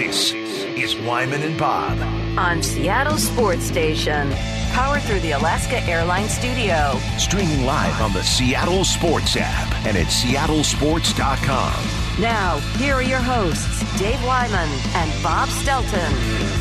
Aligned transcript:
This 0.00 0.32
is 0.32 0.96
Wyman 0.96 1.42
and 1.42 1.58
Bob. 1.58 1.98
on 2.38 2.62
Seattle 2.62 3.18
Sports 3.18 3.64
Station. 3.64 4.32
Powered 4.72 5.02
through 5.02 5.20
the 5.20 5.32
Alaska 5.32 5.82
Airlines 5.82 6.30
Studio. 6.30 6.98
Streaming 7.18 7.66
live 7.66 8.00
on 8.00 8.14
the 8.14 8.22
Seattle 8.22 8.82
Sports 8.82 9.36
app 9.38 9.70
and 9.84 9.98
at 9.98 10.06
seattlesports.com. 10.06 11.74
Now, 12.18 12.60
here 12.78 12.94
are 12.94 13.02
your 13.02 13.18
hosts, 13.18 13.98
Dave 13.98 14.24
Wyman 14.24 14.70
and 14.94 15.22
Bob 15.22 15.50
Stelton. 15.50 16.59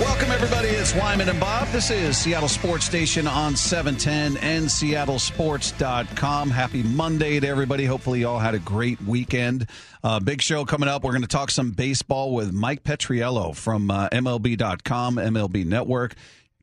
Welcome, 0.00 0.30
everybody. 0.30 0.68
It's 0.68 0.94
Wyman 0.94 1.26
and 1.30 1.40
Bob. 1.40 1.68
This 1.68 1.90
is 1.90 2.18
Seattle 2.18 2.50
Sports 2.50 2.84
Station 2.84 3.26
on 3.26 3.56
710 3.56 4.36
and 4.42 4.66
seattlesports.com. 4.66 6.50
Happy 6.50 6.82
Monday 6.82 7.40
to 7.40 7.48
everybody. 7.48 7.86
Hopefully, 7.86 8.20
you 8.20 8.28
all 8.28 8.38
had 8.38 8.54
a 8.54 8.58
great 8.58 9.00
weekend. 9.00 9.66
Uh, 10.04 10.20
big 10.20 10.42
show 10.42 10.66
coming 10.66 10.90
up. 10.90 11.02
We're 11.02 11.12
going 11.12 11.22
to 11.22 11.28
talk 11.28 11.50
some 11.50 11.70
baseball 11.70 12.34
with 12.34 12.52
Mike 12.52 12.82
Petriello 12.82 13.56
from 13.56 13.90
uh, 13.90 14.10
MLB.com, 14.10 15.16
MLB 15.16 15.64
Network. 15.64 16.14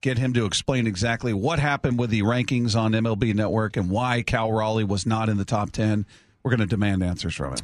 Get 0.02 0.20
him 0.20 0.34
to 0.34 0.46
explain 0.46 0.86
exactly 0.86 1.34
what 1.34 1.58
happened 1.58 1.98
with 1.98 2.12
the 2.12 2.22
rankings 2.22 2.76
on 2.76 2.92
MLB 2.92 3.34
Network 3.34 3.78
and 3.78 3.90
why 3.90 4.22
Cal 4.22 4.52
Raleigh 4.52 4.84
was 4.84 5.08
not 5.08 5.28
in 5.28 5.38
the 5.38 5.46
top 5.46 5.72
10. 5.72 6.06
We're 6.44 6.52
going 6.52 6.60
to 6.60 6.68
demand 6.68 7.02
answers 7.02 7.34
from 7.34 7.54
him. 7.54 7.60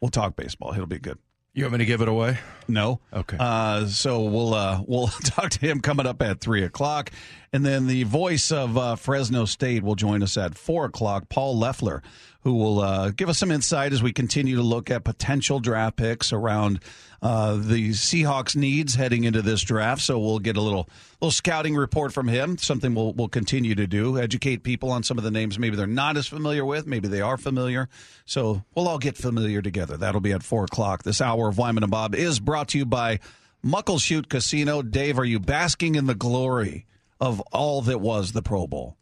We'll 0.00 0.10
talk 0.10 0.34
baseball. 0.34 0.72
It'll 0.72 0.86
be 0.86 0.98
good. 0.98 1.18
You 1.54 1.64
want 1.64 1.72
me 1.72 1.78
to 1.78 1.84
give 1.84 2.00
it 2.00 2.08
away? 2.08 2.38
No. 2.66 3.00
Okay. 3.12 3.36
Uh, 3.38 3.84
so 3.86 4.22
we'll 4.22 4.54
uh, 4.54 4.82
we'll 4.86 5.08
talk 5.24 5.50
to 5.50 5.60
him 5.60 5.80
coming 5.80 6.06
up 6.06 6.22
at 6.22 6.40
three 6.40 6.62
o'clock, 6.62 7.10
and 7.52 7.64
then 7.64 7.86
the 7.86 8.04
voice 8.04 8.50
of 8.50 8.78
uh, 8.78 8.96
Fresno 8.96 9.44
State 9.44 9.82
will 9.82 9.94
join 9.94 10.22
us 10.22 10.38
at 10.38 10.54
four 10.54 10.86
o'clock. 10.86 11.28
Paul 11.28 11.58
Loeffler, 11.58 12.02
who 12.42 12.54
will 12.54 12.80
uh, 12.80 13.10
give 13.10 13.28
us 13.28 13.38
some 13.38 13.50
insight 13.50 13.92
as 13.92 14.02
we 14.02 14.12
continue 14.12 14.56
to 14.56 14.62
look 14.62 14.90
at 14.90 15.04
potential 15.04 15.60
draft 15.60 15.96
picks 15.96 16.32
around 16.32 16.80
uh, 17.22 17.54
the 17.54 17.90
Seahawks' 17.90 18.56
needs 18.56 18.96
heading 18.96 19.22
into 19.24 19.42
this 19.42 19.62
draft. 19.62 20.02
So 20.02 20.18
we'll 20.18 20.40
get 20.40 20.56
a 20.56 20.60
little 20.60 20.88
little 21.20 21.30
scouting 21.30 21.76
report 21.76 22.12
from 22.12 22.26
him. 22.26 22.58
Something 22.58 22.94
we'll 22.94 23.12
we'll 23.12 23.28
continue 23.28 23.76
to 23.76 23.86
do, 23.86 24.18
educate 24.18 24.64
people 24.64 24.90
on 24.90 25.04
some 25.04 25.18
of 25.18 25.24
the 25.24 25.30
names 25.30 25.58
maybe 25.58 25.76
they're 25.76 25.86
not 25.86 26.16
as 26.16 26.26
familiar 26.26 26.64
with, 26.64 26.86
maybe 26.86 27.06
they 27.06 27.20
are 27.20 27.36
familiar. 27.36 27.88
So 28.24 28.64
we'll 28.74 28.88
all 28.88 28.98
get 28.98 29.16
familiar 29.16 29.62
together. 29.62 29.96
That'll 29.96 30.20
be 30.20 30.32
at 30.32 30.42
four 30.42 30.64
o'clock. 30.64 31.04
This 31.04 31.20
hour 31.20 31.48
of 31.48 31.58
Wyman 31.58 31.84
and 31.84 31.92
Bob 31.92 32.14
is 32.16 32.40
brought 32.40 32.68
to 32.68 32.78
you 32.78 32.86
by 32.86 33.20
Muckleshoot 33.64 34.28
Casino. 34.28 34.82
Dave, 34.82 35.18
are 35.18 35.24
you 35.24 35.38
basking 35.38 35.94
in 35.94 36.06
the 36.06 36.14
glory 36.16 36.86
of 37.20 37.40
all 37.52 37.82
that 37.82 38.00
was 38.00 38.32
the 38.32 38.42
Pro 38.42 38.66
Bowl? 38.66 38.96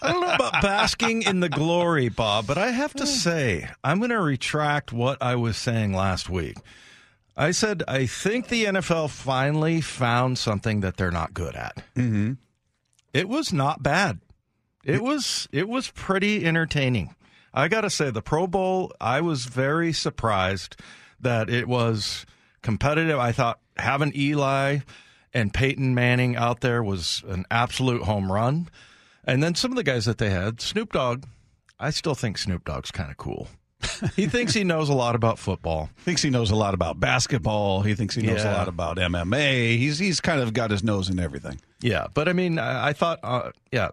I 0.00 0.12
don't 0.12 0.20
know 0.20 0.34
about 0.34 0.62
basking 0.62 1.22
in 1.22 1.40
the 1.40 1.48
glory, 1.48 2.08
Bob, 2.08 2.46
but 2.46 2.58
I 2.58 2.70
have 2.70 2.94
to 2.94 3.06
say, 3.06 3.68
I'm 3.82 3.98
going 3.98 4.10
to 4.10 4.20
retract 4.20 4.92
what 4.92 5.20
I 5.20 5.34
was 5.34 5.56
saying 5.56 5.92
last 5.92 6.30
week. 6.30 6.56
I 7.36 7.50
said, 7.50 7.82
I 7.88 8.06
think 8.06 8.48
the 8.48 8.66
NFL 8.66 9.10
finally 9.10 9.80
found 9.80 10.38
something 10.38 10.80
that 10.80 10.96
they're 10.96 11.10
not 11.10 11.34
good 11.34 11.56
at. 11.56 11.76
Mm-hmm. 11.96 12.34
It 13.12 13.28
was 13.28 13.52
not 13.52 13.82
bad. 13.82 14.20
It 14.84 15.02
was 15.02 15.48
it 15.52 15.68
was 15.68 15.90
pretty 15.90 16.44
entertaining. 16.44 17.14
I 17.54 17.68
got 17.68 17.82
to 17.82 17.90
say, 17.90 18.10
the 18.10 18.22
Pro 18.22 18.46
Bowl, 18.46 18.92
I 19.00 19.20
was 19.20 19.44
very 19.44 19.92
surprised 19.92 20.76
that 21.20 21.50
it 21.50 21.68
was 21.68 22.26
competitive. 22.62 23.18
I 23.18 23.32
thought 23.32 23.60
having 23.76 24.12
Eli 24.16 24.78
and 25.34 25.52
Peyton 25.52 25.94
Manning 25.94 26.36
out 26.36 26.60
there 26.60 26.82
was 26.82 27.22
an 27.28 27.44
absolute 27.50 28.02
home 28.02 28.32
run. 28.32 28.68
And 29.24 29.42
then 29.42 29.54
some 29.54 29.70
of 29.70 29.76
the 29.76 29.84
guys 29.84 30.04
that 30.06 30.18
they 30.18 30.30
had, 30.30 30.60
Snoop 30.60 30.92
Dogg, 30.92 31.24
I 31.78 31.90
still 31.90 32.14
think 32.14 32.38
Snoop 32.38 32.64
Dogg's 32.64 32.90
kind 32.90 33.10
of 33.10 33.16
cool. 33.16 33.48
he 34.16 34.26
thinks 34.26 34.54
he 34.54 34.64
knows 34.64 34.88
a 34.88 34.94
lot 34.94 35.14
about 35.14 35.38
football. 35.38 35.90
Thinks 35.98 36.22
he 36.22 36.30
knows 36.30 36.50
a 36.50 36.56
lot 36.56 36.74
about 36.74 37.00
basketball. 37.00 37.82
He 37.82 37.94
thinks 37.94 38.14
he 38.14 38.22
knows 38.22 38.44
a 38.44 38.52
lot 38.52 38.68
about 38.68 38.96
MMA. 38.96 39.76
He's 39.76 39.98
he's 39.98 40.20
kind 40.20 40.40
of 40.40 40.52
got 40.52 40.70
his 40.70 40.84
nose 40.84 41.08
in 41.08 41.18
everything. 41.18 41.60
Yeah, 41.80 42.06
but 42.14 42.28
I 42.28 42.32
mean, 42.32 42.58
I, 42.58 42.88
I 42.88 42.92
thought, 42.92 43.18
uh, 43.22 43.50
yeah, 43.72 43.90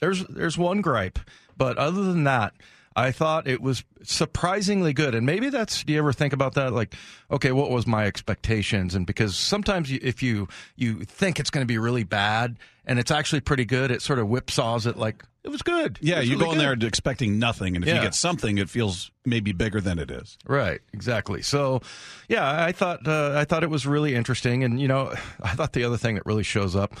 there's 0.00 0.24
there's 0.26 0.58
one 0.58 0.82
gripe, 0.82 1.18
but 1.56 1.78
other 1.78 2.04
than 2.04 2.24
that, 2.24 2.52
I 2.96 3.12
thought 3.12 3.46
it 3.46 3.60
was 3.60 3.84
surprisingly 4.02 4.92
good. 4.92 5.14
And 5.14 5.24
maybe 5.24 5.48
that's. 5.48 5.84
Do 5.84 5.92
you 5.92 5.98
ever 5.98 6.12
think 6.12 6.32
about 6.32 6.54
that? 6.54 6.72
Like, 6.72 6.94
okay, 7.30 7.52
what 7.52 7.70
was 7.70 7.86
my 7.86 8.06
expectations? 8.06 8.94
And 8.94 9.06
because 9.06 9.36
sometimes 9.36 9.90
you, 9.90 10.00
if 10.02 10.22
you 10.22 10.48
you 10.76 11.04
think 11.04 11.38
it's 11.38 11.50
going 11.50 11.62
to 11.62 11.68
be 11.68 11.78
really 11.78 12.04
bad 12.04 12.58
and 12.84 12.98
it's 12.98 13.10
actually 13.10 13.40
pretty 13.40 13.64
good, 13.64 13.90
it 13.90 14.02
sort 14.02 14.18
of 14.18 14.26
whipsaws 14.26 14.86
it 14.86 14.96
like 14.96 15.24
it 15.44 15.48
was 15.48 15.62
good. 15.62 15.98
Yeah, 16.02 16.18
was 16.18 16.28
you 16.28 16.34
really 16.34 16.44
go 16.44 16.50
in 16.52 16.58
good. 16.58 16.80
there 16.80 16.88
expecting 16.88 17.38
nothing, 17.38 17.76
and 17.76 17.86
if 17.86 17.94
you 17.94 18.00
get 18.00 18.14
something, 18.14 18.58
it 18.58 18.68
feels 18.68 19.10
maybe 19.24 19.52
bigger 19.52 19.80
than 19.80 19.98
it 19.98 20.10
is. 20.10 20.36
Right, 20.46 20.80
exactly. 20.92 21.40
So, 21.40 21.80
yeah, 22.28 22.64
I 22.64 22.72
thought 22.72 23.06
uh, 23.08 23.34
I 23.36 23.44
thought 23.44 23.62
it 23.62 23.70
was 23.70 23.86
really 23.86 24.14
interesting, 24.14 24.64
and 24.64 24.80
you 24.80 24.88
know, 24.88 25.14
I 25.40 25.54
thought 25.54 25.72
the 25.72 25.84
other 25.84 25.96
thing 25.96 26.16
that 26.16 26.26
really 26.26 26.42
shows 26.42 26.76
up 26.76 26.94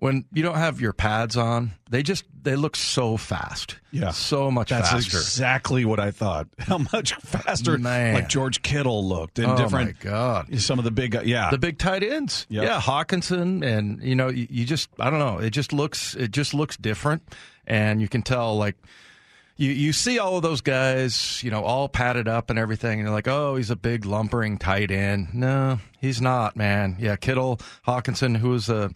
when 0.00 0.24
you 0.32 0.42
don't 0.42 0.56
have 0.56 0.80
your 0.80 0.92
pads 0.92 1.36
on, 1.36 1.72
they 1.90 2.02
just 2.02 2.24
they 2.42 2.54
look 2.54 2.76
so 2.76 3.16
fast. 3.16 3.76
Yeah. 3.90 4.10
so 4.10 4.50
much 4.50 4.68
faster. 4.70 4.94
That's 4.94 5.06
faster. 5.06 5.18
exactly 5.18 5.84
what 5.84 5.98
I 5.98 6.10
thought. 6.12 6.46
How 6.58 6.78
much 6.92 7.14
faster, 7.14 7.78
Man. 7.78 8.14
like 8.14 8.28
George 8.28 8.62
Kittle 8.62 9.06
looked, 9.06 9.38
and 9.38 9.50
oh 9.52 9.56
different. 9.56 9.96
my 10.04 10.10
god. 10.10 10.60
Some 10.60 10.78
of 10.78 10.84
the 10.84 10.90
big, 10.92 11.14
yeah, 11.24 11.50
The 11.50 11.58
big 11.58 11.78
tight 11.78 12.02
ends, 12.04 12.46
Yep. 12.48 12.62
yeah, 12.64 12.80
Hockenson, 12.80 13.64
and 13.66 14.00
you 14.02 14.14
know, 14.14 14.28
you, 14.28 14.46
you 14.48 14.64
just, 14.64 14.88
I 15.00 15.10
don't 15.10 15.18
know, 15.18 15.38
it 15.38 15.50
just 15.50 15.72
looks, 15.72 16.14
it 16.14 16.30
just 16.30 16.54
looks 16.54 16.76
different, 16.76 17.22
and 17.66 18.00
you 18.00 18.08
can 18.08 18.22
tell, 18.22 18.56
like, 18.56 18.76
you 19.56 19.72
you 19.72 19.92
see 19.92 20.20
all 20.20 20.36
of 20.36 20.42
those 20.42 20.60
guys, 20.60 21.42
you 21.42 21.50
know, 21.50 21.64
all 21.64 21.88
padded 21.88 22.28
up 22.28 22.50
and 22.50 22.58
everything, 22.58 23.00
and 23.00 23.06
you're 23.08 23.10
like, 23.14 23.26
oh, 23.26 23.56
he's 23.56 23.70
a 23.70 23.76
big 23.76 24.04
lumbering 24.04 24.58
tight 24.58 24.92
end. 24.92 25.34
No, 25.34 25.80
he's 26.00 26.20
not, 26.20 26.56
man. 26.56 26.96
Yeah, 27.00 27.16
Kittle, 27.16 27.58
Hockenson, 27.84 28.36
who's 28.36 28.68
a, 28.68 28.90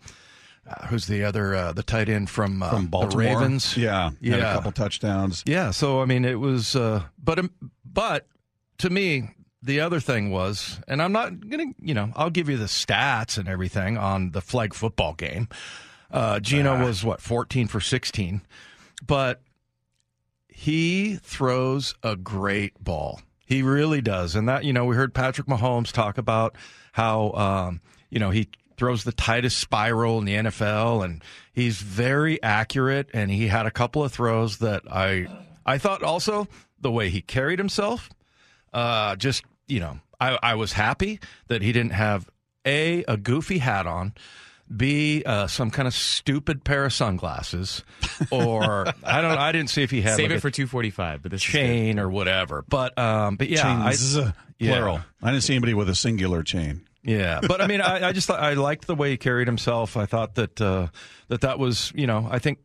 uh, 0.66 0.86
who's 0.86 1.06
the 1.06 1.24
other, 1.24 1.54
uh, 1.54 1.72
the 1.72 1.82
tight 1.82 2.08
end 2.08 2.30
from 2.30 2.62
uh, 2.62 2.70
from 2.70 2.86
Baltimore. 2.86 3.10
the 3.10 3.28
Ravens. 3.30 3.76
Yeah, 3.76 4.04
had 4.10 4.16
Yeah. 4.20 4.36
a 4.36 4.54
couple 4.54 4.72
touchdowns. 4.72 5.42
Yeah, 5.46 5.70
so 5.70 6.00
I 6.02 6.04
mean, 6.04 6.24
it 6.24 6.38
was, 6.40 6.76
uh, 6.76 7.02
but 7.22 7.38
um, 7.38 7.50
but 7.84 8.26
to 8.78 8.90
me, 8.90 9.30
the 9.62 9.80
other 9.80 10.00
thing 10.00 10.30
was, 10.30 10.80
and 10.88 11.00
I'm 11.02 11.12
not 11.12 11.48
gonna, 11.48 11.66
you 11.80 11.94
know, 11.94 12.12
I'll 12.16 12.30
give 12.30 12.48
you 12.48 12.56
the 12.56 12.64
stats 12.66 13.38
and 13.38 13.48
everything 13.48 13.96
on 13.98 14.30
the 14.32 14.40
flag 14.40 14.74
football 14.74 15.14
game. 15.14 15.48
Uh, 16.10 16.38
Geno 16.40 16.84
was 16.84 17.02
what 17.04 17.20
14 17.22 17.68
for 17.68 17.80
16, 17.80 18.42
but 19.06 19.40
he 20.48 21.16
throws 21.16 21.94
a 22.02 22.16
great 22.16 22.82
ball. 22.82 23.20
He 23.46 23.62
really 23.62 24.00
does, 24.00 24.34
and 24.34 24.48
that 24.48 24.64
you 24.64 24.72
know, 24.72 24.84
we 24.84 24.96
heard 24.96 25.14
Patrick 25.14 25.46
Mahomes 25.46 25.92
talk 25.92 26.18
about 26.18 26.56
how 26.92 27.32
um, 27.32 27.80
you 28.10 28.18
know 28.18 28.30
he 28.30 28.48
throws 28.82 29.04
the 29.04 29.12
tightest 29.12 29.58
spiral 29.58 30.18
in 30.18 30.24
the 30.24 30.34
NFL, 30.34 31.04
and 31.04 31.22
he's 31.52 31.80
very 31.80 32.42
accurate. 32.42 33.08
And 33.14 33.30
he 33.30 33.46
had 33.46 33.64
a 33.64 33.70
couple 33.70 34.02
of 34.02 34.10
throws 34.10 34.58
that 34.58 34.82
I 34.90 35.28
I 35.64 35.78
thought 35.78 36.02
also 36.02 36.48
the 36.80 36.90
way 36.90 37.08
he 37.08 37.20
carried 37.20 37.60
himself, 37.60 38.10
uh, 38.72 39.14
just 39.14 39.44
you 39.68 39.78
know, 39.78 40.00
I, 40.20 40.36
I 40.42 40.54
was 40.56 40.72
happy 40.72 41.20
that 41.46 41.62
he 41.62 41.70
didn't 41.70 41.92
have 41.92 42.28
a 42.66 43.04
a 43.06 43.16
goofy 43.16 43.58
hat 43.58 43.86
on. 43.86 44.14
B, 44.74 45.22
uh, 45.24 45.46
some 45.46 45.70
kind 45.70 45.86
of 45.86 45.94
stupid 45.94 46.64
pair 46.64 46.84
of 46.84 46.92
sunglasses, 46.92 47.84
or 48.32 48.86
I 49.04 49.20
don't. 49.20 49.38
I 49.38 49.52
didn't 49.52 49.70
see 49.70 49.82
if 49.82 49.92
he 49.92 50.00
had 50.00 50.16
Save 50.16 50.30
like 50.30 50.36
it 50.36 50.38
a 50.38 50.40
for 50.40 50.50
245, 50.50 51.22
but 51.22 51.30
this 51.30 51.40
is 51.40 51.44
chain 51.44 52.00
or 52.00 52.08
whatever. 52.08 52.64
But 52.66 52.98
um, 52.98 53.36
but 53.36 53.48
yeah, 53.48 53.62
Chains, 53.62 54.16
I, 54.16 54.32
yeah. 54.58 54.72
plural. 54.72 55.00
I 55.22 55.30
didn't 55.30 55.44
see 55.44 55.52
anybody 55.52 55.74
with 55.74 55.88
a 55.88 55.94
singular 55.94 56.42
chain. 56.42 56.86
Yeah. 57.02 57.40
But 57.46 57.60
I 57.60 57.66
mean, 57.66 57.80
I, 57.80 58.08
I 58.08 58.12
just 58.12 58.30
I 58.30 58.54
liked 58.54 58.86
the 58.86 58.94
way 58.94 59.10
he 59.10 59.16
carried 59.16 59.48
himself. 59.48 59.96
I 59.96 60.06
thought 60.06 60.34
that 60.36 60.60
uh, 60.60 60.88
that 61.28 61.42
that 61.42 61.58
was 61.58 61.92
you 61.94 62.06
know 62.06 62.28
I 62.30 62.38
think 62.38 62.58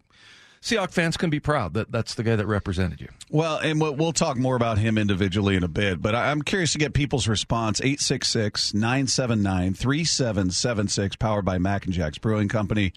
Seahawks 0.61 0.91
fans 0.91 1.17
can 1.17 1.29
be 1.29 1.39
proud 1.39 1.73
that 1.75 1.91
that's 1.91 2.15
the 2.15 2.23
guy 2.23 2.35
that 2.35 2.45
represented 2.45 2.99
you. 2.99 3.09
Well, 3.29 3.57
and 3.57 3.79
we'll, 3.79 4.13
talk 4.13 4.37
more 4.37 4.55
about 4.55 4.77
him 4.77 4.97
individually 4.97 5.55
in 5.55 5.63
a 5.63 5.67
bit, 5.67 6.01
but 6.01 6.15
I'm 6.15 6.41
curious 6.41 6.71
to 6.73 6.77
get 6.77 6.93
people's 6.93 7.27
response. 7.27 7.79
866 7.79 8.73
979 8.73 9.73
3776, 9.75 11.15
powered 11.17 11.45
by 11.45 11.57
Mac 11.57 11.85
and 11.85 11.93
Jack's 11.93 12.17
Brewing 12.17 12.47
Company. 12.47 12.93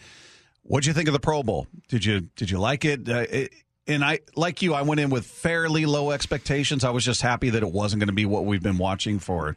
What'd 0.63 0.87
you 0.87 0.93
think 0.93 1.09
of 1.09 1.13
the 1.13 1.21
Pro 1.21 1.43
Bowl? 1.43 1.67
Did 1.89 2.05
you 2.05 2.21
did 2.21 2.51
you 2.51 2.59
like 2.59 2.85
it? 2.85 3.09
Uh, 3.09 3.27
it 3.31 3.53
and 3.87 4.05
I, 4.05 4.21
like 4.37 4.63
you, 4.63 4.75
I 4.75 4.83
went 4.83 5.01
in 5.01 5.11
with 5.11 5.27
fairly 5.27 5.85
low 5.85 6.13
expectations. 6.13 6.85
I 6.85 6.91
was 6.91 7.05
just 7.05 7.23
happy 7.23 7.51
that 7.51 7.63
it 7.63 7.73
wasn't 7.73 8.01
going 8.01 8.09
to 8.09 8.15
be 8.15 8.27
what 8.27 8.45
we've 8.45 8.63
been 8.63 8.79
watching 8.79 9.19
for, 9.19 9.57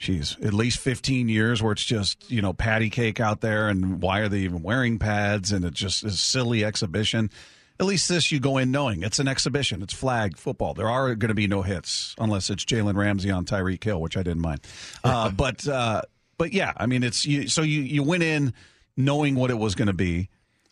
geez, 0.00 0.36
at 0.42 0.52
least 0.54 0.78
15 0.80 1.28
years 1.28 1.62
where 1.62 1.72
it's 1.72 1.84
just, 1.84 2.28
you 2.30 2.40
know, 2.42 2.52
patty 2.52 2.90
cake 2.90 3.20
out 3.20 3.40
there 3.42 3.68
and 3.68 4.00
why 4.02 4.20
are 4.20 4.28
they 4.28 4.38
even 4.40 4.62
wearing 4.62 4.98
pads 4.98 5.52
and 5.52 5.64
it's 5.64 5.78
just 5.78 6.02
a 6.02 6.10
silly 6.10 6.64
exhibition. 6.64 7.30
At 7.78 7.86
least 7.86 8.08
this 8.08 8.32
you 8.32 8.40
go 8.40 8.56
in 8.58 8.70
knowing 8.70 9.02
it's 9.02 9.18
an 9.18 9.28
exhibition. 9.28 9.82
It's 9.82 9.92
flag 9.94 10.36
football. 10.36 10.74
There 10.74 10.88
are 10.88 11.14
going 11.14 11.28
to 11.28 11.34
be 11.34 11.46
no 11.46 11.62
hits 11.62 12.14
unless 12.18 12.50
it's 12.50 12.64
Jalen 12.64 12.96
Ramsey 12.96 13.30
on 13.30 13.44
Tyreek 13.44 13.84
Hill, 13.84 14.00
which 14.00 14.16
I 14.16 14.22
didn't 14.22 14.42
mind. 14.42 14.60
Uh, 15.04 15.30
but 15.36 15.66
uh, 15.68 16.02
but 16.38 16.52
yeah, 16.52 16.72
I 16.76 16.86
mean 16.86 17.02
it's 17.02 17.24
you. 17.26 17.48
So 17.48 17.62
you 17.62 17.80
you 17.82 18.02
went 18.02 18.22
in 18.22 18.52
knowing 18.96 19.34
what 19.34 19.50
it 19.50 19.58
was 19.58 19.74
going 19.74 19.86
to 19.88 19.94
be. 19.94 20.28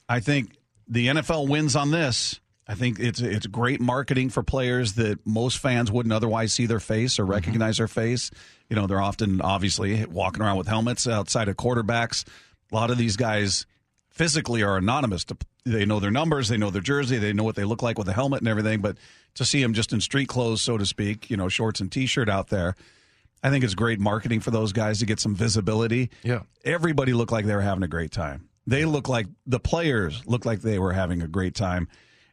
I 0.08 0.20
think 0.20 0.52
the 0.86 1.06
NFL 1.08 1.48
wins 1.48 1.76
on 1.76 1.90
this. 1.90 2.40
I 2.66 2.74
think 2.74 2.98
it's 3.00 3.20
it's 3.20 3.46
great 3.46 3.80
marketing 3.80 4.28
for 4.28 4.42
players 4.42 4.94
that 4.94 5.18
most 5.26 5.58
fans 5.58 5.90
wouldn't 5.90 6.12
otherwise 6.12 6.52
see 6.52 6.66
their 6.66 6.80
face 6.80 7.18
or 7.18 7.22
Mm-hmm. 7.22 7.32
recognize 7.32 7.76
their 7.78 7.88
face. 7.88 8.30
You 8.68 8.76
know, 8.76 8.86
they're 8.86 9.00
often 9.00 9.40
obviously 9.40 10.04
walking 10.04 10.42
around 10.42 10.58
with 10.58 10.68
helmets 10.68 11.06
outside 11.08 11.48
of 11.48 11.56
quarterbacks. 11.56 12.24
A 12.70 12.74
lot 12.74 12.90
of 12.90 12.98
these 12.98 13.16
guys 13.16 13.66
physically 14.10 14.62
are 14.62 14.76
anonymous. 14.76 15.24
To, 15.26 15.36
they 15.64 15.86
know 15.86 16.00
their 16.00 16.10
numbers, 16.10 16.48
they 16.48 16.56
know 16.56 16.70
their 16.70 16.82
jersey, 16.82 17.18
they 17.18 17.32
know 17.32 17.44
what 17.44 17.56
they 17.56 17.64
look 17.64 17.82
like 17.82 17.98
with 17.98 18.08
a 18.08 18.12
helmet 18.12 18.40
and 18.40 18.48
everything. 18.48 18.80
But 18.80 18.98
to 19.34 19.44
see 19.44 19.62
them 19.62 19.74
just 19.74 19.92
in 19.92 20.00
street 20.00 20.28
clothes, 20.28 20.60
so 20.60 20.76
to 20.76 20.84
speak, 20.84 21.30
you 21.30 21.36
know, 21.36 21.48
shorts 21.48 21.80
and 21.80 21.90
t-shirt 21.90 22.28
out 22.28 22.48
there, 22.48 22.74
I 23.42 23.50
think 23.50 23.64
it's 23.64 23.74
great 23.74 24.00
marketing 24.00 24.40
for 24.40 24.50
those 24.50 24.72
guys 24.72 24.98
to 24.98 25.06
get 25.06 25.20
some 25.20 25.34
visibility. 25.34 26.10
Yeah. 26.22 26.42
Everybody 26.64 27.12
looked 27.12 27.32
like 27.32 27.46
they 27.46 27.54
were 27.54 27.62
having 27.62 27.84
a 27.84 27.88
great 27.88 28.10
time. 28.10 28.48
They 28.66 28.84
look 28.84 29.08
like 29.08 29.26
the 29.46 29.60
players 29.60 30.26
looked 30.26 30.44
like 30.44 30.60
they 30.60 30.78
were 30.78 30.92
having 30.92 31.22
a 31.22 31.28
great 31.28 31.54
time. 31.54 31.88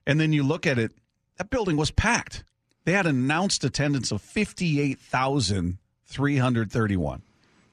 And 0.05 0.19
then 0.19 0.33
you 0.33 0.43
look 0.43 0.67
at 0.67 0.77
it, 0.77 0.91
that 1.37 1.49
building 1.49 1.77
was 1.77 1.91
packed. 1.91 2.43
They 2.83 2.93
had 2.93 3.05
an 3.05 3.15
announced 3.15 3.63
attendance 3.63 4.11
of 4.11 4.21
58,331. 6.05 7.21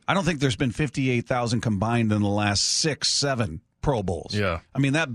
I 0.08 0.14
don't 0.14 0.24
think 0.24 0.40
there's 0.40 0.56
been 0.56 0.72
58,000 0.72 1.60
combined 1.60 2.12
in 2.12 2.22
the 2.22 2.28
last 2.28 2.62
six, 2.62 3.08
seven 3.08 3.60
Pro 3.80 4.02
Bowls. 4.02 4.34
Yeah. 4.34 4.60
I 4.74 4.78
mean, 4.78 4.94
that 4.94 5.08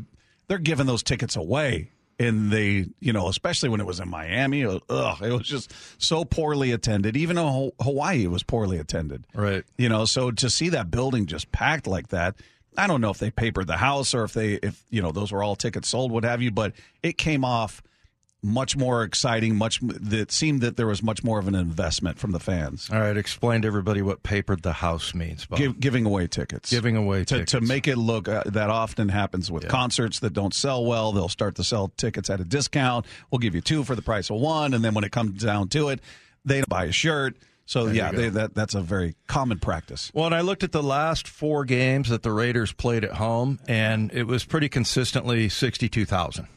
they're 0.48 0.58
giving 0.58 0.86
those 0.86 1.04
tickets 1.04 1.36
away. 1.36 1.92
And 2.20 2.50
they, 2.50 2.88
you 3.00 3.14
know, 3.14 3.28
especially 3.28 3.70
when 3.70 3.80
it 3.80 3.86
was 3.86 4.00
in 4.00 4.10
Miami, 4.10 4.62
it 4.62 4.68
was, 4.68 4.82
ugh, 4.90 5.22
it 5.22 5.32
was 5.32 5.48
just 5.48 5.72
so 6.02 6.26
poorly 6.26 6.72
attended. 6.72 7.16
Even 7.16 7.38
in 7.38 7.72
Hawaii, 7.80 8.26
was 8.26 8.42
poorly 8.42 8.80
attended. 8.80 9.26
Right. 9.36 9.64
You 9.78 9.88
know, 9.88 10.06
so 10.06 10.32
to 10.32 10.50
see 10.50 10.70
that 10.70 10.90
building 10.90 11.28
just 11.28 11.52
packed 11.52 11.86
like 11.86 12.08
that, 12.08 12.38
I 12.76 12.88
don't 12.88 13.02
know 13.02 13.12
if 13.12 13.20
they 13.20 13.30
papered 13.30 13.68
the 13.68 13.78
house 13.78 14.16
or 14.16 14.24
if 14.24 14.34
they, 14.34 14.54
if, 14.54 14.84
you 14.90 15.04
know, 15.04 15.12
those 15.12 15.32
were 15.32 15.44
all 15.44 15.56
tickets 15.56 15.90
sold, 15.90 16.12
what 16.12 16.24
have 16.24 16.42
you, 16.42 16.50
but 16.50 16.74
it 17.04 17.20
came 17.20 17.46
off 17.46 17.84
much 18.44 18.78
more 18.78 19.04
exciting, 19.04 19.56
much, 19.56 19.80
that 19.82 20.32
seemed 20.32 20.62
that 20.62 20.78
there 20.78 20.86
was 20.88 21.02
much 21.02 21.24
more 21.24 21.40
of 21.40 21.48
an 21.48 21.56
investment 21.56 22.20
from 22.20 22.32
the 22.32 22.40
fans. 22.40 22.88
All 22.92 23.00
right, 23.00 23.18
explain 23.18 23.64
to 23.64 23.68
everybody 23.68 24.02
what 24.02 24.22
papered 24.24 24.62
the 24.62 24.74
house 24.74 25.14
means. 25.16 25.48
Give, 25.56 25.80
giving 25.80 26.06
away 26.06 26.28
tickets. 26.28 26.70
Giving 26.70 26.96
away 26.96 27.20
to, 27.20 27.26
tickets. 27.26 27.52
to 27.54 27.62
make 27.62 27.88
it 27.88 27.98
look 27.98 28.28
uh, 28.28 28.44
that 28.46 28.70
often 28.70 29.10
happens 29.10 29.50
with 29.52 29.64
Yeah. 29.64 29.70
concerts 29.70 30.20
that 30.20 30.34
don't 30.34 30.54
sell 30.54 30.86
well. 30.86 31.12
They'll 31.12 31.30
start 31.30 31.56
to 31.56 31.64
sell 31.64 31.90
tickets 31.98 32.30
at 32.30 32.40
a 32.40 32.44
discount. 32.46 33.06
We'll 33.32 33.40
give 33.40 33.56
you 33.56 33.62
two 33.62 33.84
for 33.84 33.96
the 33.96 34.02
price 34.04 34.30
of 34.30 34.38
one, 34.38 34.74
and 34.74 34.84
then 34.84 34.94
when 34.94 35.04
it 35.04 35.12
comes 35.12 35.42
down 35.44 35.70
to 35.70 35.90
it, 35.90 36.00
they 36.46 36.64
buy 36.68 36.86
a 36.86 36.92
shirt. 36.92 37.36
So 37.66 37.88
yeah, 37.88 38.12
they, 38.14 38.30
that 38.30 38.56
that's 38.56 38.76
a 38.76 38.82
very 38.82 39.16
common 39.28 39.60
practice. 39.60 40.10
Well, 40.14 40.26
and 40.28 40.34
I 40.34 40.40
looked 40.40 40.64
at 40.64 40.72
the 40.72 40.82
last 40.84 41.28
four 41.28 41.66
games 41.66 42.08
that 42.08 42.24
the 42.24 42.32
Raiders 42.32 42.72
played 42.72 43.04
at 43.04 43.12
home, 43.14 43.60
and 43.68 44.10
it 44.14 44.24
was 44.24 44.46
pretty 44.46 44.70
consistently 44.70 45.50
62,000. 45.50 46.48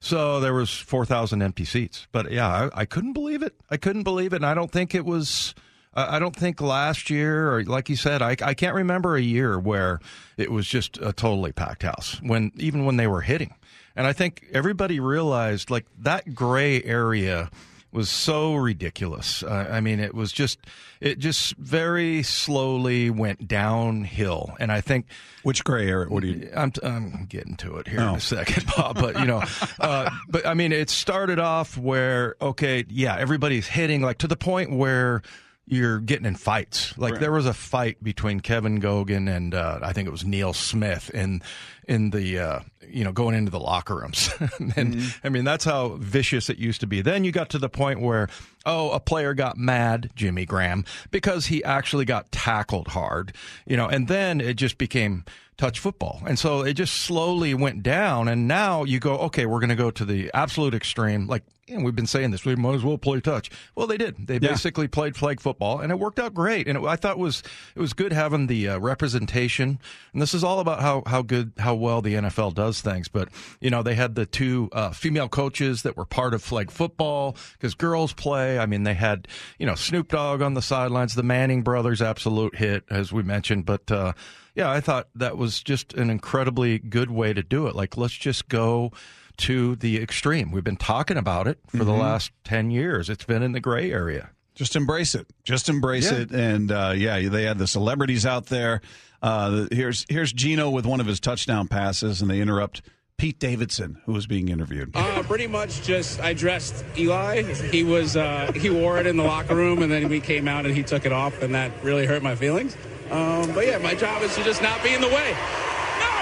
So 0.00 0.40
there 0.40 0.54
was 0.54 0.70
4,000 0.70 1.42
empty 1.42 1.64
seats. 1.64 2.06
But 2.12 2.30
yeah, 2.30 2.48
I, 2.74 2.82
I 2.82 2.84
couldn't 2.84 3.14
believe 3.14 3.42
it. 3.42 3.54
I 3.70 3.76
couldn't 3.76 4.04
believe 4.04 4.32
it. 4.32 4.36
And 4.36 4.46
I 4.46 4.54
don't 4.54 4.70
think 4.70 4.94
it 4.94 5.04
was, 5.04 5.54
I 5.94 6.18
don't 6.18 6.36
think 6.36 6.60
last 6.60 7.10
year, 7.10 7.52
or 7.52 7.64
like 7.64 7.88
you 7.88 7.96
said, 7.96 8.22
I, 8.22 8.36
I 8.42 8.54
can't 8.54 8.74
remember 8.74 9.16
a 9.16 9.20
year 9.22 9.58
where 9.58 10.00
it 10.36 10.52
was 10.52 10.68
just 10.68 10.98
a 10.98 11.12
totally 11.12 11.52
packed 11.52 11.82
house, 11.82 12.20
when 12.22 12.52
even 12.56 12.84
when 12.84 12.96
they 12.96 13.06
were 13.06 13.22
hitting. 13.22 13.54
And 13.96 14.06
I 14.06 14.12
think 14.12 14.46
everybody 14.52 15.00
realized 15.00 15.70
like 15.70 15.86
that 15.98 16.34
gray 16.34 16.82
area 16.84 17.50
was 17.92 18.10
so 18.10 18.54
ridiculous. 18.54 19.42
Uh, 19.42 19.68
I 19.70 19.80
mean, 19.80 19.98
it 20.00 20.14
was 20.14 20.30
just, 20.32 20.58
it 21.00 21.18
just 21.18 21.56
very 21.56 22.22
slowly 22.22 23.08
went 23.10 23.48
downhill. 23.48 24.54
And 24.60 24.70
I 24.70 24.80
think 24.80 25.06
Which 25.42 25.64
gray 25.64 25.88
area? 25.88 26.08
What 26.08 26.22
do 26.22 26.28
you? 26.28 26.50
I'm, 26.54 26.72
I'm 26.82 27.26
getting 27.28 27.56
to 27.56 27.76
it 27.78 27.88
here 27.88 28.00
in 28.00 28.04
Oh. 28.08 28.14
a 28.16 28.20
second, 28.20 28.66
Bob. 28.76 28.96
But 29.00 29.18
you 29.18 29.24
know, 29.26 29.42
uh, 29.80 30.10
but 30.28 30.46
I 30.46 30.54
mean, 30.54 30.72
it 30.72 30.90
started 30.90 31.38
off 31.38 31.76
where 31.78 32.36
okay, 32.42 32.84
yeah, 32.88 33.16
everybody's 33.16 33.66
hitting 33.66 34.02
like 34.02 34.18
to 34.18 34.28
the 34.28 34.36
point 34.36 34.70
where 34.72 35.22
you're 35.70 35.98
getting 36.00 36.26
in 36.26 36.34
fights. 36.34 36.96
Like 36.98 37.12
Right. 37.12 37.20
there 37.20 37.32
was 37.32 37.46
a 37.46 37.54
fight 37.54 38.02
between 38.02 38.40
Kevin 38.40 38.80
Gogan 38.80 39.34
and 39.34 39.54
uh, 39.54 39.80
I 39.82 39.92
think 39.92 40.08
it 40.08 40.10
was 40.10 40.24
Neil 40.24 40.52
Smith 40.52 41.10
in 41.10 41.42
in 41.86 42.10
the 42.10 42.38
uh, 42.38 42.60
you 42.88 43.04
know 43.04 43.12
going 43.12 43.34
into 43.34 43.50
the 43.50 43.60
locker 43.60 43.96
rooms. 43.96 44.30
and 44.76 45.14
I 45.24 45.28
mean, 45.28 45.44
that's 45.44 45.64
how 45.64 45.96
vicious 46.00 46.48
it 46.50 46.58
used 46.58 46.80
to 46.80 46.86
be. 46.86 47.00
Then 47.02 47.24
you 47.24 47.32
got 47.32 47.50
to 47.50 47.58
the 47.58 47.68
point 47.68 48.00
where 48.00 48.28
oh, 48.66 48.90
a 48.90 49.00
player 49.00 49.32
got 49.34 49.56
mad, 49.56 50.10
Jimmy 50.14 50.44
Graham, 50.44 50.84
because 51.10 51.46
he 51.46 51.62
actually 51.64 52.04
got 52.04 52.30
tackled 52.32 52.88
hard. 52.88 53.34
You 53.66 53.76
know, 53.76 53.86
and 53.88 54.08
then 54.08 54.40
it 54.40 54.54
just 54.54 54.78
became 54.78 55.24
touch 55.58 55.78
football. 55.80 56.22
And 56.26 56.38
so 56.38 56.62
it 56.62 56.74
just 56.74 56.94
slowly 56.94 57.52
went 57.52 57.82
down. 57.82 58.28
And 58.28 58.48
now 58.48 58.84
you 58.84 58.98
go, 59.00 59.18
okay, 59.18 59.44
we're 59.44 59.58
going 59.60 59.68
to 59.70 59.74
go 59.76 59.90
to 59.90 60.04
the 60.04 60.30
absolute 60.32 60.72
extreme. 60.72 61.26
Like, 61.26 61.42
and 61.70 61.84
we've 61.84 61.94
been 61.94 62.06
saying 62.06 62.30
this, 62.30 62.46
we 62.46 62.56
might 62.56 62.76
as 62.76 62.82
well 62.82 62.96
play 62.96 63.20
touch. 63.20 63.50
Well, 63.74 63.86
they 63.86 63.98
did. 63.98 64.26
They 64.26 64.34
Yeah. 64.34 64.48
basically 64.52 64.88
played 64.88 65.16
flag 65.16 65.38
football, 65.38 65.80
and 65.80 65.92
it 65.92 65.98
worked 65.98 66.18
out 66.18 66.32
great. 66.32 66.66
And 66.66 66.78
it, 66.78 66.84
I 66.84 66.96
thought 66.96 67.16
it 67.16 67.18
was 67.18 67.42
it 67.76 67.80
was 67.80 67.92
good 67.92 68.10
having 68.10 68.46
the 68.46 68.68
uh, 68.70 68.78
representation. 68.78 69.78
And 70.14 70.22
this 70.22 70.32
is 70.32 70.42
all 70.42 70.60
about 70.60 70.80
how 70.80 71.02
how 71.06 71.20
good 71.20 71.52
how 71.58 71.74
well 71.74 72.00
the 72.00 72.14
NFL 72.14 72.54
does 72.54 72.80
things. 72.80 73.08
But 73.08 73.28
you 73.60 73.68
know, 73.68 73.82
they 73.82 73.94
had 73.96 74.14
the 74.14 74.24
two 74.24 74.70
uh, 74.72 74.92
female 74.92 75.28
coaches 75.28 75.82
that 75.82 75.94
were 75.96 76.06
part 76.06 76.32
of 76.32 76.42
flag 76.42 76.70
football 76.70 77.36
because 77.52 77.74
girls 77.74 78.14
play. 78.14 78.58
I 78.58 78.64
mean, 78.64 78.84
they 78.84 78.94
had 78.94 79.28
you 79.58 79.66
know 79.66 79.74
Snoop 79.74 80.08
Dogg 80.08 80.40
on 80.40 80.54
the 80.54 80.62
sidelines, 80.62 81.16
the 81.16 81.22
Manning 81.22 81.62
brothers, 81.62 82.00
absolute 82.00 82.54
hit 82.56 82.84
as 82.88 83.12
we 83.12 83.22
mentioned. 83.22 83.66
But 83.66 83.90
uh, 83.92 84.12
yeah, 84.58 84.70
I 84.70 84.80
thought 84.80 85.08
that 85.14 85.38
was 85.38 85.62
just 85.62 85.94
an 85.94 86.10
incredibly 86.10 86.78
good 86.78 87.10
way 87.10 87.32
to 87.32 87.42
do 87.42 87.66
it. 87.68 87.74
Like, 87.76 87.96
let's 87.96 88.14
just 88.14 88.48
go 88.48 88.92
to 89.38 89.76
the 89.76 90.02
extreme. 90.02 90.50
We've 90.50 90.64
been 90.64 90.76
talking 90.76 91.16
about 91.16 91.46
it 91.46 91.58
for 91.68 91.84
the 91.84 91.92
last 91.92 92.32
10 92.44 92.70
years. 92.72 93.08
It's 93.08 93.24
been 93.24 93.42
in 93.42 93.52
the 93.52 93.60
gray 93.60 93.92
area. 93.92 94.30
Just 94.56 94.74
embrace 94.74 95.14
it. 95.14 95.28
Just 95.44 95.68
embrace 95.68 96.10
Yeah. 96.10 96.18
it. 96.18 96.30
And 96.32 96.72
uh, 96.72 96.92
yeah, 96.96 97.28
they 97.28 97.44
had 97.44 97.58
the 97.58 97.68
celebrities 97.68 98.26
out 98.26 98.46
there. 98.46 98.80
Uh, 99.22 99.66
here's 99.70 100.04
here's 100.08 100.32
Geno 100.32 100.70
with 100.70 100.84
one 100.86 100.98
of 101.00 101.06
his 101.06 101.20
touchdown 101.20 101.68
passes, 101.68 102.20
and 102.20 102.28
they 102.30 102.40
interrupt 102.40 102.82
Pete 103.16 103.38
Davidson, 103.38 104.00
who 104.06 104.12
was 104.12 104.26
being 104.26 104.48
interviewed. 104.48 104.90
Uh, 104.94 105.22
pretty 105.24 105.46
much 105.46 105.82
just 105.82 106.20
I 106.20 106.32
dressed 106.34 106.84
Eli. 106.96 107.42
He 107.42 107.84
was 107.84 108.16
uh, 108.16 108.50
he 108.56 108.70
wore 108.70 108.98
it 108.98 109.06
in 109.06 109.16
the 109.16 109.24
locker 109.24 109.54
room, 109.56 109.82
and 109.82 109.90
then 109.92 110.08
we 110.08 110.18
came 110.20 110.46
out 110.48 110.66
and 110.66 110.74
he 110.76 110.82
took 110.82 111.04
it 111.06 111.12
off, 111.12 111.40
and 111.42 111.54
that 111.54 111.70
really 111.84 112.06
hurt 112.06 112.22
my 112.24 112.34
feelings. 112.34 112.76
Um, 113.10 113.52
but 113.52 113.66
yeah, 113.66 113.78
my 113.78 113.94
job 113.94 114.22
is 114.22 114.34
to 114.36 114.44
just 114.44 114.62
not 114.62 114.82
be 114.82 114.94
in 114.94 115.00
the 115.00 115.08
way. 115.08 115.32
No. 115.32 116.12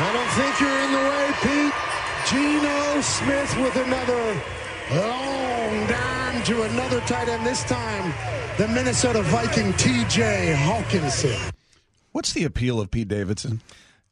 I 0.00 0.10
don't 0.14 0.30
think 0.38 0.60
you're 0.60 0.80
in 0.80 0.92
the 0.92 1.04
way, 1.08 1.32
Pete. 1.42 1.74
Geno 2.30 3.00
Smith 3.00 3.56
with 3.58 3.76
another 3.76 4.42
long 4.90 5.86
dime 5.86 6.42
to 6.44 6.62
another 6.62 7.00
tight 7.00 7.28
end. 7.28 7.46
This 7.46 7.64
time, 7.64 8.12
the 8.58 8.68
Minnesota 8.68 9.22
Viking 9.22 9.72
T.J. 9.74 10.54
Hockenson. 10.58 11.52
What's 12.12 12.32
the 12.32 12.44
appeal 12.44 12.80
of 12.80 12.90
Pete 12.90 13.08
Davidson? 13.08 13.60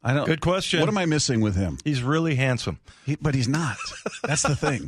I 0.03 0.13
don't. 0.13 0.25
Good 0.25 0.41
question. 0.41 0.79
What 0.79 0.89
am 0.89 0.97
I 0.97 1.05
missing 1.05 1.41
with 1.41 1.55
him? 1.55 1.77
He's 1.83 2.01
really 2.01 2.35
handsome. 2.35 2.79
He, 3.05 3.15
but 3.15 3.35
he's 3.35 3.47
not. 3.47 3.77
That's 4.23 4.43
the 4.43 4.55
thing. 4.55 4.87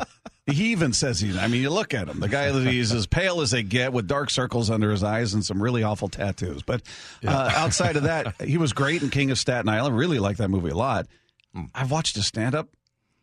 He 0.51 0.71
even 0.71 0.93
says 0.93 1.19
he's. 1.19 1.37
I 1.37 1.47
mean, 1.47 1.61
you 1.61 1.69
look 1.69 1.93
at 1.93 2.07
him. 2.07 2.19
The 2.19 2.29
guy 2.29 2.51
that 2.51 2.67
he's 2.67 2.91
as 2.91 3.07
pale 3.07 3.41
as 3.41 3.51
they 3.51 3.63
get, 3.63 3.93
with 3.93 4.07
dark 4.07 4.29
circles 4.29 4.69
under 4.69 4.91
his 4.91 5.03
eyes 5.03 5.33
and 5.33 5.45
some 5.45 5.61
really 5.61 5.83
awful 5.83 6.09
tattoos. 6.09 6.63
But 6.63 6.81
uh, 7.25 7.51
outside 7.55 7.95
of 7.95 8.03
that, 8.03 8.41
he 8.41 8.57
was 8.57 8.73
great 8.73 9.01
in 9.01 9.09
King 9.09 9.31
of 9.31 9.37
Staten 9.39 9.69
Island. 9.69 9.97
Really 9.97 10.19
like 10.19 10.37
that 10.37 10.49
movie 10.49 10.69
a 10.69 10.75
lot. 10.75 11.07
I've 11.73 11.91
watched 11.91 12.15
his 12.15 12.27
stand 12.27 12.55
up. 12.55 12.69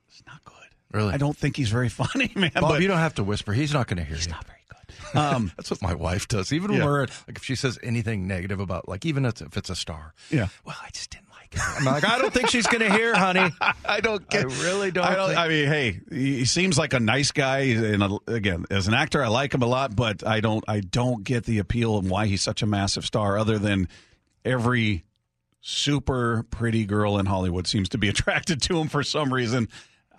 It's 0.09 0.23
not 0.27 0.43
good. 0.45 0.55
Really? 0.93 1.15
I 1.15 1.17
don't 1.17 1.37
think 1.37 1.57
he's 1.57 1.71
very 1.71 1.89
funny, 1.91 2.33
man. 2.35 2.51
Bob, 2.55 2.63
but 2.71 2.83
you 2.83 2.89
don't 2.89 2.99
have 2.99 3.15
to 3.15 3.25
whisper. 3.25 3.53
He's 3.53 3.73
not 3.73 3.87
going 3.87 3.99
to 3.99 4.03
hear 4.05 4.13
you. 4.13 4.17
He's 4.17 4.29
not 4.29 4.45
very 4.45 4.57
good. 4.59 4.63
Um, 5.15 5.53
That's 5.57 5.71
what 5.71 5.81
my 5.83 5.95
wife 5.95 6.27
does. 6.29 6.53
Even 6.53 6.73
when 6.73 6.85
we're 6.85 7.01
like, 7.03 7.37
if 7.37 7.45
she 7.45 7.55
says 7.55 7.79
anything 7.83 8.27
negative 8.27 8.61
about, 8.61 8.89
like, 8.89 9.07
even 9.07 9.25
if 9.25 9.41
if 9.41 9.57
it's 9.57 9.71
a 9.71 9.77
star. 9.77 10.15
Yeah. 10.31 10.49
Well, 10.65 10.77
I 10.83 10.89
just 10.91 11.11
didn't 11.11 11.26
it. 11.53 11.61
I'm 11.79 11.85
like, 11.85 12.05
I 12.09 12.19
don't 12.19 12.33
think 12.33 12.49
she's 12.51 12.67
going 12.67 12.81
to 12.83 12.91
hear, 12.93 13.15
honey. 13.15 13.51
I 13.85 14.01
don't 14.01 14.23
I 14.23 14.43
get. 14.43 14.45
really 14.63 14.91
don't. 14.91 15.05
I, 15.07 15.15
don't 15.15 15.29
think- 15.29 15.39
I 15.39 15.49
mean, 15.49 15.67
hey, 15.67 16.01
he 16.11 16.45
seems 16.45 16.79
like 16.79 16.93
a 16.95 17.01
nice 17.01 17.33
guy. 17.33 17.59
And 17.61 18.19
again, 18.27 18.65
as 18.71 18.89
an 18.89 18.95
actor, 18.95 19.23
I 19.25 19.29
like 19.29 19.55
him 19.55 19.63
a 19.63 19.67
lot, 19.67 19.95
but 19.97 20.27
I 20.27 20.41
don't. 20.41 20.65
I 20.69 20.81
don't 20.81 21.25
get 21.25 21.45
the 21.45 21.59
appeal 21.59 21.99
and 21.99 22.11
why 22.11 22.27
he's 22.27 22.43
such 22.43 22.63
a 22.63 22.67
massive 22.67 23.05
star. 23.05 23.39
Other 23.39 23.59
than 23.59 23.89
every 24.45 25.05
super 25.61 26.45
pretty 26.51 26.85
girl 26.87 27.19
in 27.19 27.27
Hollywood 27.27 27.67
seems 27.67 27.89
to 27.91 27.99
be 27.99 28.09
attracted 28.11 28.63
to 28.63 28.79
him 28.79 28.89
for 28.89 29.03
some 29.03 29.33
reason. 29.33 29.69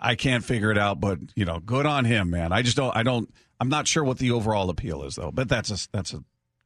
I 0.00 0.14
can't 0.14 0.44
figure 0.44 0.70
it 0.70 0.78
out, 0.78 1.00
but 1.00 1.18
you 1.34 1.44
know, 1.44 1.58
good 1.58 1.84
on 1.86 2.04
him, 2.04 2.30
man. 2.30 2.52
I 2.52 2.62
just 2.62 2.76
don't. 2.76 2.96
I 2.96 3.02
don't. 3.02 3.28
I'm 3.60 3.68
not 3.68 3.88
sure 3.88 4.04
what 4.04 4.18
the 4.18 4.30
overall 4.30 4.70
appeal 4.70 5.02
is, 5.02 5.16
though. 5.16 5.32
But 5.32 5.48
that's 5.48 5.70
a 5.70 5.88
that's 5.92 6.14
a 6.14 6.22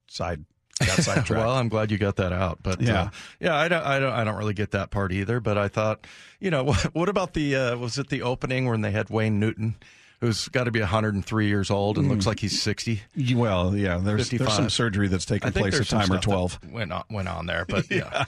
side. 0.08 0.44
That 0.86 1.02
side 1.04 1.26
track. 1.26 1.44
Well, 1.44 1.54
I'm 1.54 1.68
glad 1.68 1.90
you 1.90 1.98
got 1.98 2.16
that 2.16 2.32
out. 2.32 2.58
But 2.62 2.80
Yeah. 2.80 3.02
uh, 3.02 3.10
yeah, 3.40 3.54
I 3.56 3.68
don't, 3.68 3.84
I 3.84 3.98
don't, 4.00 4.12
I 4.12 4.24
don't 4.24 4.36
really 4.36 4.54
get 4.54 4.72
that 4.72 4.90
part 4.90 5.12
either. 5.12 5.40
But 5.40 5.58
I 5.58 5.68
thought, 5.68 6.06
you 6.40 6.50
know, 6.50 6.64
what, 6.64 6.82
what 6.94 7.08
about 7.08 7.34
the? 7.34 7.56
Uh, 7.56 7.76
was 7.76 7.98
it 7.98 8.08
the 8.08 8.22
opening 8.22 8.66
when 8.66 8.80
they 8.80 8.90
had 8.90 9.10
Wayne 9.10 9.38
Newton? 9.40 9.76
who's 10.20 10.46
got 10.50 10.64
to 10.64 10.70
be 10.70 10.78
103 10.78 11.48
years 11.48 11.68
old 11.68 11.98
and 11.98 12.08
looks 12.08 12.28
like 12.28 12.38
he's 12.38 12.62
60. 12.62 13.02
Well, 13.34 13.74
yeah, 13.76 13.98
there's, 13.98 14.30
there's 14.30 14.52
some 14.52 14.70
surgery 14.70 15.08
that's 15.08 15.28
I 15.32 15.34
taken 15.40 15.52
place 15.52 15.80
at 15.80 15.88
time 15.88 16.12
or 16.12 16.20
12. 16.20 16.60
went 16.70 16.92
on, 16.92 17.02
went 17.10 17.26
on 17.26 17.46
there, 17.46 17.64
but 17.68 17.86
yeah. 17.90 18.26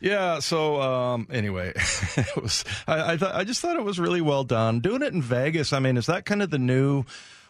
Yeah, 0.00 0.40
so 0.40 0.82
um, 0.82 1.28
anyway, 1.30 1.74
it 1.76 2.42
was. 2.42 2.64
I 2.88 3.12
I, 3.12 3.16
th- 3.16 3.30
I 3.32 3.44
just 3.44 3.60
thought 3.60 3.76
it 3.76 3.84
was 3.84 4.00
really 4.00 4.20
well 4.20 4.42
done. 4.42 4.80
Doing 4.80 5.02
it 5.02 5.12
in 5.12 5.22
Vegas. 5.22 5.72
I 5.72 5.78
mean, 5.78 5.96
is 5.96 6.06
that 6.06 6.24
kind 6.24 6.42
of 6.42 6.50
the 6.50 6.58
new 6.58 7.04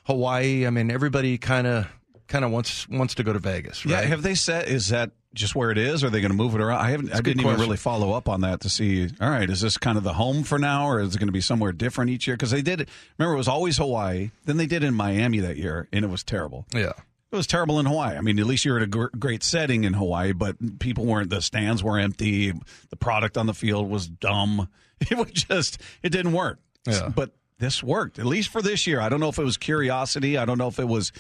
Hawaii? 0.05 0.67
I 0.67 0.71
mean, 0.71 0.91
everybody 0.91 1.39
kind 1.39 1.67
of 1.67 1.87
kind 2.29 2.45
of 2.45 2.51
wants 2.51 2.89
wants 2.89 3.15
to 3.17 3.25
go 3.25 3.33
to 3.33 3.39
Vegas, 3.39 3.85
right? 3.85 3.93
Yeah, 3.93 4.01
have 4.03 4.23
they 4.23 4.35
said 4.35 4.69
is 4.69 4.89
that 4.89 5.11
just 5.35 5.55
where 5.55 5.71
it 5.71 5.79
is? 5.79 6.05
Are 6.05 6.11
they 6.11 6.21
going 6.21 6.31
to 6.31 6.37
move 6.37 6.55
it 6.55 6.61
around? 6.61 6.81
I 6.81 6.91
haven't. 6.91 7.11
I 7.13 7.15
a 7.15 7.17
good 7.17 7.25
didn't 7.25 7.41
even 7.41 7.51
question. 7.51 7.61
really 7.67 7.77
follow 7.77 8.13
up 8.13 8.29
on 8.29 8.41
that 8.43 8.61
to 8.61 8.69
see. 8.69 9.09
All 9.21 9.29
right, 9.31 9.49
is 9.49 9.61
this 9.61 9.77
kind 9.77 9.99
of 9.99 10.05
the 10.05 10.13
home 10.15 10.43
for 10.45 10.59
now, 10.59 10.89
or 10.89 11.01
is 11.01 11.15
it 11.15 11.19
going 11.19 11.29
to 11.29 11.33
be 11.33 11.41
somewhere 11.41 11.73
different 11.73 12.11
each 12.11 12.27
year? 12.27 12.37
Because 12.37 12.51
they 12.51 12.63
did. 12.63 12.89
Remember, 13.19 13.35
it 13.35 13.39
was 13.39 13.49
always 13.49 13.77
Hawaii. 13.79 14.31
Then 14.45 14.57
they 14.57 14.67
did 14.67 14.85
in 14.85 14.95
Miami 14.95 15.41
that 15.41 15.57
year, 15.57 15.89
and 15.93 16.05
it 16.05 16.09
was 16.09 16.23
terrible. 16.23 16.67
yeah. 16.75 16.93
It 17.31 17.37
was 17.37 17.47
terrible 17.47 17.79
in 17.79 17.85
Hawaii. 17.85 18.17
I 18.17 18.23
mean, 18.23 18.39
at 18.39 18.47
least 18.47 18.65
you're 18.65 18.79
at 18.79 18.83
a 18.85 18.87
gr- 18.87 19.09
great 19.19 19.43
setting 19.43 19.85
in 19.85 19.93
Hawaii, 19.93 20.33
but 20.33 20.79
people 20.79 21.05
weren't. 21.05 21.29
The 21.29 21.43
stands 21.43 21.83
were 21.85 21.99
empty. 21.99 22.55
The 22.89 22.97
product 22.97 23.37
on 23.37 23.45
the 23.45 23.53
field 23.53 23.91
was 23.91 24.09
dumb. 24.09 24.69
It 25.11 25.17
was 25.19 25.31
just. 25.31 25.79
It 26.03 26.09
didn't 26.09 26.33
work. 26.33 26.59
Yeah. 26.87 27.11
But 27.15 27.33
this 27.59 27.83
worked 27.83 28.19
at 28.19 28.25
least 28.25 28.49
for 28.49 28.63
this 28.63 28.87
year. 28.87 28.99
I 29.01 29.09
don't 29.11 29.21
know 29.21 29.29
if 29.29 29.39
it 29.39 29.45
was 29.45 29.57
curiosity. 29.59 30.39
I 30.39 30.45
don't 30.47 30.57
know 30.59 30.69
if 30.69 30.79
it 30.79 30.89
was. 30.89 31.13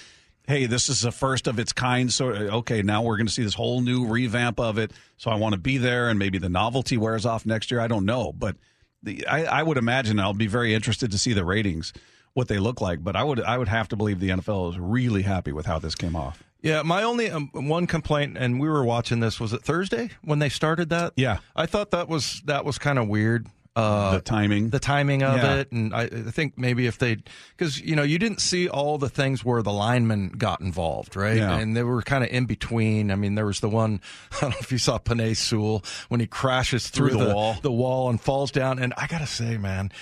Hey, 0.48 0.64
this 0.64 0.88
is 0.88 1.02
the 1.02 1.12
first 1.12 1.46
of 1.46 1.58
its 1.58 1.74
kind. 1.74 2.10
So, 2.10 2.28
okay, 2.30 2.80
now 2.80 3.02
we're 3.02 3.18
going 3.18 3.26
to 3.26 3.32
see 3.32 3.42
this 3.44 3.52
whole 3.52 3.82
new 3.82 4.06
revamp 4.06 4.58
of 4.58 4.78
it. 4.78 4.92
So, 5.18 5.30
I 5.30 5.34
want 5.34 5.52
to 5.52 5.60
be 5.60 5.76
there, 5.76 6.08
and 6.08 6.18
maybe 6.18 6.38
the 6.38 6.48
novelty 6.48 6.96
wears 6.96 7.26
off 7.26 7.44
next 7.44 7.70
year. 7.70 7.80
I 7.80 7.86
don't 7.86 8.06
know, 8.06 8.32
but 8.32 8.56
the, 9.02 9.26
I, 9.26 9.44
I 9.44 9.62
would 9.62 9.76
imagine 9.76 10.18
I'll 10.18 10.32
be 10.32 10.46
very 10.46 10.72
interested 10.72 11.10
to 11.10 11.18
see 11.18 11.34
the 11.34 11.44
ratings, 11.44 11.92
what 12.32 12.48
they 12.48 12.58
look 12.58 12.80
like. 12.80 13.04
But 13.04 13.14
I 13.14 13.24
would, 13.24 13.42
I 13.42 13.58
would 13.58 13.68
have 13.68 13.88
to 13.88 13.96
believe 13.96 14.20
the 14.20 14.30
NFL 14.30 14.70
is 14.70 14.78
really 14.78 15.20
happy 15.20 15.52
with 15.52 15.66
how 15.66 15.78
this 15.78 15.94
came 15.94 16.16
off. 16.16 16.42
Yeah, 16.62 16.80
my 16.80 17.02
only 17.02 17.30
um, 17.30 17.50
one 17.52 17.86
complaint, 17.86 18.38
and 18.38 18.58
we 18.58 18.70
were 18.70 18.84
watching 18.84 19.20
this. 19.20 19.38
Was 19.38 19.52
it 19.52 19.62
Thursday 19.62 20.08
when 20.22 20.38
they 20.38 20.48
started 20.48 20.88
that? 20.88 21.12
Yeah. 21.14 21.40
I 21.54 21.66
thought 21.66 21.90
that 21.90 22.08
was 22.08 22.40
that 22.46 22.64
was 22.64 22.78
kind 22.78 22.98
of 22.98 23.06
weird. 23.06 23.46
Uh, 23.78 24.12
the 24.16 24.20
timing. 24.20 24.70
the 24.70 24.78
timing 24.80 25.22
of 25.22 25.36
Yeah. 25.36 25.54
it, 25.56 25.72
and 25.72 25.94
I, 25.94 26.02
I 26.02 26.08
think 26.08 26.58
maybe 26.58 26.86
if 26.86 26.98
they, 26.98 27.18
because 27.56 27.80
you 27.80 27.94
know, 27.96 28.02
you 28.02 28.18
didn't 28.18 28.40
see 28.40 28.68
all 28.68 28.98
the 28.98 29.08
things 29.08 29.44
where 29.44 29.62
the 29.62 29.72
linemen 29.72 30.30
got 30.30 30.60
involved, 30.60 31.14
right? 31.16 31.36
Yeah. 31.36 31.56
And 31.58 31.76
they 31.76 31.82
were 31.82 32.02
kind 32.02 32.24
of 32.24 32.30
in 32.30 32.46
between. 32.46 33.10
I 33.10 33.14
mean, 33.14 33.34
there 33.36 33.46
was 33.46 33.60
the 33.60 33.68
one 33.68 34.00
I 34.32 34.40
don't 34.40 34.50
know 34.50 34.56
if 34.60 34.72
you 34.72 34.78
saw 34.78 34.98
Penei 34.98 35.36
Sewell 35.36 35.84
when 36.08 36.20
he 36.20 36.26
crashes 36.26 36.88
through, 36.88 37.10
Through 37.10 37.24
the 37.26 37.34
wall. 37.34 37.56
the 37.62 37.72
wall 37.72 38.10
and 38.10 38.20
falls 38.20 38.50
down. 38.50 38.78
And 38.78 38.92
I 38.96 39.06
gotta 39.06 39.26
say, 39.26 39.56
man. 39.58 39.92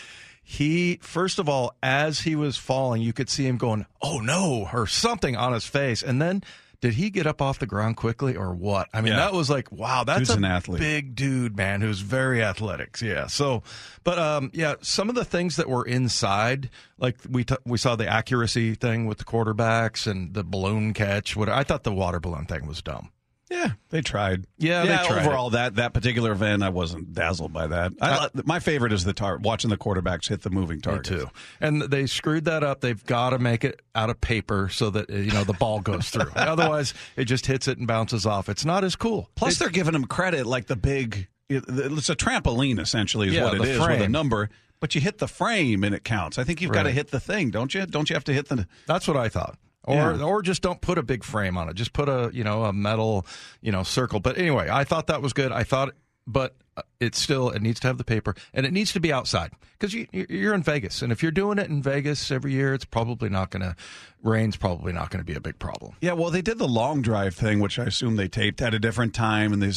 He 0.48 1.00
first 1.02 1.40
of 1.40 1.48
all, 1.48 1.74
as 1.82 2.20
he 2.20 2.36
was 2.36 2.56
falling, 2.56 3.02
you 3.02 3.12
could 3.12 3.28
see 3.28 3.46
him 3.48 3.56
going, 3.56 3.84
"Oh 4.00 4.20
no!" 4.20 4.68
or 4.72 4.86
something 4.86 5.34
on 5.36 5.52
his 5.52 5.66
face, 5.66 6.04
and 6.04 6.22
then 6.22 6.44
did 6.80 6.94
he 6.94 7.10
get 7.10 7.26
up 7.26 7.40
off 7.40 7.58
the 7.58 7.66
ground 7.66 7.96
quickly 7.96 8.36
or 8.36 8.54
what? 8.54 8.88
I 8.92 9.00
mean, 9.00 9.12
Yeah. 9.12 9.20
that 9.20 9.32
was 9.32 9.48
like, 9.50 9.70
wow, 9.72 10.04
that's 10.04 10.30
an 10.30 10.44
athlete. 10.44 10.80
big 10.80 11.14
dude, 11.14 11.56
man, 11.56 11.80
who's 11.80 12.00
very 12.00 12.42
athletic. 12.42 13.00
Yeah. 13.00 13.26
So, 13.26 13.62
but 14.04 14.18
um, 14.18 14.50
yeah, 14.52 14.74
some 14.82 15.08
of 15.08 15.14
the 15.14 15.24
things 15.24 15.56
that 15.56 15.68
were 15.68 15.84
inside, 15.84 16.70
like 16.98 17.16
we 17.28 17.44
t- 17.44 17.56
we 17.64 17.78
saw 17.78 17.96
the 17.96 18.06
accuracy 18.08 18.74
thing 18.74 19.06
with 19.06 19.18
the 19.18 19.24
quarterbacks 19.24 20.06
and 20.06 20.34
the 20.34 20.44
balloon 20.44 20.92
catch. 20.94 21.34
What 21.36 21.48
I 21.48 21.62
thought 21.64 21.84
the 21.84 21.92
water 21.92 22.20
balloon 22.20 22.44
thing 22.46 22.66
was 22.66 22.82
dumb. 22.82 23.10
Yeah, 23.50 23.72
they 23.90 24.00
tried. 24.00 24.46
Yeah, 24.58 24.84
they 24.84 25.06
tried 25.06 25.24
overall, 25.24 25.50
that 25.50 25.76
that 25.76 25.94
particular 25.94 26.32
event, 26.32 26.64
I 26.64 26.68
wasn't 26.70 27.14
dazzled 27.14 27.52
by 27.52 27.68
that. 27.68 27.92
I, 28.00 28.10
Uh, 28.10 28.28
my 28.44 28.58
favorite 28.58 28.92
is 28.92 29.04
the 29.04 29.12
tar- 29.12 29.38
watching 29.38 29.70
the 29.70 29.76
quarterbacks 29.76 30.28
hit 30.28 30.42
the 30.42 30.50
moving 30.50 30.78
Me 30.78 30.82
target. 30.82 31.04
too. 31.04 31.30
And 31.60 31.82
they 31.82 32.06
screwed 32.06 32.46
that 32.46 32.64
up. 32.64 32.80
They've 32.80 33.04
got 33.06 33.30
to 33.30 33.38
make 33.38 33.62
it 33.62 33.82
out 33.94 34.10
of 34.10 34.20
paper 34.20 34.68
so 34.68 34.90
that 34.90 35.08
you 35.10 35.30
know 35.30 35.44
the 35.44 35.52
ball 35.52 35.80
goes 35.80 36.10
through. 36.10 36.30
Otherwise, 36.36 36.92
it 37.16 37.26
just 37.26 37.46
hits 37.46 37.68
it 37.68 37.78
and 37.78 37.86
bounces 37.86 38.26
off. 38.26 38.48
It's 38.48 38.64
not 38.64 38.82
as 38.82 38.96
cool. 38.96 39.30
Plus, 39.36 39.58
they're 39.58 39.68
giving 39.68 39.92
them 39.92 40.06
credit 40.06 40.44
like 40.46 40.66
the 40.66 40.76
big. 40.76 41.28
It's 41.48 42.08
a 42.08 42.16
trampoline 42.16 42.80
essentially, 42.80 43.28
is 43.28 43.34
Yeah, 43.34 43.44
what 43.44 43.54
it 43.54 43.64
is 43.64 43.78
with 43.78 44.00
a 44.02 44.08
number. 44.08 44.50
But 44.80 44.94
you 44.96 45.00
hit 45.00 45.18
the 45.18 45.28
frame 45.28 45.84
and 45.84 45.94
it 45.94 46.02
counts. 46.04 46.36
I 46.38 46.44
think 46.44 46.60
you've 46.60 46.72
got 46.72 46.82
to 46.82 46.90
hit 46.90 47.10
the 47.12 47.20
thing, 47.20 47.50
don't 47.50 47.72
you? 47.72 47.86
Don't 47.86 48.10
you 48.10 48.14
have 48.14 48.24
to 48.24 48.32
hit 48.34 48.48
the? 48.48 48.66
That's 48.86 49.06
what 49.08 49.16
I 49.16 49.28
thought. 49.28 49.56
Or 49.86 49.94
Yeah. 50.14 50.22
or 50.22 50.42
just 50.42 50.62
don't 50.62 50.80
put 50.80 50.98
a 50.98 51.02
big 51.02 51.22
frame 51.24 51.56
on 51.56 51.68
it. 51.68 51.74
Just 51.74 51.92
put 51.92 52.08
a 52.08 52.30
you 52.32 52.42
know 52.44 52.64
a 52.64 52.72
metal 52.72 53.26
you 53.62 53.70
know 53.72 53.82
circle. 53.84 54.20
But 54.20 54.36
anyway, 54.38 54.68
I 54.70 54.84
thought 54.84 55.06
that 55.06 55.22
was 55.22 55.32
good. 55.32 55.52
I 55.52 55.62
thought, 55.62 55.94
but 56.26 56.56
it 57.00 57.14
still 57.14 57.48
it 57.50 57.62
needs 57.62 57.80
to 57.80 57.86
have 57.86 57.96
the 57.96 58.04
paper 58.04 58.34
and 58.52 58.66
it 58.66 58.72
needs 58.72 58.92
to 58.92 59.00
be 59.00 59.10
outside 59.10 59.50
because 59.78 59.94
you 59.94 60.06
you're 60.12 60.52
in 60.52 60.62
Vegas 60.62 61.00
and 61.00 61.10
if 61.10 61.22
you're 61.22 61.32
doing 61.32 61.58
it 61.58 61.70
in 61.70 61.82
Vegas 61.82 62.30
every 62.30 62.52
year, 62.52 62.74
it's 62.74 62.84
probably 62.84 63.30
not 63.30 63.50
going 63.50 63.62
to 63.62 63.74
rain's 64.22 64.56
probably 64.56 64.92
not 64.92 65.08
going 65.10 65.20
to 65.20 65.24
be 65.24 65.34
a 65.36 65.40
big 65.40 65.58
problem. 65.58 65.94
Yeah, 66.02 66.12
well, 66.12 66.30
they 66.30 66.42
did 66.42 66.58
the 66.58 66.66
long 66.68 67.00
drive 67.00 67.34
thing, 67.34 67.60
which 67.60 67.78
I 67.78 67.84
assume 67.84 68.16
they 68.16 68.28
taped 68.28 68.60
at 68.60 68.74
a 68.74 68.78
different 68.78 69.14
time, 69.14 69.52
and 69.54 69.62
they 69.62 69.72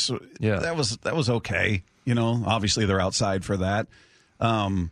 Yeah. 0.45 0.59
that 0.59 0.75
was 0.75 0.97
that 1.03 1.15
was 1.15 1.29
okay. 1.29 1.83
You 2.03 2.15
know, 2.15 2.43
obviously 2.45 2.85
they're 2.85 2.99
outside 2.99 3.45
for 3.45 3.55
that. 3.57 3.87
Um, 4.41 4.91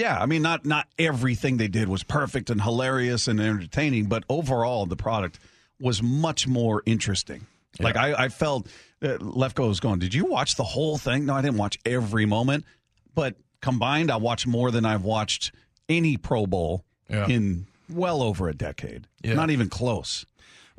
yeah, 0.00 0.18
I 0.18 0.26
mean, 0.26 0.42
not 0.42 0.64
not 0.64 0.88
everything 0.98 1.56
they 1.58 1.68
did 1.68 1.88
was 1.88 2.02
perfect 2.02 2.50
and 2.50 2.60
hilarious 2.60 3.28
and 3.28 3.38
entertaining, 3.40 4.06
but 4.06 4.24
overall 4.28 4.86
the 4.86 4.96
product 4.96 5.38
was 5.78 6.02
much 6.02 6.46
more 6.48 6.82
interesting. 6.86 7.46
Like 7.78 7.96
I, 7.96 8.24
I 8.24 8.28
felt 8.28 8.66
uh, 9.02 9.18
Lefko 9.18 9.68
was 9.68 9.80
going. 9.80 9.98
Did 10.00 10.12
you 10.14 10.24
watch 10.24 10.56
the 10.56 10.64
whole 10.64 10.98
thing? 10.98 11.26
No, 11.26 11.34
I 11.34 11.42
didn't 11.42 11.56
watch 11.56 11.78
every 11.86 12.26
moment, 12.26 12.64
but 13.14 13.36
combined, 13.60 14.10
I 14.10 14.16
watched 14.16 14.46
more 14.46 14.70
than 14.70 14.84
I've 14.84 15.04
watched 15.04 15.52
any 15.88 16.16
Pro 16.16 16.46
Bowl 16.46 16.84
Yeah. 17.08 17.26
in 17.28 17.66
well 17.88 18.22
over 18.22 18.48
a 18.48 18.54
decade. 18.54 19.06
Yeah. 19.22 19.34
Not 19.34 19.50
even 19.50 19.68
close. 19.68 20.26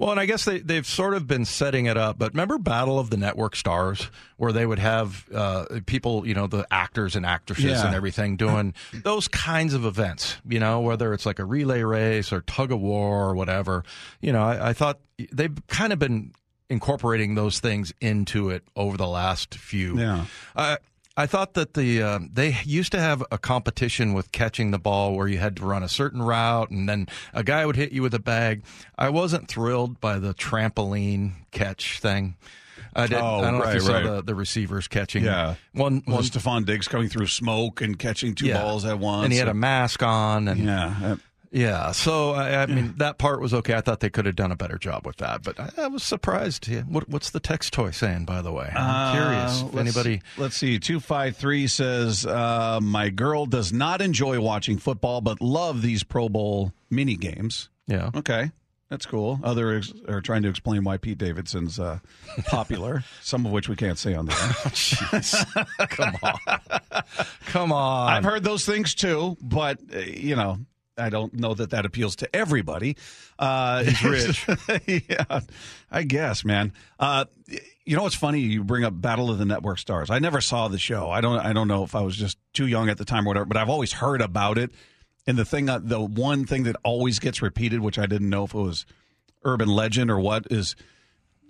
Well, 0.02 0.10
and 0.10 0.20
I 0.20 0.26
guess 0.26 0.46
they, 0.46 0.58
they've 0.58 0.86
sort 0.86 1.14
of 1.14 1.28
been 1.28 1.46
setting 1.46 1.86
it 1.86 1.96
up. 1.96 2.18
But 2.18 2.34
remember 2.34 2.58
Battle 2.58 2.98
of 2.98 3.12
the 3.12 3.18
Network 3.18 3.56
Stars, 3.56 4.10
where 4.38 4.52
they 4.52 4.66
would 4.66 4.80
have 4.80 5.28
uh, 5.32 5.66
people, 5.86 6.26
you 6.28 6.34
know, 6.34 6.48
the 6.48 6.66
actors 6.72 7.16
and 7.16 7.24
actresses 7.24 7.66
Yeah. 7.66 7.86
and 7.86 7.96
everything 7.96 8.36
doing 8.36 8.74
those 9.04 9.28
kinds 9.28 9.76
of 9.76 9.86
events, 9.86 10.38
you 10.50 10.60
know, 10.60 10.80
whether 10.80 11.14
it's 11.14 11.28
like 11.28 11.38
a 11.38 11.46
relay 11.46 11.84
race 11.84 12.34
or 12.34 12.42
tug 12.42 12.72
of 12.72 12.82
war 12.82 13.30
or 13.30 13.36
whatever. 13.36 13.84
You 14.22 14.34
know, 14.34 14.42
I, 14.42 14.70
I 14.70 14.74
thought 14.74 15.00
they've 15.32 15.56
kind 15.68 15.94
of 15.94 16.00
been 16.00 16.32
incorporating 16.68 17.36
those 17.36 17.60
things 17.60 17.94
into 18.02 18.50
it 18.50 18.64
over 18.76 18.98
the 18.98 19.08
last 19.08 19.54
few. 19.54 20.00
Yeah. 20.00 20.26
I 20.56 20.78
I 21.18 21.26
thought 21.26 21.56
that 21.56 21.74
the 21.74 22.02
uh, 22.02 22.20
they 22.32 22.58
used 22.64 22.92
to 22.94 23.00
have 23.00 23.24
a 23.32 23.38
competition 23.38 24.14
with 24.14 24.32
catching 24.32 24.72
the 24.72 24.80
ball 24.80 25.16
where 25.16 25.28
you 25.28 25.40
had 25.40 25.58
to 25.58 25.66
run 25.66 25.84
a 25.84 25.90
certain 25.90 26.22
route 26.22 26.72
and 26.72 26.88
then 26.88 27.08
a 27.34 27.44
guy 27.44 27.66
would 27.66 27.76
hit 27.76 27.92
you 27.92 28.02
with 28.02 28.14
a 28.14 28.20
bag. 28.20 28.64
I 28.98 29.10
wasn't 29.10 29.48
thrilled 29.48 30.00
by 30.00 30.20
the 30.20 30.34
trampoline 30.34 31.34
catch 31.52 32.00
thing. 32.00 32.36
I, 32.94 33.08
didn't, 33.08 33.24
Oh, 33.24 33.40
I 33.40 33.52
don't 33.52 33.60
know 33.60 33.64
if 33.64 33.74
you 33.76 33.80
right, 33.80 33.82
saw 33.82 33.94
right. 33.94 34.04
the, 34.04 34.22
the 34.24 34.36
receivers 34.36 34.88
catching. 34.88 35.24
Yeah. 35.24 35.56
one 35.74 36.02
one 36.06 36.24
Stefon 36.24 36.66
Diggs 36.66 36.88
coming 36.88 37.08
through 37.08 37.28
smoke 37.28 37.82
and 37.82 37.98
catching 37.98 38.36
two 38.36 38.48
yeah. 38.48 38.62
balls 38.62 38.86
at 38.86 39.00
once? 39.00 39.26
and 39.26 39.34
he 39.34 39.40
had 39.40 39.48
a 39.48 39.54
mask 39.54 40.04
on 40.04 40.48
and 40.48 40.62
yeah. 40.62 41.16
Yeah, 41.52 41.92
so 41.92 42.32
I, 42.32 42.62
I 42.62 42.66
mean 42.66 42.94
that 42.98 43.18
part 43.18 43.42
was 43.42 43.54
okay. 43.54 43.74
I 43.74 43.82
thought 43.82 44.00
they 44.00 44.10
could 44.10 44.26
have 44.26 44.36
done 44.36 44.52
a 44.52 44.56
better 44.56 44.78
job 44.78 45.06
with 45.06 45.18
that, 45.18 45.44
but 45.44 45.60
I, 45.60 45.70
I 45.78 45.88
was 45.88 46.02
surprised. 46.04 46.68
Yeah. 46.68 46.82
What, 46.82 47.10
what's 47.10 47.32
the 47.32 47.40
text 47.42 47.74
toy 47.74 47.92
saying, 47.92 48.26
by 48.26 48.42
the 48.42 48.52
way? 48.52 48.72
I'm 48.74 49.16
curious. 49.16 49.62
Uh, 49.62 49.66
If 49.68 49.74
let's- 49.74 49.98
anybody? 49.98 50.22
Let's 50.38 50.56
see. 50.58 50.80
Two 50.80 51.00
five 51.00 51.36
three 51.36 51.68
says 51.68 52.26
uh, 52.26 52.80
my 52.82 53.10
girl 53.10 53.46
does 53.46 53.74
not 53.74 54.02
enjoy 54.02 54.40
watching 54.40 54.78
football, 54.78 55.20
but 55.22 55.42
love 55.42 55.82
these 55.82 56.04
Pro 56.04 56.30
Bowl 56.30 56.72
mini 56.90 57.16
games. 57.18 57.70
Yeah. 57.88 58.12
Okay, 58.16 58.52
that's 58.90 59.06
cool. 59.06 59.40
Others 59.44 59.94
are 60.08 60.22
trying 60.22 60.44
to 60.44 60.50
explain 60.50 60.84
why 60.86 60.96
Pete 60.98 61.18
Davidson's 61.18 61.80
uh, 61.80 62.00
popular. 62.48 63.04
some 63.22 63.46
of 63.46 63.52
which 63.52 63.68
we 63.68 63.76
can't 63.76 63.98
say 63.98 64.14
on 64.14 64.28
the 64.28 64.32
air. 64.32 64.38
Jeez. 64.72 65.90
Come 65.90 66.16
on. 66.24 66.62
Come 67.48 67.72
on. 67.74 68.10
I've 68.14 68.24
heard 68.24 68.44
those 68.46 68.66
things 68.66 68.96
too, 68.96 69.36
but 69.42 69.80
uh, 69.94 70.00
you 70.00 70.36
know, 70.38 70.58
I 70.98 71.10
don't 71.10 71.34
know 71.34 71.54
that 71.54 71.72
that 71.72 71.86
appeals 71.86 72.18
to 72.18 72.36
everybody. 72.36 72.98
Uh, 73.40 73.84
He's 73.84 74.04
rich. 74.48 74.48
yeah, 75.10 75.40
I 75.90 76.04
guess, 76.04 76.44
man. 76.46 76.74
Uh, 77.00 77.26
you 77.86 77.96
know 77.96 78.04
what's 78.04 78.16
funny? 78.16 78.40
You 78.42 78.64
bring 78.64 78.84
up 78.84 79.00
Battle 79.00 79.32
of 79.32 79.38
the 79.38 79.46
Network 79.46 79.80
Stars. 79.80 80.10
I 80.10 80.20
never 80.20 80.42
saw 80.42 80.68
the 80.68 80.78
show. 80.78 81.10
I 81.10 81.22
don't. 81.22 81.40
I 81.40 81.54
don't 81.54 81.68
know 81.68 81.84
if 81.84 81.96
I 81.96 82.02
was 82.02 82.16
just 82.16 82.38
too 82.54 82.68
young 82.68 82.90
at 82.90 82.98
the 82.98 83.06
time 83.06 83.26
or 83.26 83.30
whatever. 83.30 83.46
But 83.46 83.58
I've 83.58 83.70
always 83.70 83.94
heard 83.94 84.22
about 84.22 84.58
it. 84.58 84.72
And 85.28 85.38
the 85.38 85.46
thing, 85.46 85.70
uh, 85.70 85.80
the 85.82 86.00
one 86.02 86.46
thing 86.46 86.64
that 86.64 86.76
always 86.84 87.20
gets 87.20 87.42
repeated, 87.42 87.80
which 87.80 88.00
I 88.00 88.06
didn't 88.06 88.30
know 88.30 88.46
if 88.46 88.54
it 88.54 88.58
was 88.60 88.86
urban 89.44 89.70
legend 89.70 90.10
or 90.10 90.20
what, 90.20 90.48
is 90.52 90.76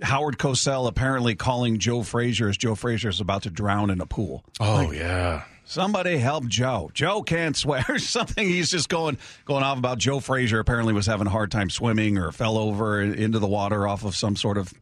Howard 0.01 0.37
Cosell 0.37 0.87
apparently 0.87 1.35
calling 1.35 1.79
Joe 1.79 2.03
Frazier 2.03 2.49
as 2.49 2.57
Joe 2.57 2.75
Frazier 2.75 3.09
is 3.09 3.21
about 3.21 3.43
to 3.43 3.49
drown 3.49 3.89
in 3.89 4.01
a 4.01 4.05
pool. 4.05 4.43
Oh 4.59 4.91
yeah. 4.91 5.43
Somebody 5.63 6.17
help 6.17 6.47
Joe. 6.47 6.89
Joe 6.93 7.21
can't 7.23 7.55
swear. 7.55 7.85
Something 7.97 8.47
he's 8.47 8.69
just 8.69 8.89
going 8.89 9.17
going 9.45 9.63
off 9.63 9.77
about. 9.77 9.97
Joe 9.99 10.19
Frazier 10.19 10.59
apparently 10.59 10.93
was 10.93 11.05
having 11.05 11.27
a 11.27 11.29
hard 11.29 11.51
time 11.51 11.69
swimming 11.69 12.17
or 12.17 12.31
fell 12.31 12.57
over 12.57 13.01
into 13.01 13.39
the 13.39 13.47
water 13.47 13.87
off 13.87 14.03
of 14.03 14.15
some 14.15 14.35
sort 14.35 14.57
of 14.57 14.73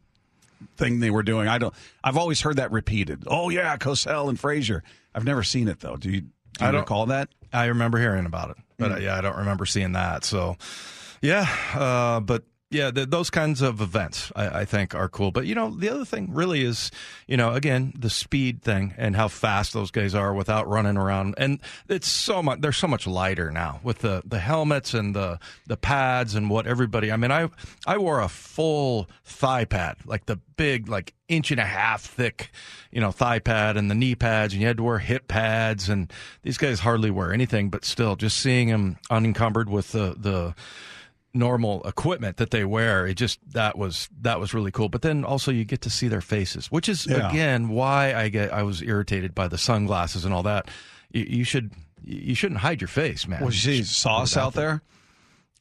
thing 0.78 1.00
they 1.00 1.12
were 1.12 1.24
doing. 1.24 1.48
I 1.48 1.58
don't. 1.58 1.74
I've 2.04 2.18
always 2.18 2.42
heard 2.42 2.56
that 2.58 2.72
repeated. 2.72 3.24
Oh 3.28 3.50
yeah, 3.50 3.78
Cosell 3.78 4.30
and 4.30 4.40
Frazier. 4.40 4.84
I've 5.14 5.26
never 5.26 5.44
seen 5.44 5.68
it 5.68 5.80
though. 5.80 5.96
Do 5.96 6.10
you? 6.10 6.22
Do 6.22 6.28
you 6.62 6.68
I 6.68 6.72
don't- 6.72 6.82
recall 6.82 7.06
that? 7.08 7.30
I 7.54 7.66
remember 7.66 7.98
hearing 8.00 8.26
about 8.26 8.52
it. 8.52 8.58
but 8.78 8.92
uh, 8.92 8.98
yeah, 8.98 9.16
I 9.18 9.22
don't 9.22 9.38
remember 9.38 9.66
seeing 9.66 9.94
that. 9.94 10.24
So, 10.24 10.56
yeah, 11.22 11.48
uh, 11.74 12.20
but 12.20 12.44
yeah, 12.72 12.92
th- 12.92 13.10
those 13.10 13.32
kinds 13.32 13.62
of 13.62 13.82
events 13.82 14.32
I, 14.36 14.62
I 14.62 14.66
think 14.66 14.94
are 14.94 15.10
cool. 15.10 15.32
But 15.32 15.48
you 15.48 15.56
know, 15.56 15.72
the 15.72 15.90
other 15.90 16.06
thing 16.06 16.32
really 16.32 16.62
is, 16.64 16.92
you 17.26 17.36
know, 17.36 17.54
again, 17.54 17.94
the 17.98 18.12
speed 18.12 18.62
thing 18.62 18.94
and 18.96 19.16
how 19.16 19.28
fast 19.28 19.74
those 19.74 19.90
guys 19.90 20.14
are 20.14 20.34
without 20.36 20.68
running 20.68 20.96
around. 20.96 21.34
And 21.38 21.60
it's 21.88 22.08
so 22.08 22.44
much. 22.44 22.62
They're 22.62 22.72
so 22.72 22.88
much 22.88 23.08
lighter 23.08 23.50
now 23.50 23.80
with 23.82 24.00
the 24.00 24.22
the 24.24 24.40
helmets 24.40 24.94
and 24.94 25.16
the 25.16 25.40
the 25.66 25.78
pads 25.78 26.36
and 26.36 26.48
what 26.48 26.68
everybody. 26.68 27.12
I 27.12 27.18
mean, 27.18 27.32
I 27.32 27.50
I 27.88 27.98
wore 27.98 28.20
a 28.20 28.30
full 28.30 29.10
thigh 29.26 29.66
pad, 29.66 29.98
like 30.06 30.28
the 30.28 30.38
big, 30.56 30.88
like 30.88 31.16
inch 31.28 31.50
and 31.50 31.60
a 31.60 31.66
half 31.66 32.04
thick, 32.04 32.52
you 32.92 33.02
know, 33.02 33.12
thigh 33.12 33.40
pad 33.40 33.78
and 33.78 33.90
the 33.90 33.96
knee 33.96 34.14
pads, 34.14 34.54
and 34.54 34.62
you 34.62 34.68
had 34.68 34.78
to 34.78 34.84
wear 34.84 35.00
hip 35.00 35.28
pads. 35.28 35.90
And 35.90 36.14
these 36.44 36.60
guys 36.60 36.82
hardly 36.82 37.10
wear 37.10 37.34
anything, 37.34 37.70
but 37.70 37.84
still, 37.84 38.16
just 38.16 38.38
seeing 38.38 38.68
them 38.68 38.98
unencumbered 39.10 39.72
with 39.72 39.92
the 39.92 40.16
the 40.16 40.54
normal 41.34 41.84
equipment 41.88 42.38
that 42.38 42.50
they 42.50 42.66
wear 42.66 43.06
it 43.06 43.14
just 43.14 43.40
that 43.54 43.78
was 43.78 44.10
that 44.22 44.40
was 44.40 44.54
really 44.54 44.72
cool 44.72 44.90
but 44.90 45.04
then 45.04 45.24
also 45.24 45.52
you 45.52 45.64
get 45.64 45.82
to 45.82 45.90
see 45.90 46.08
their 46.08 46.22
faces 46.22 46.72
which 46.72 46.90
is 46.90 47.06
Yeah. 47.06 47.30
again 47.30 47.70
why 47.70 48.16
i 48.16 48.30
get 48.30 48.52
i 48.52 48.64
was 48.64 48.82
irritated 48.82 49.36
by 49.36 49.48
the 49.48 49.58
sunglasses 49.58 50.26
and 50.26 50.34
all 50.34 50.42
that 50.44 50.68
you, 51.12 51.26
you 51.30 51.44
should 51.44 51.72
you 52.04 52.34
shouldn't 52.34 52.62
hide 52.62 52.82
your 52.82 52.88
face 52.88 53.28
man 53.28 53.44
Was 53.46 53.64
you 53.64 53.76
see 53.76 53.84
Sauce 53.84 54.36
out 54.36 54.54
there? 54.56 54.82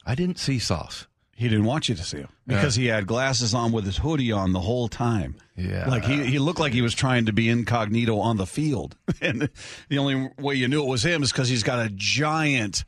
i 0.06 0.14
didn't 0.14 0.38
see 0.38 0.58
sauce 0.58 1.06
He 1.36 1.48
didn't 1.50 1.66
want 1.66 1.88
you 1.90 1.94
to 1.96 2.02
see 2.02 2.18
him 2.18 2.28
because 2.46 2.74
he 2.76 2.86
had 2.86 3.06
glasses 3.06 3.52
on 3.52 3.70
with 3.70 3.84
his 3.84 3.98
hoodie 3.98 4.32
on 4.32 4.52
the 4.54 4.60
whole 4.60 4.88
time. 4.88 5.36
Yeah. 5.54 5.86
like 5.88 6.04
he 6.04 6.24
he 6.24 6.38
looked 6.38 6.60
like 6.60 6.72
he 6.72 6.80
was 6.82 6.94
trying 6.94 7.26
to 7.26 7.32
be 7.34 7.48
incognito 7.50 8.18
on 8.20 8.38
the 8.38 8.46
field, 8.46 8.96
and 9.20 9.50
the 9.90 9.98
only 9.98 10.30
way 10.38 10.54
you 10.54 10.66
knew 10.66 10.82
it 10.82 10.88
was 10.88 11.04
him 11.04 11.22
is 11.22 11.30
because 11.30 11.48
he's 11.50 11.62
got 11.62 11.84
a 11.84 11.90
giant 11.94 12.84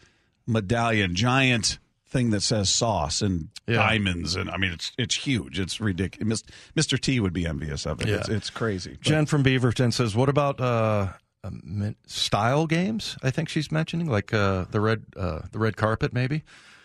medallion, 0.46 1.14
giant 1.14 1.78
thing 2.10 2.30
that 2.30 2.42
says 2.42 2.68
sauce 2.68 3.22
and 3.22 3.48
Yeah. 3.66 3.76
diamonds, 3.76 4.34
and 4.36 4.50
I 4.50 4.56
mean 4.56 4.72
it's 4.72 4.92
it's 4.98 5.14
huge. 5.14 5.58
It's 5.60 5.80
ridiculous. 5.80 6.42
Mr. 6.76 6.98
T 7.00 7.20
would 7.20 7.32
be 7.32 7.46
envious 7.46 7.86
of 7.86 8.00
it. 8.02 8.08
Yeah. 8.08 8.16
It's, 8.16 8.28
it's 8.28 8.50
crazy. 8.50 8.92
But- 8.92 9.00
jen 9.02 9.26
from 9.26 9.42
beaverton 9.44 9.92
says 9.92 10.14
what 10.16 10.28
about 10.28 10.60
uh 10.60 11.08
uh, 11.42 11.50
style 12.06 12.66
games 12.66 13.16
i 13.22 13.30
think 13.30 13.48
she's 13.48 13.72
mentioning 13.72 14.06
like 14.06 14.34
uh 14.34 14.66
the 14.72 14.80
red 14.80 15.04
uh 15.16 15.40
the 15.52 15.58
red 15.58 15.74
carpet 15.74 16.12
maybe 16.12 16.42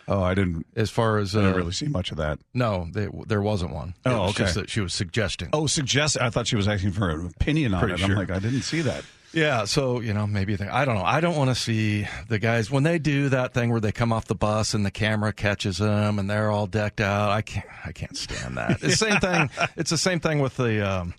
oh, 0.08 0.22
I 0.24 0.34
didn't. 0.34 0.66
as 0.78 0.90
far 0.90 1.18
as 1.18 1.36
I 1.36 1.40
uh, 1.40 1.42
didn't 1.42 1.58
really 1.58 1.72
see 1.74 1.88
much 1.88 2.12
of 2.12 2.18
that. 2.18 2.40
no 2.54 2.88
they, 2.94 3.10
there 3.28 3.42
wasn't 3.42 3.74
one 3.74 3.96
Oh, 4.06 4.28
was 4.28 4.40
okay. 4.40 4.50
that 4.52 4.70
she 4.70 4.80
was 4.80 4.94
suggesting 4.94 5.50
Oh, 5.52 5.68
suggest. 5.68 6.18
I 6.22 6.30
thought 6.30 6.48
she 6.48 6.56
was 6.56 6.68
asking 6.70 6.92
for 6.94 7.10
an 7.10 7.26
opinion 7.26 7.74
on 7.74 7.82
Pretty 7.82 8.02
it. 8.02 8.10
I'm 8.10 8.16
like, 8.16 8.30
I 8.32 8.40
didn't 8.40 8.62
see 8.62 8.80
that. 8.82 9.04
Yeah, 9.36 9.66
so 9.66 10.00
you 10.00 10.14
know, 10.14 10.26
maybe 10.26 10.56
think 10.56 10.72
I 10.72 10.86
don't 10.86 10.96
know. 10.96 11.04
I 11.04 11.20
don't 11.20 11.36
want 11.36 11.50
to 11.50 11.56
see 11.56 12.08
the 12.30 12.40
guys 12.40 12.72
when 12.72 12.84
they 12.84 12.98
do 12.98 13.30
that 13.30 13.54
thing 13.54 13.70
where 13.70 13.82
they 13.82 13.92
come 13.92 14.14
off 14.14 14.26
the 14.26 14.34
bus 14.36 14.74
and 14.74 14.86
the 14.86 14.92
camera 14.92 15.34
catches 15.34 15.78
them 15.78 16.18
and 16.20 16.30
they're 16.30 16.50
all 16.50 16.68
decked 16.68 17.02
out. 17.02 17.30
I 17.32 17.42
can't. 17.42 17.66
I 17.86 17.92
can't 17.92 18.16
stand 18.18 18.58
that. 18.58 18.72
It's 18.72 18.82
the 18.82 18.92
same 18.92 19.20
thing. 19.20 19.50
It's 19.78 19.90
the 19.92 19.98
same 19.98 20.20
thing 20.22 20.40
with 20.40 20.56
the 20.58 20.88
um, 20.90 21.14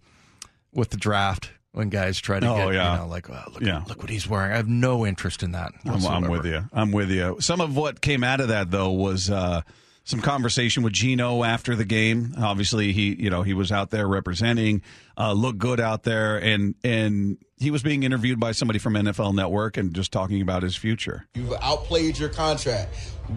with 0.72 0.90
the 0.90 0.96
draft 0.96 1.50
when 1.72 1.90
guys 1.90 2.18
try 2.18 2.40
to 2.40 2.48
Oh, 2.50 2.56
get 2.56 2.74
yeah. 2.74 2.94
you 2.94 3.00
know 3.00 3.06
like 3.06 3.28
oh, 3.28 3.42
look 3.52 3.62
Yeah. 3.62 3.82
look 3.86 4.00
what 4.00 4.08
he's 4.08 4.26
wearing. 4.26 4.52
I 4.52 4.56
have 4.56 4.66
no 4.68 5.04
interest 5.06 5.42
in 5.42 5.52
that. 5.52 5.72
I'm, 5.84 6.04
I'm 6.06 6.28
with 6.30 6.46
you. 6.46 6.64
I'm 6.72 6.90
with 6.92 7.10
you. 7.10 7.36
Some 7.40 7.60
of 7.60 7.76
what 7.76 8.00
came 8.00 8.24
out 8.24 8.40
of 8.40 8.48
that 8.48 8.70
though 8.70 8.92
was 8.92 9.28
uh, 9.30 9.60
some 10.06 10.20
conversation 10.20 10.84
with 10.84 10.92
Geno 10.92 11.42
after 11.42 11.74
the 11.74 11.84
game. 11.84 12.32
Obviously, 12.38 12.92
he 12.92 13.14
you 13.14 13.28
know 13.28 13.42
he 13.42 13.52
was 13.52 13.70
out 13.70 13.90
there 13.90 14.08
representing, 14.08 14.80
uh, 15.18 15.32
looked 15.32 15.58
good 15.58 15.80
out 15.80 16.04
there, 16.04 16.38
and 16.38 16.74
and 16.82 17.36
he 17.58 17.70
was 17.70 17.82
being 17.82 18.04
interviewed 18.04 18.40
by 18.40 18.52
somebody 18.52 18.78
from 18.78 18.94
NFL 18.94 19.34
Network 19.34 19.76
and 19.76 19.94
just 19.94 20.12
talking 20.12 20.40
about 20.40 20.62
his 20.62 20.76
future. 20.76 21.26
You've 21.34 21.52
outplayed 21.60 22.18
your 22.18 22.28
contract. 22.28 22.94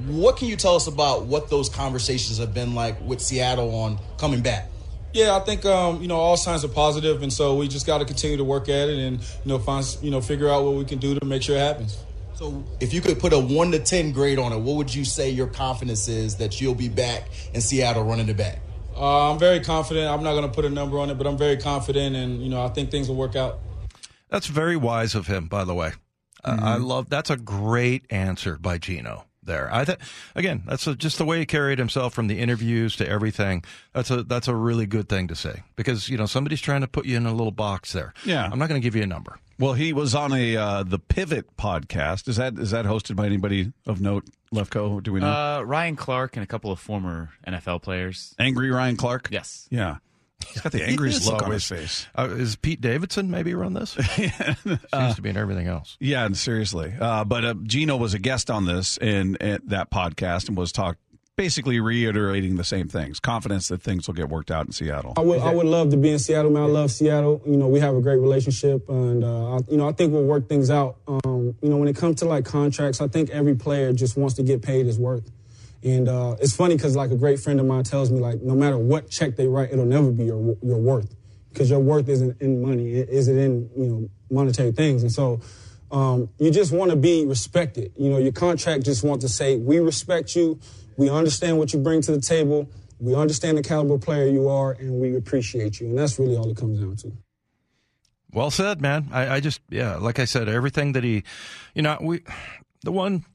What 0.08 0.38
can 0.38 0.48
you 0.48 0.56
tell 0.56 0.76
us 0.76 0.88
about 0.88 1.26
what 1.26 1.50
those 1.50 1.70
conversations 1.70 2.38
have 2.38 2.54
been 2.54 2.76
like 2.76 3.02
with 3.02 3.20
Seattle 3.20 3.74
on 3.74 4.00
coming 4.18 4.42
back? 4.42 4.70
Yeah, 5.12 5.36
I 5.36 5.40
think 5.40 5.66
um, 5.66 6.02
you 6.02 6.08
know 6.08 6.18
all 6.18 6.38
signs 6.38 6.64
are 6.64 6.70
positive, 6.70 7.24
and 7.24 7.34
so 7.34 7.56
we 7.56 7.68
just 7.68 7.88
got 7.88 7.98
to 7.98 8.06
continue 8.06 8.38
to 8.38 8.44
work 8.44 8.70
at 8.70 8.90
it 8.90 9.00
and 9.00 9.20
you 9.20 9.46
know 9.46 9.58
find 9.58 9.86
you 10.04 10.12
know 10.12 10.22
figure 10.22 10.50
out 10.50 10.64
what 10.64 10.76
we 10.76 10.86
can 10.86 11.00
do 11.00 11.18
to 11.18 11.26
make 11.26 11.42
sure 11.42 11.56
it 11.56 11.62
happens. 11.62 11.98
So, 12.40 12.64
if 12.80 12.94
you 12.94 13.02
could 13.02 13.20
put 13.20 13.34
a 13.34 13.38
one 13.38 13.72
to 13.72 13.80
ten 13.80 14.14
grade 14.14 14.40
on 14.40 14.54
it, 14.54 14.60
what 14.60 14.78
would 14.78 14.96
you 14.96 15.04
say 15.04 15.30
your 15.30 15.48
confidence 15.48 16.08
is 16.08 16.38
that 16.38 16.62
you'll 16.62 16.74
be 16.74 16.88
back 16.88 17.28
in 17.54 17.60
Seattle 17.60 18.06
running 18.06 18.28
the 18.28 18.34
back? 18.34 18.62
Uh, 18.96 19.30
I'm 19.30 19.38
very 19.38 19.60
confident. 19.60 20.10
I'm 20.10 20.24
not 20.24 20.32
going 20.32 20.46
to 20.46 20.50
put 20.50 20.64
a 20.64 20.70
number 20.70 21.00
on 21.00 21.10
it, 21.10 21.16
but 21.16 21.28
I'm 21.28 21.38
very 21.38 21.58
confident, 21.58 22.16
and 22.16 22.42
you 22.42 22.48
know 22.48 22.64
I 22.64 22.70
think 22.70 22.92
things 22.92 23.10
will 23.10 23.18
work 23.18 23.36
out. 23.36 23.60
That's 24.30 24.48
very 24.48 24.78
wise 24.78 25.16
of 25.16 25.28
him, 25.28 25.50
by 25.50 25.66
the 25.66 25.74
way. 25.74 25.92
Uh, 26.42 26.58
I 26.62 26.78
love 26.78 27.10
that's 27.10 27.30
a 27.30 27.36
great 27.36 28.06
answer 28.10 28.58
by 28.58 28.78
Geno 28.78 29.26
there. 29.50 29.70
I 29.74 29.84
th- 29.84 30.00
again, 30.36 30.64
that's 30.66 30.88
a, 30.88 30.96
just 30.96 31.18
the 31.18 31.26
way 31.26 31.40
he 31.40 31.46
carried 31.46 31.78
himself 31.80 32.14
from 32.14 32.28
the 32.28 32.40
interviews 32.40 32.96
to 32.98 33.08
everything. 33.08 33.64
That's 33.94 34.10
a 34.10 34.24
that's 34.24 34.48
a 34.48 34.56
really 34.56 34.86
good 34.86 35.10
thing 35.10 35.28
to 35.28 35.36
say 35.36 35.64
because 35.76 36.08
you 36.08 36.18
know 36.18 36.26
somebody's 36.26 36.62
trying 36.62 36.82
to 36.82 36.88
put 36.88 37.06
you 37.06 37.18
in 37.18 37.26
a 37.26 37.34
little 37.34 37.52
box 37.52 37.92
there. 37.92 38.14
Yeah. 38.24 38.48
I'm 38.50 38.60
not 38.60 38.70
going 38.70 38.80
to 38.82 38.86
give 38.86 38.96
you 38.96 39.04
a 39.04 39.08
number. 39.08 39.40
Well, 39.60 39.74
he 39.74 39.92
was 39.92 40.16
on 40.16 40.32
a 40.32 40.56
uh, 40.56 40.84
the 40.84 41.00
Pivot 41.00 41.58
podcast. 41.58 42.30
Is 42.30 42.38
that 42.38 42.58
is 42.58 42.72
that 42.72 42.86
hosted 42.86 43.18
by 43.18 43.26
anybody 43.26 43.74
of 43.86 44.00
note? 44.00 44.24
Lefko, 44.54 45.04
do 45.04 45.12
we 45.12 45.20
know? 45.20 45.28
Uh, 45.28 45.62
Ryan 45.64 45.96
Clark 45.96 46.38
and 46.38 46.44
a 46.44 46.48
couple 46.48 46.72
of 46.72 46.80
former 46.80 47.32
NFL 47.46 47.82
players. 47.82 48.34
Angry 48.40 48.72
Ryan 48.72 48.96
Clark. 48.96 49.28
Yes. 49.32 49.68
Yeah. 49.70 49.98
He's 50.48 50.62
got 50.62 50.72
the 50.72 50.84
angriest 50.84 51.26
look 51.26 51.44
on 51.44 51.52
his 51.52 51.68
face. 51.68 52.08
Uh, 52.18 52.30
is 52.32 52.56
Pete 52.56 52.82
Davidson 52.82 53.30
maybe 53.30 53.54
run 53.54 53.74
this? 53.74 53.92
Seems 54.16 55.16
to 55.16 55.22
be 55.22 55.30
in 55.30 55.38
everything 55.38 55.68
else. 55.68 55.98
Yeah, 56.00 56.26
and 56.26 56.38
seriously. 56.38 56.94
Uh, 57.00 57.24
but 57.26 57.46
uh, 57.46 57.54
Geno 57.64 57.98
was 57.98 58.14
a 58.14 58.20
guest 58.20 58.50
on 58.50 58.66
this 58.66 58.98
in, 58.98 59.36
in 59.36 59.60
that 59.66 59.92
podcast 59.92 60.48
and 60.48 60.58
was 60.58 60.72
talked 60.72 61.00
basically 61.40 61.80
reiterating 61.80 62.58
the 62.58 62.66
same 62.66 62.90
things. 62.90 63.18
Confidence 63.18 63.70
that 63.70 63.82
things 63.82 64.08
will 64.08 64.14
get 64.14 64.28
worked 64.28 64.52
out 64.52 64.66
in 64.66 64.74
Seattle. 64.74 65.14
I 65.16 65.22
would 65.22 65.40
I 65.40 65.54
would 65.54 65.68
love 65.68 65.90
to 65.92 65.98
be 65.98 66.10
in 66.10 66.20
Seattle, 66.20 66.52
man. 66.52 66.64
I 66.64 66.66
love 66.66 66.92
Seattle. 66.92 67.42
You 67.46 67.56
know, 67.56 67.70
we 67.70 67.80
have 67.80 67.96
a 67.96 68.02
great 68.02 68.20
relationship, 68.20 68.90
and 68.90 69.24
uh, 69.24 69.56
I, 69.56 69.60
you 69.70 69.78
know 69.78 69.88
I 69.88 69.94
think 69.94 70.12
we'll 70.12 70.26
work 70.26 70.50
things 70.50 70.70
out. 70.70 70.98
Um, 71.08 71.56
you 71.62 71.70
know, 71.70 71.78
when 71.78 71.88
it 71.88 71.96
comes 71.96 72.18
to 72.18 72.26
like 72.26 72.44
contracts, 72.44 73.00
I 73.00 73.08
think 73.08 73.30
every 73.30 73.56
player 73.56 73.94
just 73.94 74.18
wants 74.18 74.36
to 74.36 74.44
get 74.44 74.62
paid 74.62 74.86
his 74.86 75.00
worth. 75.00 75.32
And 75.84 76.10
uh, 76.10 76.36
it's 76.42 76.56
funny 76.56 76.76
because 76.76 76.96
like 76.96 77.12
a 77.12 77.16
great 77.16 77.40
friend 77.40 77.60
of 77.60 77.66
mine 77.66 77.84
tells 77.84 78.12
me 78.12 78.20
like 78.20 78.42
no 78.42 78.54
matter 78.54 78.78
what 78.78 79.10
check 79.10 79.36
they 79.36 79.48
write, 79.48 79.72
it'll 79.72 79.86
never 79.86 80.12
be 80.12 80.26
your 80.26 80.58
your 80.62 80.78
worth 80.78 81.16
because 81.52 81.70
your 81.70 81.80
worth 81.80 82.10
isn't 82.10 82.42
in 82.42 82.62
money. 82.62 82.94
It 82.94 83.10
isn't 83.10 83.38
in 83.38 83.70
you 83.78 83.86
know 83.86 84.10
monetary 84.30 84.72
things. 84.72 85.04
And 85.04 85.12
so 85.12 85.40
um, 85.92 86.30
you 86.38 86.52
just 86.52 86.72
want 86.72 86.92
to 86.92 86.98
be 86.98 87.26
respected. 87.26 87.94
You 87.98 88.10
know, 88.10 88.18
your 88.18 88.32
contract 88.32 88.84
just 88.84 89.04
wants 89.04 89.26
to 89.26 89.30
say 89.30 89.58
we 89.58 89.80
respect 89.80 90.36
you. 90.36 90.60
We 90.98 91.10
understand 91.10 91.58
what 91.58 91.74
you 91.74 91.80
bring 91.80 92.02
to 92.02 92.12
the 92.12 92.22
table. 92.22 92.70
We 93.00 93.16
understand 93.16 93.58
the 93.58 93.64
caliber 93.64 93.98
player 93.98 94.28
you 94.28 94.50
are, 94.50 94.74
and 94.74 95.00
we 95.00 95.16
appreciate 95.16 95.80
you. 95.80 95.88
And 95.88 95.98
that's 95.98 96.20
really 96.20 96.36
all 96.36 96.50
it 96.50 96.58
comes 96.58 96.80
down 96.80 96.98
to. 96.98 97.14
Well 98.32 98.52
said, 98.52 98.82
man. 98.82 99.08
I, 99.12 99.36
I 99.36 99.40
just, 99.40 99.62
yeah, 99.70 99.96
like 99.96 100.20
I 100.20 100.26
said, 100.26 100.50
everything 100.50 100.92
that 100.92 101.04
he, 101.04 101.24
you 101.74 101.82
know, 101.82 101.98
we, 102.02 102.22
the 102.84 102.92
one, 102.92 103.26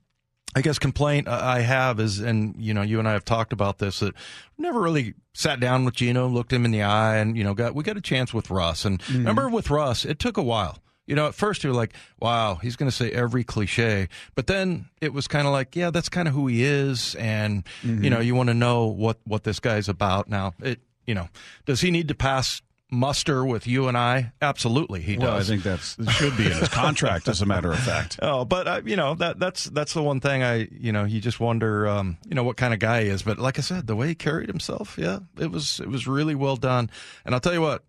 I 0.56 0.60
guess, 0.60 0.78
complaint 0.78 1.26
I 1.26 1.60
have 1.60 1.98
is, 1.98 2.20
and, 2.20 2.54
you 2.58 2.74
know, 2.74 2.82
you 2.82 2.98
and 2.98 3.08
I 3.08 3.12
have 3.12 3.24
talked 3.24 3.52
about 3.52 3.78
this, 3.78 3.98
that 4.00 4.14
never 4.56 4.80
really 4.80 5.14
sat 5.32 5.58
down 5.58 5.84
with 5.84 5.94
Geno, 5.94 6.28
looked 6.28 6.52
him 6.52 6.64
in 6.64 6.70
the 6.70 6.82
eye, 6.82 7.16
and, 7.16 7.36
you 7.36 7.42
know, 7.42 7.54
got, 7.54 7.74
we 7.74 7.82
got 7.82 7.96
a 7.96 8.00
chance 8.00 8.32
with 8.32 8.50
Russ. 8.50 8.84
And 8.84 9.00
mm-hmm. 9.00 9.18
remember 9.18 9.48
with 9.48 9.68
Russ, 9.70 10.04
it 10.04 10.18
took 10.18 10.36
a 10.36 10.42
while. 10.42 10.78
You 11.06 11.14
know, 11.14 11.26
at 11.26 11.34
first 11.34 11.64
you're 11.64 11.74
like, 11.74 11.92
wow, 12.18 12.54
he's 12.54 12.76
going 12.76 12.90
to 12.90 12.96
say 12.96 13.10
every 13.10 13.44
cliche. 13.44 14.08
But 14.34 14.46
then 14.46 14.86
it 15.00 15.12
was 15.12 15.28
kind 15.28 15.46
of 15.46 15.52
like, 15.52 15.76
yeah, 15.76 15.90
that's 15.90 16.08
kind 16.08 16.28
of 16.28 16.34
who 16.34 16.46
he 16.46 16.64
is. 16.64 17.14
And, 17.16 17.64
you 17.82 17.90
mm-hmm. 17.90 18.08
know, 18.08 18.20
you 18.20 18.34
want 18.34 18.48
to 18.48 18.54
know 18.54 18.86
what, 18.86 19.18
what 19.24 19.44
this 19.44 19.60
guy's 19.60 19.88
about. 19.88 20.28
Now, 20.28 20.54
it, 20.62 20.80
you 21.04 21.14
know, 21.14 21.28
does 21.66 21.80
he 21.80 21.90
need 21.90 22.08
to 22.08 22.14
pass 22.14 22.62
muster 22.94 23.44
with 23.44 23.66
you 23.66 23.88
and 23.88 23.96
I? 23.96 24.32
Absolutely, 24.40 25.02
he 25.02 25.18
Well, 25.18 25.36
I 25.36 25.42
think 25.42 25.62
that's 25.62 25.98
it 25.98 26.10
should 26.10 26.36
be 26.36 26.46
in 26.46 26.52
his 26.52 26.68
contract, 26.68 27.28
as 27.28 27.42
a 27.42 27.46
matter 27.46 27.70
of 27.72 27.78
fact. 27.78 28.18
Oh, 28.24 28.44
but 28.44 28.66
uh, 28.66 28.80
you 28.84 28.96
know 28.96 29.14
that 29.16 29.38
that's 29.38 29.64
that's 29.64 29.92
the 29.92 30.02
one 30.02 30.20
thing 30.20 30.42
I 30.42 30.68
you 30.70 30.92
know 30.92 31.04
you 31.04 31.20
just 31.20 31.40
wonder 31.40 31.86
um, 31.86 32.16
you 32.26 32.34
know 32.34 32.42
what 32.42 32.56
kind 32.56 32.72
of 32.72 32.80
guy 32.80 33.02
he 33.02 33.08
is. 33.08 33.22
But 33.22 33.38
like 33.38 33.58
I 33.58 33.62
said, 33.62 33.86
the 33.86 33.96
way 33.96 34.08
he 34.08 34.14
carried 34.14 34.48
himself, 34.48 34.96
yeah, 34.98 35.18
it 35.38 35.50
was 35.50 35.80
it 35.80 35.88
was 35.88 36.06
really 36.06 36.34
well 36.34 36.56
done. 36.56 36.90
And 37.24 37.34
I'll 37.34 37.40
tell 37.40 37.52
you 37.52 37.60
what, 37.60 37.84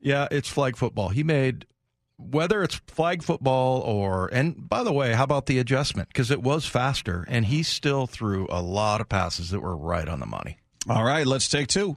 yeah, 0.00 0.28
it's 0.30 0.48
flag 0.48 0.76
football. 0.76 1.10
He 1.10 1.22
made 1.22 1.66
whether 2.18 2.62
it's 2.62 2.76
flag 2.86 3.22
football 3.22 3.80
or 3.80 4.28
and 4.32 4.68
by 4.68 4.82
the 4.82 4.92
way, 4.92 5.12
how 5.12 5.24
about 5.24 5.46
the 5.46 5.58
adjustment 5.58 6.08
because 6.08 6.30
it 6.30 6.42
was 6.42 6.64
faster 6.66 7.24
and 7.28 7.46
he 7.46 7.62
still 7.62 8.06
threw 8.06 8.46
a 8.50 8.62
lot 8.62 9.00
of 9.00 9.08
passes 9.08 9.50
that 9.50 9.60
were 9.60 9.76
right 9.76 10.08
on 10.08 10.20
the 10.20 10.26
money. 10.26 10.58
All 10.88 11.04
right, 11.04 11.26
let's 11.26 11.48
take 11.48 11.68
two. 11.68 11.96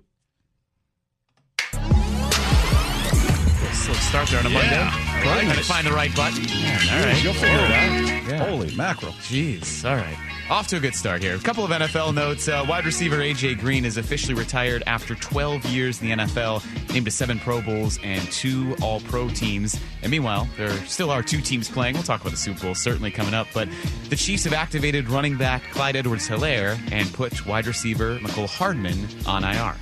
This 3.89 3.97
looks 3.97 4.07
start 4.09 4.29
there 4.29 4.39
on 4.39 4.45
a 4.45 4.49
Monday. 4.49 4.69
Yeah. 4.69 5.21
Trying 5.23 5.49
to 5.49 5.63
find 5.63 5.87
the 5.87 5.91
right 5.91 6.15
button. 6.15 6.43
Man, 6.43 6.79
all 6.93 7.05
right. 7.07 7.23
You'll 7.23 7.33
figure 7.33 7.57
it 7.57 7.71
out. 7.71 8.29
Yeah. 8.29 8.47
Holy 8.47 8.75
mackerel. 8.75 9.13
Jeez. 9.13 9.83
All 9.83 9.95
right. 9.95 10.15
Off 10.51 10.67
to 10.67 10.77
a 10.77 10.79
good 10.79 10.93
start 10.93 11.23
here. 11.23 11.35
A 11.35 11.39
couple 11.39 11.65
of 11.65 11.71
NFL 11.71 12.13
notes. 12.13 12.47
Uh, 12.47 12.63
wide 12.69 12.85
receiver 12.85 13.19
A.J. 13.19 13.55
Green 13.55 13.85
is 13.85 13.97
officially 13.97 14.35
retired 14.35 14.83
after 14.85 15.15
12 15.15 15.65
years 15.65 15.99
in 16.01 16.09
the 16.09 16.15
NFL, 16.23 16.63
named 16.93 17.05
to 17.05 17.11
seven 17.11 17.39
Pro 17.39 17.61
Bowls 17.61 17.97
and 18.03 18.21
two 18.31 18.75
All 18.79 18.99
Pro 18.99 19.27
teams. 19.27 19.79
And 20.03 20.11
meanwhile, 20.11 20.47
there 20.55 20.71
still 20.85 21.09
are 21.09 21.23
two 21.23 21.41
teams 21.41 21.67
playing. 21.67 21.95
We'll 21.95 22.03
talk 22.03 22.21
about 22.21 22.31
the 22.31 22.37
Super 22.37 22.61
Bowl 22.61 22.75
certainly 22.75 23.09
coming 23.09 23.33
up. 23.33 23.47
But 23.55 23.69
the 24.09 24.15
Chiefs 24.15 24.43
have 24.43 24.53
activated 24.53 25.09
running 25.09 25.35
back 25.35 25.63
Clyde 25.71 25.95
Edwards 25.95 26.29
Helaire 26.29 26.77
and 26.91 27.11
put 27.11 27.43
wide 27.47 27.65
receiver 27.65 28.19
Mecole 28.19 28.49
Hardman 28.49 29.07
on 29.25 29.43
IR. 29.43 29.75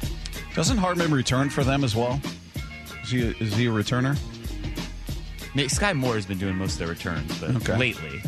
Doesn't 0.56 0.78
Hardman 0.78 1.14
return 1.14 1.50
for 1.50 1.66
them 1.66 1.84
as 1.84 1.94
well? 1.94 2.22
Is 3.08 3.12
he, 3.12 3.20
is 3.46 3.56
he 3.56 3.66
a 3.68 3.72
returner? 3.72 4.18
Nick- 5.56 5.70
Skyy 5.70 5.96
Moore 5.96 6.16
has 6.16 6.26
been 6.26 6.38
doing 6.38 6.56
most 6.56 6.74
of 6.74 6.80
their 6.80 6.88
returns, 6.90 7.36
but 7.40 7.56
Okay. 7.58 7.78
lately, 7.78 8.22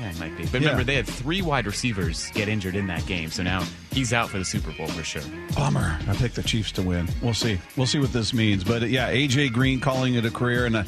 yeah, 0.00 0.10
it 0.10 0.18
might 0.18 0.36
be. 0.36 0.44
But 0.46 0.62
Yeah. 0.62 0.68
remember, 0.68 0.84
they 0.84 0.94
had 0.96 1.06
three 1.06 1.42
wide 1.42 1.66
receivers 1.66 2.28
get 2.34 2.48
injured 2.48 2.74
in 2.74 2.86
that 2.88 3.04
game, 3.06 3.30
so 3.30 3.42
now 3.42 3.64
he's 3.92 4.12
out 4.12 4.30
for 4.30 4.38
the 4.38 4.44
Super 4.44 4.72
Bowl 4.72 4.86
for 4.88 5.04
sure. 5.04 5.22
Bummer. 5.54 5.98
I 6.08 6.14
picked 6.14 6.34
the 6.36 6.42
Chiefs 6.42 6.72
to 6.72 6.82
win. 6.82 7.08
We'll 7.20 7.34
see. 7.34 7.58
We'll 7.76 7.86
see 7.86 7.98
what 7.98 8.12
this 8.12 8.32
means. 8.32 8.64
But 8.64 8.82
uh, 8.82 8.86
yeah, 8.86 9.10
AJ 9.10 9.50
Green 9.52 9.80
calling 9.80 10.14
it 10.14 10.24
a 10.24 10.30
career, 10.30 10.64
and 10.66 10.76
uh, 10.76 10.84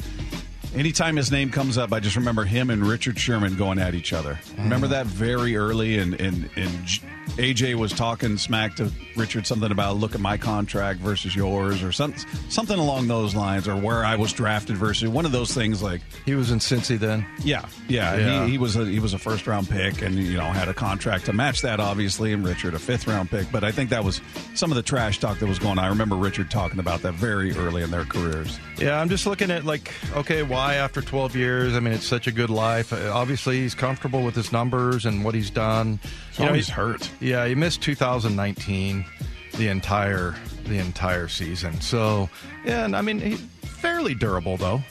anytime 0.75 1.15
his 1.15 1.31
name 1.31 1.49
comes 1.51 1.77
up, 1.77 1.93
I 1.93 1.99
just 1.99 2.15
remember 2.15 2.43
him 2.45 2.69
and 2.71 2.85
Richard 2.85 3.17
Sherman 3.19 3.55
going 3.55 3.79
at 3.79 3.93
each 3.95 4.11
other. 4.11 4.39
Remember 4.57 4.87
that 4.87 5.05
very 5.05 5.55
early, 5.55 5.97
and 5.99 6.19
and 6.19 6.49
and 6.57 6.85
J- 6.85 7.01
AJ 7.37 7.75
was 7.75 7.91
talking 7.91 8.37
smack 8.37 8.75
to 8.75 8.91
Richard 9.15 9.45
something 9.45 9.71
about 9.71 9.97
look 9.97 10.15
at 10.15 10.21
my 10.21 10.37
contract 10.37 10.99
versus 10.99 11.35
yours, 11.35 11.83
or 11.83 11.91
something 11.91 12.23
something 12.49 12.77
along 12.77 13.07
those 13.07 13.35
lines, 13.35 13.67
or 13.67 13.75
where 13.75 14.05
I 14.05 14.15
was 14.15 14.33
drafted 14.33 14.77
versus 14.77 15.09
one 15.09 15.25
of 15.25 15.31
those 15.31 15.53
things 15.53 15.81
like. 15.83 16.01
He 16.25 16.35
was 16.35 16.51
in 16.51 16.59
Cincy 16.59 16.97
then. 16.97 17.25
Yeah, 17.43 17.65
yeah. 17.87 18.15
Yeah. 18.15 18.45
He, 18.45 18.51
he 18.51 18.57
was 18.57 18.75
a 18.75 18.85
he 18.85 18.99
was 18.99 19.13
a 19.13 19.19
first 19.19 19.47
round 19.47 19.69
pick, 19.69 20.01
and 20.01 20.15
you 20.15 20.37
know 20.37 20.45
had 20.45 20.69
a 20.69 20.73
contract 20.73 21.25
to 21.25 21.33
match 21.33 21.61
that, 21.61 21.79
obviously. 21.79 22.33
And 22.33 22.45
Richard 22.45 22.73
a 22.73 22.79
fifth 22.79 23.07
round 23.07 23.29
pick, 23.29 23.51
but 23.51 23.63
I 23.63 23.71
think 23.71 23.89
that 23.89 24.03
was 24.03 24.21
some 24.53 24.71
of 24.71 24.75
the 24.75 24.83
trash 24.83 25.19
talk 25.19 25.39
that 25.39 25.47
was 25.47 25.59
going 25.59 25.77
on. 25.77 25.85
I 25.85 25.87
remember 25.87 26.15
Richard 26.15 26.49
talking 26.51 26.79
about 26.79 27.01
that 27.01 27.13
very 27.13 27.51
early 27.55 27.83
in 27.83 27.91
their 27.91 28.05
careers. 28.05 28.59
Yeah, 28.77 28.99
I'm 28.99 29.09
just 29.09 29.25
looking 29.25 29.51
at 29.51 29.65
like, 29.65 29.91
okay, 30.15 30.43
why 30.43 30.75
after 30.75 31.01
12 31.01 31.35
years? 31.35 31.75
I 31.75 31.79
mean, 31.79 31.93
it's 31.93 32.05
such 32.05 32.27
a 32.27 32.31
good 32.31 32.49
life. 32.49 32.91
Obviously, 32.93 33.57
he's 33.59 33.75
comfortable 33.75 34.23
with 34.23 34.35
his 34.35 34.51
numbers 34.51 35.05
and 35.05 35.23
what 35.23 35.33
he's 35.35 35.49
done. 35.49 35.99
He's 36.37 36.45
always 36.45 36.69
hurt. 36.69 37.09
Yeah, 37.19 37.47
he 37.47 37.55
missed 37.55 37.81
2019, 37.81 39.05
the 39.53 39.67
entire 39.67 40.35
the 40.65 40.79
entire 40.79 41.27
season. 41.27 41.79
So, 41.79 42.29
yeah, 42.65 42.85
and 42.85 42.95
I 42.95 43.01
mean, 43.01 43.19
he, 43.19 43.35
fairly 43.35 44.15
durable 44.15 44.57
though. 44.57 44.81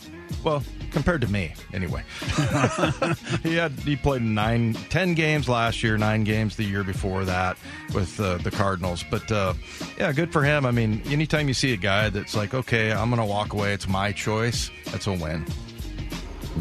Well, 0.42 0.62
compared 0.90 1.20
to 1.20 1.30
me, 1.30 1.52
anyway. 1.72 2.02
he 3.42 3.56
had 3.56 3.72
he 3.72 3.96
played 3.96 4.22
nine, 4.22 4.74
ten 4.88 5.14
games 5.14 5.48
last 5.48 5.82
year, 5.82 5.98
nine 5.98 6.24
games 6.24 6.56
the 6.56 6.64
year 6.64 6.84
before 6.84 7.24
that 7.24 7.58
with 7.92 8.18
uh, 8.20 8.38
the 8.38 8.50
Cardinals. 8.50 9.04
But 9.10 9.30
uh, 9.30 9.54
yeah, 9.98 10.12
good 10.12 10.32
for 10.32 10.42
him. 10.42 10.64
I 10.64 10.70
mean, 10.70 11.02
anytime 11.06 11.48
you 11.48 11.54
see 11.54 11.72
a 11.72 11.76
guy 11.76 12.08
that's 12.08 12.34
like, 12.34 12.54
okay, 12.54 12.92
I'm 12.92 13.10
going 13.10 13.20
to 13.20 13.26
walk 13.26 13.52
away, 13.52 13.72
it's 13.74 13.88
my 13.88 14.12
choice. 14.12 14.70
That's 14.86 15.06
a 15.06 15.12
win. 15.12 15.44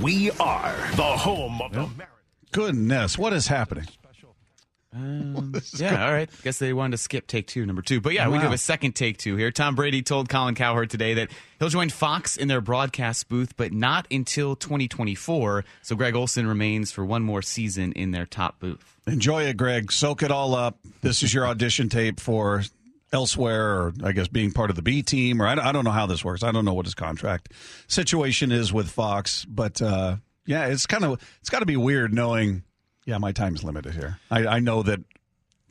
We 0.02 0.32
are 0.32 0.76
the 0.96 1.04
home 1.04 1.62
of 1.62 1.72
the 1.72 1.90
Goodness, 2.52 3.18
what 3.18 3.34
is 3.34 3.48
happening? 3.48 3.88
Yeah, 5.76 6.06
all 6.06 6.14
right. 6.14 6.30
Guess 6.44 6.60
they 6.60 6.74
wanted 6.74 6.92
to 6.92 6.98
skip 6.98 7.28
take 7.28 7.48
two, 7.48 7.66
number 7.66 7.82
two. 7.82 8.00
But 8.00 8.14
yeah, 8.14 8.28
we 8.28 8.38
do 8.38 8.44
have 8.44 8.54
a 8.54 8.58
second 8.58 8.94
take 8.94 9.18
two 9.18 9.36
here. 9.36 9.52
Tom 9.52 9.76
Brady 9.76 10.02
told 10.02 10.30
Colin 10.30 10.56
Cowherd 10.56 10.90
today 10.90 11.16
that 11.16 11.30
he'll 11.60 11.70
join 11.70 11.90
Fox 11.90 12.38
in 12.38 12.48
their 12.48 12.62
broadcast 12.62 13.28
booth, 13.28 13.56
but 13.58 13.72
not 13.72 14.08
until 14.12 14.56
2024. 14.56 15.66
So 15.82 15.96
Greg 15.96 16.16
Olsen 16.16 16.48
remains 16.48 16.92
for 16.92 17.06
one 17.06 17.24
more 17.24 17.42
season 17.42 17.92
in 17.94 18.12
their 18.12 18.26
top 18.26 18.60
booth. 18.60 18.98
Enjoy 19.08 19.44
it, 19.44 19.58
Greg. 19.58 19.92
Soak 19.92 20.24
it 20.24 20.32
all 20.32 20.56
up. 20.56 20.78
This 21.02 21.24
is 21.24 21.34
your 21.34 21.48
audition 21.48 21.90
tape 21.90 22.20
for 22.20 22.64
elsewhere, 23.12 23.72
or 23.72 23.94
I 24.04 24.12
guess 24.12 24.28
being 24.28 24.52
part 24.52 24.70
of 24.70 24.76
the 24.76 24.82
B 24.82 25.02
team, 25.04 25.42
or 25.42 25.48
I, 25.48 25.54
I 25.54 25.72
don't 25.72 25.86
know 25.86 25.92
how 25.92 26.06
this 26.06 26.24
works. 26.24 26.44
I 26.44 26.52
don't 26.52 26.66
know 26.66 26.74
what 26.74 26.86
his 26.86 26.96
contract 26.96 27.52
situation 27.88 28.52
is 28.52 28.74
with 28.74 28.90
Fox, 28.90 29.46
but 29.46 29.82
uh, 29.82 30.18
yeah, 30.46 30.68
it's 30.68 30.88
kind 30.88 31.04
of 31.06 31.22
it's 31.40 31.50
got 31.50 31.60
to 31.60 31.66
be 31.66 31.78
weird 31.78 32.14
knowing. 32.14 32.64
Yeah, 33.06 33.18
my 33.18 33.32
time's 33.32 33.64
limited 33.64 33.94
here. 33.94 34.20
I, 34.32 34.48
I 34.48 34.60
know 34.60 34.84
that 34.84 35.02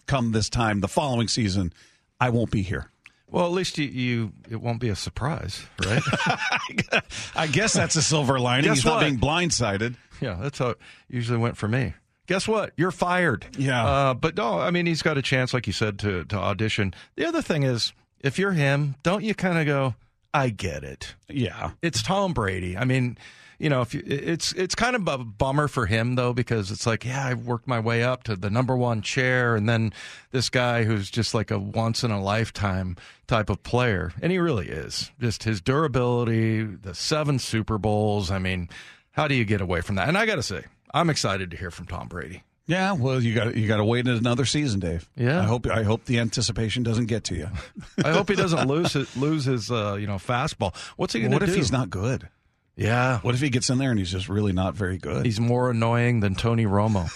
come 0.07 0.33
this 0.33 0.51
time 0.51 0.81
the 0.81 0.89
following 0.89 1.29
season, 1.29 1.73
I 2.21 2.31
won't 2.31 2.51
be 2.51 2.63
here. 2.63 2.91
Well, 3.31 3.47
at 3.47 3.53
least 3.53 3.79
you, 3.79 3.87
you 3.87 4.33
it 4.51 4.61
won't 4.61 4.79
be 4.79 4.91
a 4.91 4.97
surprise, 4.97 5.65
right? 5.87 6.03
I 7.35 7.47
guess 7.47 7.73
that's 7.73 7.97
a 7.97 8.03
silver 8.03 8.39
lining. 8.39 8.67
Guess 8.67 8.79
He's 8.79 8.85
not 8.85 9.01
being 9.01 9.19
blindsided. 9.19 9.95
Yeah, 10.21 10.39
that's 10.41 10.59
how 10.59 10.71
it 10.71 10.79
usually 11.09 11.39
went 11.39 11.57
for 11.57 11.67
me. 11.67 11.95
Guess 12.27 12.47
what? 12.47 12.73
You're 12.77 12.91
fired. 12.91 13.47
Yeah. 13.59 13.85
Uh, 13.85 14.15
but 14.15 14.37
no, 14.37 14.59
I 14.59 14.71
mean, 14.71 14.87
he's 14.87 15.03
got 15.03 15.19
a 15.19 15.23
chance, 15.23 15.53
like 15.55 15.67
you 15.67 15.73
said, 15.73 15.99
to, 16.01 16.25
to 16.27 16.37
audition. 16.37 16.95
The 17.17 17.27
other 17.27 17.43
thing 17.43 17.63
is, 17.63 17.93
if 18.21 18.39
you're 18.39 18.53
him, 18.53 18.95
don't 19.03 19.25
you 19.25 19.35
kind 19.35 19.59
of 19.59 19.67
go, 19.67 19.95
I 20.33 20.51
get 20.51 20.85
it. 20.85 21.15
Yeah. 21.29 21.73
It's 21.83 22.03
Tom 22.03 22.33
Brady. 22.33 22.77
I 22.77 22.85
mean, 22.85 23.19
you 23.63 23.69
know, 23.69 23.81
if 23.81 23.95
you, 23.95 24.03
it's 24.05 24.53
it's 24.55 24.75
kind 24.75 24.97
of 24.97 25.07
a 25.07 25.19
bummer 25.19 25.69
for 25.69 25.87
him 25.87 26.17
though 26.17 26.33
because 26.33 26.73
it's 26.73 26.85
like, 26.85 27.05
yeah, 27.05 27.25
I've 27.25 27.47
worked 27.47 27.69
my 27.69 27.79
way 27.79 28.03
up 28.03 28.25
to 28.25 28.35
the 28.35 28.51
number 28.51 28.77
one 28.77 29.03
chair, 29.03 29.55
and 29.55 29.69
then 29.69 29.93
this 30.33 30.51
guy 30.51 30.83
who's 30.83 31.09
just 31.09 31.33
like 31.33 31.53
a 31.53 31.61
once 31.61 32.03
in 32.03 32.11
a 32.11 32.21
lifetime 32.21 32.97
type 33.29 33.49
of 33.49 33.63
player, 33.63 34.13
and 34.21 34.33
he 34.33 34.39
really 34.39 34.69
is. 34.69 35.13
Just 35.21 35.45
his 35.45 35.61
durability, 35.61 36.65
the 36.65 36.93
seven 36.93 37.39
Super 37.39 37.79
Bowls. 37.79 38.33
I 38.33 38.41
mean, 38.41 38.69
how 39.13 39.29
do 39.29 39.37
you 39.37 39.45
get 39.45 39.61
away 39.61 39.81
from 39.81 39.95
that? 39.95 40.09
And 40.09 40.19
I 40.19 40.27
got 40.27 40.37
to 40.37 40.43
say, 40.43 40.65
I'm 40.93 41.09
excited 41.09 41.53
to 41.53 41.57
hear 41.57 41.71
from 41.71 41.87
Tom 41.87 42.09
Brady. 42.09 42.43
Yeah, 42.67 42.93
well, 42.93 43.23
you 43.23 43.33
got 43.33 43.55
you 43.55 43.69
got 43.69 43.77
to 43.77 43.85
wait 43.85 44.09
another 44.09 44.45
season, 44.45 44.81
Dave. 44.81 45.09
Yeah. 45.15 45.41
I 45.41 45.45
hope 45.45 45.69
I 45.69 45.85
hope 45.85 46.07
the 46.07 46.19
anticipation 46.19 46.83
doesn't 46.83 47.07
get 47.07 47.23
to 47.25 47.37
you. 47.37 47.49
I 48.05 48.11
hope 48.11 48.29
he 48.29 48.35
doesn't 48.35 48.67
lose 48.67 48.95
his, 48.95 49.17
lose 49.17 49.45
his 49.45 49.71
uh, 49.71 49.97
you 50.01 50.09
know 50.09 50.17
fastball. 50.17 50.75
What's 50.97 51.13
he 51.13 51.21
going 51.21 51.31
to 51.31 51.39
do? 51.39 51.45
what 51.45 51.49
if 51.49 51.55
he's 51.55 51.71
not 51.71 51.91
good? 51.91 52.29
Yeah. 52.77 53.21
What 53.21 53.35
if 53.35 53.41
he 53.41 53.51
gets 53.51 53.71
in 53.71 53.79
there 53.79 53.91
and 53.91 53.99
he's 53.99 54.11
just 54.11 54.29
really 54.29 54.53
not 54.53 54.75
very 54.75 54.99
good? 54.99 55.25
He's 55.27 55.41
more 55.41 55.71
annoying 55.71 56.21
than 56.21 56.35
Tony 56.35 56.65
Romo. 56.65 57.11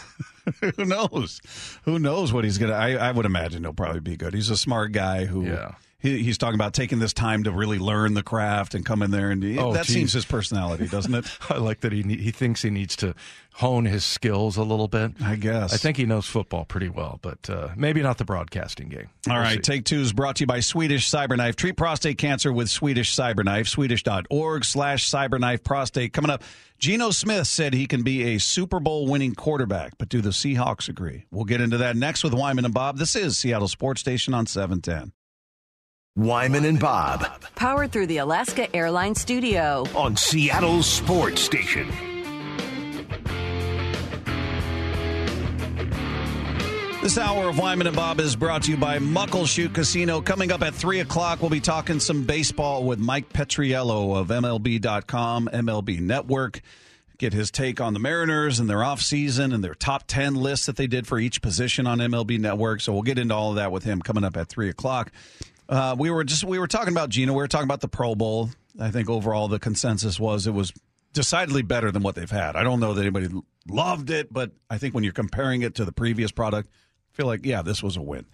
Who 0.77 0.85
knows? 0.85 1.41
Who 1.85 1.99
knows 1.99 2.33
what 2.33 2.45
he's 2.45 2.59
gonna? 2.59 2.75
I, 2.75 2.93
I 2.93 3.11
would 3.13 3.27
imagine 3.27 3.65
he'll 3.65 3.73
probably 3.73 4.01
be 4.01 4.17
good. 4.17 4.35
He's 4.35 4.51
a 4.51 4.57
smart 4.57 4.93
guy 4.93 5.25
who. 5.25 5.45
Yeah. 5.45 5.73
He, 5.99 6.23
he's 6.23 6.37
talking 6.37 6.55
about 6.57 6.75
taking 6.75 6.99
this 6.99 7.13
time 7.15 7.45
to 7.45 7.51
really 7.51 7.79
learn 7.79 8.13
the 8.15 8.23
craft 8.23 8.75
and 8.75 8.85
come 8.85 9.03
in 9.03 9.11
there 9.11 9.31
and 9.31 9.43
Oh, 9.59 9.73
that 9.73 9.87
geez. 9.87 9.95
seems 9.95 10.13
his 10.13 10.27
personality, 10.27 10.87
doesn't 10.89 11.15
it? 11.15 11.27
I 11.51 11.57
like 11.57 11.81
that 11.81 11.93
he 11.93 12.03
he 12.03 12.31
thinks 12.31 12.61
he 12.63 12.69
needs 12.71 12.97
to 12.97 13.15
hone 13.55 13.87
his 13.87 14.05
skills 14.05 14.59
a 14.59 14.63
little 14.63 14.89
bit. 14.89 15.13
I 15.23 15.37
guess. 15.37 15.73
I 15.73 15.79
think 15.79 15.97
he 15.97 16.05
knows 16.05 16.27
football 16.27 16.67
pretty 16.67 16.91
well, 16.91 17.19
but 17.23 17.49
uh, 17.49 17.69
maybe 17.77 18.03
not 18.03 18.19
the 18.19 18.27
broadcasting 18.27 18.89
game. 18.91 19.09
All 19.27 19.35
We'll 19.35 19.43
right, 19.43 19.55
see. 19.65 19.73
Take 19.73 19.85
Two 19.87 20.01
is 20.01 20.13
brought 20.13 20.37
to 20.37 20.43
you 20.43 20.47
by 20.47 20.61
Swedish 20.61 21.11
Cyberknife. 21.11 21.57
Treat 21.57 21.79
prostate 21.79 22.19
cancer 22.19 22.53
with 22.53 22.69
Swedish 22.69 23.17
Cyberknife. 23.17 23.67
Swedish.org 23.67 24.65
slash 24.67 25.11
cyberknife 25.11 25.65
prostate. 25.65 26.13
Coming 26.13 26.31
up, 26.31 26.43
Geno 26.79 27.11
Smith 27.11 27.47
said 27.47 27.73
he 27.73 27.87
can 27.87 28.03
be 28.03 28.35
a 28.35 28.39
Super 28.39 28.81
Bowl 28.81 29.07
winning 29.07 29.35
quarterback, 29.35 29.97
but 29.97 30.11
do 30.11 30.21
the 30.21 30.29
Seahawks 30.31 30.91
agree? 30.91 31.25
We'll 31.31 31.47
get 31.47 31.63
into 31.63 31.79
that 31.79 31.97
next 31.97 32.23
with 32.23 32.35
Wyman 32.35 32.67
and 32.67 32.75
Bob. 32.75 32.99
This 32.99 33.17
is 33.17 33.39
Seattle 33.39 33.69
Sports 33.69 34.03
Station 34.03 34.35
on 34.35 34.45
710. 34.47 35.13
Wyman 36.17 36.65
and 36.65 36.81
Bob 36.81 37.27
Powered 37.57 37.93
through 37.93 38.07
the 38.07 38.19
Alaska 38.19 38.75
Airlines 38.75 39.21
Studio. 39.21 39.85
on 39.95 40.17
Seattle 40.17 40.83
Sports 40.83 41.43
Station. 41.43 41.87
This 47.03 47.19
hour 47.19 47.51
of 47.51 47.59
Wyman 47.59 47.87
and 47.87 47.95
Bob 47.95 48.19
is 48.19 48.35
brought 48.35 48.63
to 48.63 48.71
you 48.71 48.79
by 48.79 48.99
Muckleshoot 48.99 49.75
Casino. 49.75 50.23
Coming 50.23 50.51
up 50.51 50.63
at 50.63 50.75
3 50.75 51.01
o'clock, 51.01 51.41
we'll 51.43 51.51
be 51.51 51.61
talking 51.61 52.01
some 52.01 52.25
baseball 52.25 52.85
with 52.85 52.99
Mike 52.99 53.31
Petriello 53.33 54.17
of 54.17 54.29
MLB.com, 54.29 55.51
MLB 55.53 56.01
Network. 56.01 56.63
Get 57.19 57.35
his 57.35 57.51
take 57.51 57.81
on 57.81 57.93
the 57.93 58.01
Mariners 58.01 58.59
and 58.59 58.69
their 58.71 58.79
offseason 58.79 59.55
and 59.55 59.63
their 59.63 59.75
top 59.75 60.05
10 60.07 60.35
lists 60.35 60.65
that 60.65 60.77
they 60.77 60.87
did 60.87 61.07
for 61.07 61.19
each 61.19 61.43
position 61.43 61.87
on 61.87 61.99
MLB 61.99 62.41
Network. 62.41 62.81
So 62.81 62.95
we'll 62.95 63.03
get 63.03 63.19
into 63.19 63.35
all 63.35 63.51
of 63.51 63.57
that 63.57 63.71
with 63.71 63.85
him 63.85 64.01
coming 64.01 64.25
up 64.25 64.37
at 64.37 64.49
3 64.49 64.71
o'clock. 64.71 65.13
Uh, 65.69 65.97
we 65.99 66.11
were 66.11 66.25
just 66.25 66.45
we 66.45 66.59
were 66.59 66.67
talking 66.67 66.93
about 66.93 67.09
Geno. 67.09 67.33
We 67.33 67.39
were 67.39 67.49
talking 67.49 67.65
about 67.65 67.81
the 67.81 67.89
Pro 67.89 68.15
Bowl. 68.15 68.51
I 68.79 68.91
think 68.91 69.09
overall 69.09 69.49
the 69.49 69.59
consensus 69.59 70.21
was 70.21 70.47
it 70.47 70.53
was 70.53 70.73
decidedly 71.13 71.63
better 71.63 71.91
than 71.91 72.03
what 72.03 72.15
they've 72.15 72.31
had. 72.31 72.57
I 72.57 72.63
don't 72.63 72.79
know 72.79 72.95
that 72.95 73.01
anybody 73.01 73.29
loved 73.69 74.11
it, 74.11 74.33
but 74.33 74.53
I 74.69 74.79
think 74.79 74.95
when 74.95 75.03
you're 75.03 75.13
comparing 75.13 75.63
it 75.63 75.77
to 75.77 75.85
the 75.85 75.93
previous 75.93 76.31
product, 76.31 76.69
I 77.13 77.17
feel 77.17 77.27
like 77.27 77.45
yeah, 77.45 77.63
this 77.63 77.83
was 77.83 77.97
a 77.97 78.03
win. 78.03 78.27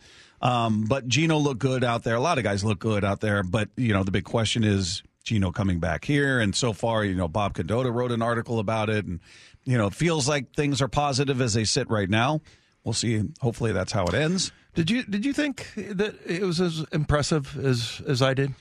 Um, 0.42 0.85
but 0.85 1.07
Geno 1.07 1.38
looked 1.38 1.61
good 1.61 1.85
out 1.85 2.03
there. 2.03 2.16
A 2.16 2.21
lot 2.21 2.38
of 2.38 2.45
guys 2.45 2.64
look 2.64 2.81
good 2.81 3.05
out 3.05 3.21
there. 3.21 3.42
But 3.42 3.71
you 3.77 3.92
know, 3.92 4.03
the 4.03 4.11
big 4.11 4.25
question 4.25 4.64
is 4.64 5.03
Geno 5.25 5.53
coming 5.53 5.79
back 5.79 6.05
here. 6.05 6.40
And 6.40 6.55
so 6.55 6.73
far, 6.73 7.05
you 7.05 7.14
know, 7.14 7.29
Bob 7.29 7.55
Condotta 7.55 7.92
wrote 7.95 8.12
an 8.12 8.23
article 8.23 8.59
about 8.59 8.90
it, 8.90 9.07
and 9.07 9.21
you 9.64 9.79
know, 9.79 9.87
it 9.87 9.95
feels 9.95 10.29
like 10.29 10.55
things 10.55 10.83
are 10.83 10.88
positive 10.88 11.40
as 11.40 11.55
they 11.55 11.64
sit 11.64 11.88
right 11.88 12.11
now. 12.11 12.40
We'll 12.85 12.95
see. 12.95 13.23
Hopefully, 13.40 13.73
that's 13.73 13.92
how 13.92 14.07
it 14.07 14.14
ends. 14.14 14.51
Did 14.74 14.90
you 14.90 15.02
did 15.04 15.24
you 15.24 15.32
think 15.32 15.68
that 15.76 16.14
it 16.26 16.42
was 16.42 16.61
as 16.61 16.85
impressive 16.92 17.56
as 17.64 18.00
as 18.06 18.22
I 18.22 18.35
did? 18.35 18.54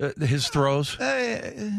Uh, 0.00 0.10
his 0.24 0.48
throws. 0.48 0.98
Uh, 0.98 1.70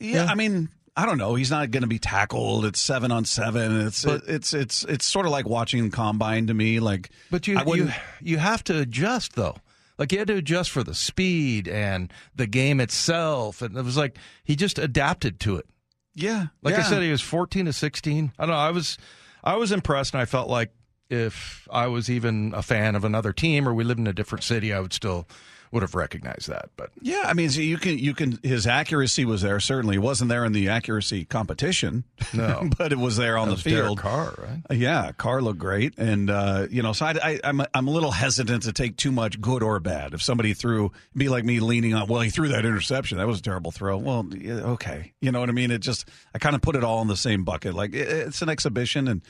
Yeah, 0.00 0.26
I 0.28 0.34
mean, 0.34 0.68
I 0.96 1.06
don't 1.06 1.16
know. 1.18 1.34
He's 1.34 1.50
not 1.50 1.70
going 1.70 1.82
to 1.82 1.86
be 1.88 1.98
tackled. 1.98 2.64
It's 2.66 2.80
seven 2.80 3.10
on 3.10 3.24
seven. 3.24 3.86
It's 3.86 4.04
But- 4.04 4.24
it's 4.26 4.52
it's 4.52 4.84
it's 4.84 5.06
sort 5.06 5.24
of 5.26 5.32
like 5.32 5.48
watching 5.48 5.84
the 5.84 5.90
combine 5.96 6.46
to 6.48 6.54
me. 6.54 6.78
Like, 6.80 7.10
But 7.30 7.46
you 7.46 7.58
you 7.74 7.90
you 8.20 8.36
have 8.38 8.62
to 8.64 8.78
adjust 8.80 9.34
though. 9.34 9.56
Like 9.96 10.10
he 10.12 10.16
had 10.18 10.28
to 10.28 10.34
adjust 10.36 10.70
for 10.70 10.84
the 10.84 10.94
speed 10.94 11.66
and 11.68 12.12
the 12.36 12.46
game 12.46 12.80
itself, 12.80 13.62
and 13.62 13.76
it 13.76 13.82
was 13.84 13.96
like 13.96 14.16
he 14.44 14.54
just 14.56 14.78
adapted 14.78 15.40
to 15.40 15.56
it. 15.56 15.66
yeah, 16.14 16.46
Like 16.62 16.74
I 16.74 16.82
said, 16.82 17.02
he 17.02 17.10
was 17.10 17.20
fourteen 17.22 17.64
to 17.64 17.72
sixteen. 17.72 18.32
I 18.38 18.44
don't 18.46 18.54
know. 18.54 18.60
I 18.60 18.70
was 18.70 18.98
I 19.42 19.56
was 19.56 19.72
impressed, 19.72 20.14
and 20.14 20.20
I 20.20 20.24
felt 20.26 20.48
like 20.50 20.70
if 21.10 21.66
I 21.70 21.86
was 21.86 22.10
even 22.10 22.52
a 22.54 22.62
fan 22.62 22.94
of 22.94 23.04
another 23.04 23.32
team 23.32 23.68
or 23.68 23.74
we 23.74 23.84
lived 23.84 24.00
in 24.00 24.06
a 24.06 24.12
different 24.12 24.44
city, 24.44 24.72
I 24.72 24.80
would 24.80 24.92
still 24.92 25.26
would 25.70 25.82
have 25.82 25.94
recognized 25.94 26.48
that. 26.48 26.70
But 26.76 26.90
Yeah, 27.00 27.24
I 27.26 27.34
mean, 27.34 27.50
so 27.50 27.60
you 27.60 27.76
can 27.76 27.98
you 27.98 28.14
can 28.14 28.38
his 28.42 28.66
accuracy 28.66 29.24
was 29.24 29.42
there. 29.42 29.60
Certainly, 29.60 29.96
it 29.96 30.00
wasn't 30.00 30.28
there 30.28 30.44
in 30.44 30.52
the 30.52 30.68
accuracy 30.68 31.24
competition. 31.24 32.04
No. 32.32 32.68
but 32.78 32.92
it 32.92 32.98
was 32.98 33.16
there 33.16 33.36
on 33.36 33.48
that 33.48 33.56
the 33.56 33.62
field. 33.62 34.02
Right? 34.38 34.78
Yeah, 34.78 35.12
Carr 35.12 35.42
looked 35.42 35.58
great, 35.58 35.94
and 35.98 36.30
uh, 36.30 36.66
you 36.70 36.82
know, 36.82 36.92
so 36.92 37.06
I, 37.06 37.14
I, 37.22 37.40
I'm 37.44 37.62
I'm 37.74 37.88
a 37.88 37.90
little 37.90 38.10
hesitant 38.10 38.64
to 38.64 38.72
take 38.72 38.96
too 38.96 39.12
much 39.12 39.40
good 39.40 39.62
or 39.62 39.78
bad. 39.80 40.14
If 40.14 40.22
somebody 40.22 40.54
threw, 40.54 40.92
be 41.16 41.28
like 41.28 41.44
me 41.44 41.60
leaning 41.60 41.94
on, 41.94 42.06
well, 42.06 42.20
he 42.20 42.30
threw 42.30 42.48
that 42.48 42.64
interception. 42.64 43.18
That 43.18 43.26
was 43.26 43.40
a 43.40 43.42
terrible 43.42 43.70
throw. 43.70 43.98
Well, 43.98 44.26
yeah, 44.36 44.54
okay, 44.54 45.12
you 45.20 45.32
know 45.32 45.40
what 45.40 45.48
I 45.48 45.52
mean. 45.52 45.70
It 45.70 45.80
just 45.80 46.08
I 46.34 46.38
kind 46.38 46.54
of 46.54 46.62
put 46.62 46.76
it 46.76 46.84
all 46.84 47.02
in 47.02 47.08
the 47.08 47.16
same 47.16 47.44
bucket. 47.44 47.74
Like 47.74 47.94
it, 47.94 48.08
it's 48.08 48.42
an 48.42 48.48
exhibition, 48.48 49.08
and 49.08 49.22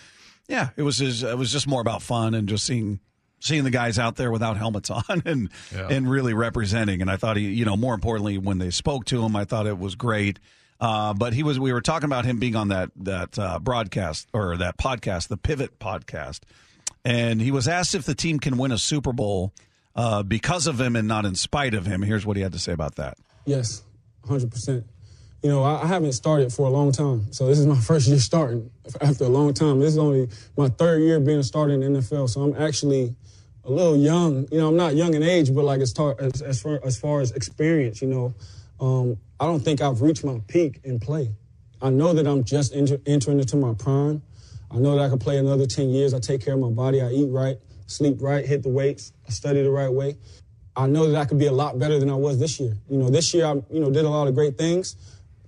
yeah, 0.49 0.71
it 0.77 0.83
was 0.83 0.99
just, 0.99 1.23
it 1.23 1.37
was 1.39 1.53
just 1.53 1.67
more 1.67 1.81
about 1.81 2.03
fun 2.03 2.35
and 2.35 2.49
just 2.49 2.65
seeing 2.67 3.01
seeing 3.41 3.63
the 3.63 3.71
guys 3.71 4.01
out 4.01 4.17
there 4.17 4.33
without 4.33 4.57
helmets 4.57 4.91
on 5.09 5.23
and 5.25 5.49
Yeah. 5.73 5.87
and 5.91 6.11
really 6.11 6.35
representing. 6.35 7.01
And 7.03 7.11
I 7.11 7.17
thought 7.17 7.37
he, 7.37 7.45
you 7.51 7.65
know, 7.65 7.77
more 7.77 7.95
importantly, 7.95 8.37
when 8.39 8.59
they 8.59 8.71
spoke 8.71 9.05
to 9.07 9.23
him, 9.25 9.37
I 9.37 9.45
thought 9.45 9.67
it 9.67 9.79
was 9.79 9.95
great. 9.95 10.41
Uh, 10.81 11.13
but 11.15 11.33
he 11.33 11.43
was. 11.43 11.59
We 11.59 11.73
were 11.73 11.81
talking 11.81 12.05
about 12.07 12.25
him 12.25 12.39
being 12.39 12.55
on 12.57 12.69
that 12.69 12.91
that 12.97 13.37
uh, 13.39 13.59
broadcast 13.59 14.29
or 14.33 14.57
that 14.59 14.77
podcast, 14.79 15.27
the 15.29 15.37
Pivot 15.37 15.79
podcast, 15.81 16.41
and 17.05 17.41
he 17.41 17.51
was 17.51 17.67
asked 17.67 17.95
if 17.97 18.05
the 18.05 18.15
team 18.15 18.39
can 18.39 18.57
win 18.59 18.71
a 18.71 18.79
Super 18.79 19.13
Bowl 19.13 19.53
uh, 19.97 20.23
because 20.23 20.69
of 20.69 20.81
him 20.81 20.95
and 20.95 21.09
not 21.09 21.25
in 21.25 21.35
spite 21.35 21.75
of 21.75 21.85
him. 21.85 22.03
Here's 22.03 22.25
what 22.25 22.37
he 22.37 22.43
had 22.45 22.53
to 22.53 22.61
say 22.61 22.71
about 22.73 22.95
that. 22.95 23.19
Yes, 23.45 23.83
100%. 24.27 24.85
You 25.43 25.51
know, 25.51 25.63
I, 25.63 25.83
I 25.83 25.87
haven't 25.87 26.13
started 26.13 26.53
for 26.53 26.67
a 26.67 26.71
long 26.71 26.91
time. 26.91 27.33
So 27.33 27.47
this 27.47 27.59
is 27.59 27.67
my 27.67 27.77
first 27.81 28.09
year 28.09 28.19
starting 28.19 28.71
after 29.01 29.25
a 29.25 29.29
long 29.29 29.55
time. 29.55 29.81
This 29.81 29.93
is 29.93 29.99
only 29.99 30.29
my 30.57 30.69
third 30.69 31.03
year 31.03 31.21
being 31.21 31.39
a 31.39 31.43
starter 31.45 31.75
in 31.75 31.81
the 31.81 32.01
NFL. 32.01 32.29
So 32.29 32.43
I'm 32.43 32.61
actually 32.61 33.15
a 33.65 33.71
little 33.71 33.97
young. 33.97 34.49
You 34.51 34.59
know, 34.59 34.69
I'm 34.69 34.77
not 34.77 34.97
young 34.97 35.15
in 35.15 35.23
age, 35.23 35.55
but 35.55 35.65
like 35.65 35.81
as, 35.81 35.93
tar- 35.93 36.17
as, 36.19 36.43
as, 36.43 36.61
far, 36.61 36.81
as 36.85 36.99
far 36.99 37.21
as 37.21 37.33
experience, 37.33 38.03
you 38.03 38.09
know, 38.09 38.35
um, 38.81 39.19
I 39.39 39.45
don't 39.45 39.61
think 39.61 39.81
I've 39.81 40.03
reached 40.03 40.25
my 40.25 40.41
peak 40.49 40.81
in 40.85 40.99
play. 40.99 41.31
I 41.81 41.91
know 41.91 42.13
that 42.13 42.27
I'm 42.27 42.43
just 42.43 42.75
enter- 42.75 43.01
entering 43.07 43.39
into 43.39 43.57
my 43.57 43.75
prime. 43.75 44.23
I 44.71 44.77
know 44.77 44.97
that 44.97 45.05
I 45.05 45.09
can 45.09 45.19
play 45.19 45.39
another 45.39 45.67
10 45.67 45.91
years. 45.91 46.13
I 46.13 46.19
take 46.19 46.45
care 46.45 46.55
of 46.55 46.61
my 46.61 46.71
body. 46.71 47.01
I 47.01 47.11
eat 47.11 47.31
right, 47.31 47.59
sleep 47.87 48.19
right, 48.21 48.45
hit 48.45 48.63
the 48.63 48.69
weights. 48.69 49.13
I 49.27 49.31
study 49.31 49.63
the 49.63 49.71
right 49.71 49.93
way. 49.93 50.17
I 50.77 50.87
know 50.87 51.11
that 51.11 51.19
I 51.19 51.25
could 51.25 51.39
be 51.39 51.47
a 51.47 51.53
lot 51.53 51.79
better 51.79 51.99
than 51.99 52.11
I 52.11 52.15
was 52.15 52.39
this 52.39 52.61
year. 52.61 52.77
You 52.89 52.99
know, 52.99 53.11
this 53.11 53.33
year 53.35 53.47
I, 53.47 53.55
you 53.71 53.81
know, 53.81 53.91
did 53.91 54.05
a 54.05 54.09
lot 54.09 54.29
of 54.29 54.35
great 54.35 54.57
things, 54.57 54.97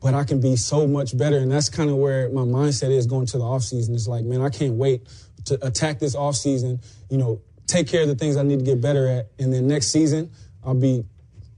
but 0.00 0.14
I 0.14 0.24
can 0.24 0.40
be 0.40 0.56
so 0.56 0.86
much 0.86 1.16
better. 1.16 1.38
And 1.38 1.50
that's 1.50 1.68
kind 1.68 1.90
of 1.90 1.96
where 1.96 2.30
my 2.30 2.42
mindset 2.42 2.90
is 2.90 3.06
going 3.06 3.26
to 3.26 3.38
the 3.38 3.44
offseason. 3.44 3.94
It's 3.94 4.08
like, 4.08 4.24
man, 4.24 4.40
I 4.40 4.48
can't 4.48 4.74
wait 4.74 5.06
to 5.46 5.64
attack 5.66 5.98
this 5.98 6.16
offseason, 6.16 6.82
you 7.10 7.18
know, 7.18 7.40
take 7.66 7.88
care 7.88 8.02
of 8.02 8.08
the 8.08 8.14
things 8.14 8.36
I 8.36 8.42
need 8.42 8.58
to 8.58 8.64
get 8.64 8.80
better 8.80 9.06
at. 9.06 9.28
And 9.38 9.52
then 9.52 9.66
next 9.66 9.88
season, 9.88 10.30
I'll 10.64 10.74
be 10.74 11.04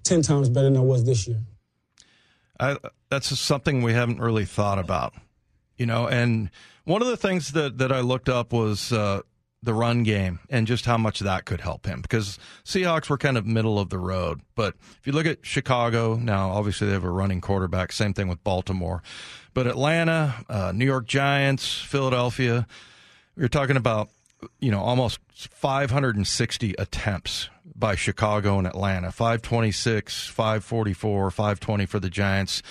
10 0.05 0.23
times 0.23 0.49
better 0.49 0.69
than 0.69 0.77
I 0.77 0.81
was 0.81 1.05
this 1.05 1.27
year. 1.27 1.39
I, 2.61 2.77
that's 3.09 3.39
something 3.39 3.83
we 3.83 3.93
haven't 3.93 4.21
really 4.21 4.45
thought 4.45 4.79
about, 4.79 5.15
you 5.77 5.87
know. 5.87 6.07
And 6.07 6.51
one 6.85 7.03
of 7.03 7.09
the 7.09 7.17
things 7.17 7.53
that 7.53 7.79
that 7.79 7.91
I 7.91 8.01
looked 8.01 8.29
up 8.29 8.53
was 8.53 8.93
uh, 8.93 9.23
the 9.63 9.75
run 9.75 10.03
game 10.03 10.41
and 10.51 10.67
just 10.67 10.85
how 10.87 10.99
much 10.99 11.21
that 11.21 11.45
could 11.45 11.61
help 11.61 11.87
him 11.87 12.03
because 12.03 12.39
Seahawks 12.65 13.09
were 13.09 13.19
kind 13.19 13.39
of 13.39 13.47
middle 13.47 13.79
of 13.79 13.91
the 13.91 13.99
road. 13.99 14.41
But 14.57 14.75
if 14.99 15.07
you 15.07 15.13
look 15.13 15.27
at 15.27 15.47
Chicago 15.47 16.17
now, 16.17 16.51
obviously 16.51 16.89
they 16.89 16.95
have 16.95 17.05
a 17.05 17.11
running 17.11 17.41
quarterback. 17.41 17.93
Same 17.93 18.13
thing 18.13 18.29
with 18.29 18.43
Baltimore, 18.43 19.03
but 19.55 19.67
Atlanta, 19.67 20.45
uh, 20.49 20.73
New 20.75 20.85
York 20.85 21.07
Giants, 21.07 21.81
Philadelphia. 21.81 22.67
We 23.37 23.45
are 23.45 23.49
talking 23.49 23.77
about 23.77 24.11
you 24.59 24.71
know 24.71 24.81
almost 24.81 25.21
560 25.33 26.75
attempts 26.79 27.49
by 27.75 27.95
Chicago 27.95 28.59
and 28.59 28.67
Atlanta. 28.67 29.13
526, 29.13 30.27
544, 30.27 31.31
520 31.31 31.87
for 31.87 32.01
the 32.01 32.11
Giants. 32.11 32.63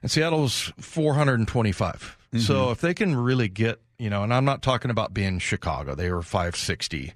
And 0.00 0.10
Seattle's 0.10 0.72
425. 0.78 2.18
So 2.38 2.70
if 2.70 2.80
they 2.80 2.94
can 2.94 3.14
really 3.14 3.48
get, 3.48 3.78
you 4.02 4.10
know, 4.10 4.22
and 4.24 4.34
I'm 4.34 4.44
not 4.44 4.62
talking 4.62 4.90
about 4.90 5.14
being 5.14 5.38
Chicago, 5.38 5.94
they 5.94 6.10
were 6.10 6.22
560. 6.22 7.12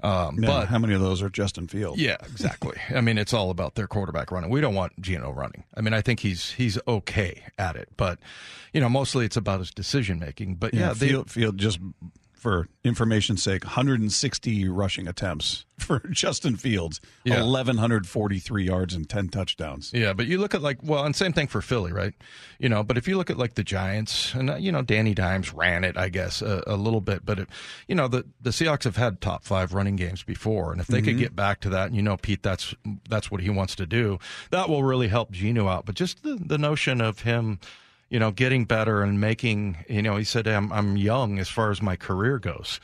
Um, 0.00 0.38
Yeah, 0.38 0.46
but 0.46 0.68
how 0.68 0.78
many 0.78 0.94
of 0.94 1.00
those 1.00 1.20
are 1.22 1.28
Justin 1.28 1.66
Fields? 1.66 2.00
yeah, 2.00 2.16
exactly. 2.22 2.76
I 2.94 3.00
mean, 3.00 3.18
it's 3.18 3.34
all 3.34 3.50
about 3.50 3.74
their 3.74 3.88
quarterback 3.88 4.30
running. 4.30 4.48
We 4.48 4.60
don't 4.60 4.76
want 4.76 4.92
Geno 5.00 5.32
running. 5.32 5.64
I 5.76 5.80
mean, 5.80 5.92
I 5.92 6.00
think 6.02 6.20
he's 6.20 6.52
he's 6.52 6.78
okay 6.86 7.42
at 7.58 7.74
it, 7.74 7.88
but 7.96 8.20
you 8.72 8.80
know, 8.80 8.88
mostly 8.88 9.24
it's 9.24 9.36
about 9.36 9.58
his 9.58 9.72
decision 9.72 10.20
making. 10.20 10.54
But 10.54 10.72
yeah, 10.72 10.80
Yeah, 10.88 10.92
they, 10.94 11.08
Field, 11.08 11.30
Field 11.30 11.58
just 11.58 11.80
for 12.38 12.68
information's 12.84 13.42
sake, 13.42 13.64
160 13.64 14.68
rushing 14.68 15.06
attempts 15.08 15.66
for 15.78 15.98
Justin 16.10 16.56
Fields, 16.56 17.00
Yeah. 17.24 17.42
1,143 17.42 18.64
yards 18.64 18.94
and 18.94 19.08
10 19.08 19.28
touchdowns. 19.28 19.92
Yeah, 19.92 20.12
but 20.12 20.26
you 20.26 20.38
look 20.38 20.54
at 20.54 20.62
like 20.62 20.78
well, 20.82 21.04
and 21.04 21.14
same 21.14 21.32
thing 21.32 21.46
for 21.48 21.60
Philly, 21.60 21.92
right? 21.92 22.14
You 22.58 22.68
know, 22.68 22.82
but 22.82 22.96
if 22.96 23.06
you 23.08 23.16
look 23.16 23.30
at 23.30 23.38
like 23.38 23.54
the 23.54 23.64
Giants, 23.64 24.34
and 24.34 24.50
uh, 24.50 24.56
you 24.56 24.72
know, 24.72 24.82
Danny 24.82 25.14
Dimes 25.14 25.52
ran 25.52 25.84
it, 25.84 25.96
I 25.96 26.08
guess, 26.08 26.40
a, 26.42 26.62
a 26.66 26.76
little 26.76 27.00
bit, 27.00 27.24
but 27.26 27.38
it, 27.40 27.48
you 27.86 27.94
know, 27.94 28.08
the 28.08 28.24
the 28.40 28.50
Seahawks 28.50 28.84
have 28.84 28.96
had 28.96 29.20
top 29.20 29.44
five 29.44 29.72
running 29.74 29.96
games 29.96 30.22
before, 30.22 30.72
and 30.72 30.80
if 30.80 30.86
they 30.86 31.02
could 31.02 31.18
get 31.18 31.36
back 31.36 31.60
to 31.60 31.68
that, 31.70 31.88
and 31.88 31.96
you 31.96 32.02
know, 32.02 32.16
Pete, 32.16 32.42
that's 32.42 32.74
that's 33.08 33.30
what 33.30 33.40
he 33.40 33.50
wants 33.50 33.74
to 33.76 33.86
do. 33.86 34.18
That 34.50 34.68
will 34.68 34.82
really 34.82 35.08
help 35.08 35.30
Geno 35.30 35.68
out. 35.68 35.86
But 35.86 35.94
just 35.94 36.22
the 36.22 36.36
the 36.40 36.58
notion 36.58 37.00
of 37.00 37.20
him. 37.20 37.58
You 38.10 38.18
know, 38.18 38.30
getting 38.30 38.64
better 38.64 39.02
and 39.02 39.20
making. 39.20 39.84
You 39.88 40.02
know, 40.02 40.16
he 40.16 40.24
said, 40.24 40.46
"I'm 40.46 40.72
I'm 40.72 40.96
young 40.96 41.38
as 41.38 41.48
far 41.48 41.70
as 41.70 41.82
my 41.82 41.96
career 41.96 42.38
goes." 42.38 42.80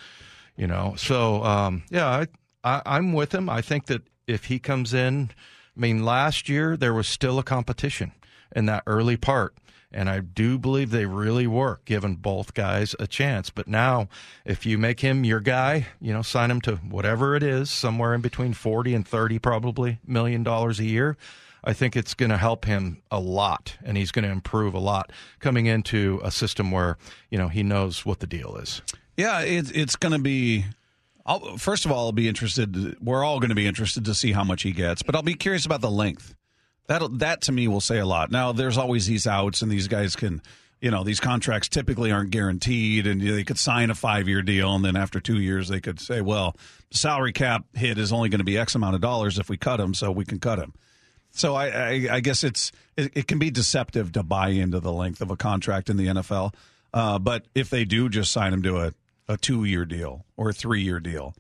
You 0.57 0.67
know, 0.67 0.95
so 0.97 1.43
um, 1.43 1.83
yeah, 1.91 2.07
I, 2.07 2.27
I 2.63 2.83
I'm 2.85 3.13
with 3.13 3.35
him. 3.35 3.49
I 3.49 3.61
think 3.61 3.87
that 3.87 4.03
if 4.27 4.45
he 4.47 4.59
comes 4.59 4.95
in, 4.95 5.31
I 5.77 5.81
mean, 5.81 6.05
last 6.05 6.49
year 6.49 6.77
there 6.77 6.95
was 6.95 7.09
still 7.09 7.39
a 7.39 7.43
competition 7.43 8.13
in 8.55 8.67
that 8.67 8.83
early 8.87 9.17
part. 9.17 9.55
And 9.95 10.11
I 10.11 10.19
do 10.19 10.59
believe 10.59 10.91
they 10.91 11.07
really 11.07 11.47
were 11.47 11.81
giving 11.85 12.17
both 12.17 12.53
guys 12.55 12.97
a 12.99 13.07
chance. 13.07 13.51
But 13.51 13.69
now, 13.69 14.09
if 14.45 14.67
you 14.67 14.77
make 14.77 15.01
him 15.01 15.23
your 15.23 15.39
guy, 15.39 15.87
you 16.01 16.13
know, 16.13 16.23
sign 16.23 16.51
him 16.51 16.61
to 16.63 16.77
whatever 16.77 17.37
it 17.37 17.45
is, 17.45 17.71
somewhere 17.71 18.13
in 18.13 18.21
between 18.21 18.55
40 18.55 18.93
and 18.93 19.07
30 19.07 19.39
probably 19.39 20.01
million 20.05 20.43
dollars 20.43 20.81
a 20.81 20.85
year, 20.85 21.17
I 21.65 21.73
think 21.73 21.97
it's 21.97 22.15
going 22.15 22.31
to 22.31 22.37
help 22.37 22.67
him 22.67 23.03
a 23.11 23.19
lot 23.19 23.77
and 23.83 23.97
he's 23.97 24.13
going 24.13 24.25
to 24.25 24.31
improve 24.31 24.75
a 24.75 24.79
lot 24.79 25.11
coming 25.41 25.67
into 25.67 26.21
a 26.23 26.31
system 26.31 26.71
where, 26.71 26.99
you 27.31 27.39
know, 27.39 27.49
he 27.49 27.63
knows 27.63 28.05
what 28.05 28.21
the 28.21 28.27
deal 28.27 28.57
is. 28.57 28.83
Yeah, 29.17 29.41
it, 29.41 29.75
it's 29.75 29.97
going 29.97 30.13
to 30.13 30.19
be. 30.19 30.67
I'll, 31.27 31.57
first 31.57 31.87
of 31.87 31.93
all, 31.93 32.07
I'll 32.07 32.13
be 32.13 32.29
interested. 32.29 33.01
We're 33.03 33.25
all 33.25 33.41
going 33.41 33.49
to 33.49 33.55
be 33.55 33.67
interested 33.67 34.05
to 34.05 34.15
see 34.15 34.33
how 34.33 34.45
much 34.45 34.63
he 34.63 34.73
gets, 34.73 35.03
but 35.03 35.15
I'll 35.15 35.23
be 35.23 35.35
curious 35.35 35.65
about 35.65 35.81
the 35.81 35.91
length. 35.91 36.35
That 36.87 37.19
that 37.21 37.41
to 37.43 37.53
me 37.53 37.67
will 37.67 37.81
say 37.81 37.99
a 37.99 38.05
lot. 38.05 38.31
Now, 38.31 38.53
there's 38.53 38.77
always 38.77 39.07
these 39.07 39.27
outs, 39.27 39.63
and 39.63 39.73
these 39.73 39.89
guys 39.89 40.17
can, 40.17 40.43
you 40.83 40.91
know, 40.91 41.03
these 41.03 41.21
contracts 41.21 41.71
typically 41.71 42.13
aren't 42.13 42.29
guaranteed, 42.31 43.07
and 43.07 43.23
they 43.23 43.45
could 43.45 43.59
sign 43.59 43.89
a 43.89 43.95
five 43.95 44.29
year 44.29 44.43
deal, 44.43 44.75
and 44.75 44.85
then 44.85 44.97
after 44.97 45.19
two 45.19 45.41
years, 45.41 45.69
they 45.69 45.81
could 45.81 45.99
say, 45.99 46.21
well, 46.21 46.57
salary 46.91 47.33
cap 47.33 47.65
hit 47.73 47.97
is 47.97 48.13
only 48.13 48.29
going 48.29 48.41
to 48.41 48.45
be 48.45 48.59
X 48.59 48.75
amount 48.75 48.95
of 48.95 49.01
dollars 49.01 49.39
if 49.39 49.49
we 49.49 49.57
cut 49.57 49.81
him, 49.81 49.95
so 49.95 50.11
we 50.13 50.27
can 50.27 50.41
cut 50.41 50.59
him. 50.59 50.75
So 51.35 51.55
I, 51.57 51.67
I, 51.67 52.09
I 52.13 52.21
guess 52.21 52.45
it's 52.45 52.71
it, 52.97 53.13
it 53.15 53.29
can 53.29 53.39
be 53.39 53.51
deceptive 53.51 54.13
to 54.13 54.23
buy 54.23 54.51
into 54.51 54.79
the 54.79 54.93
length 54.93 55.21
of 55.21 55.31
a 55.31 55.37
contract 55.37 55.91
in 55.91 55.97
the 55.97 56.07
NFL. 56.07 56.55
Uh, 56.93 57.19
but 57.19 57.45
if 57.57 57.71
they 57.71 57.85
do 57.85 58.09
just 58.09 58.31
sign 58.31 58.53
him 58.53 58.63
to 58.63 58.79
a, 58.79 58.93
a 59.29 59.37
two 59.37 59.65
year 59.65 59.85
deal 59.85 60.25
or 60.37 60.51
a 60.51 60.53
three 60.53 60.83
year 60.83 61.01
deal, 61.01 61.35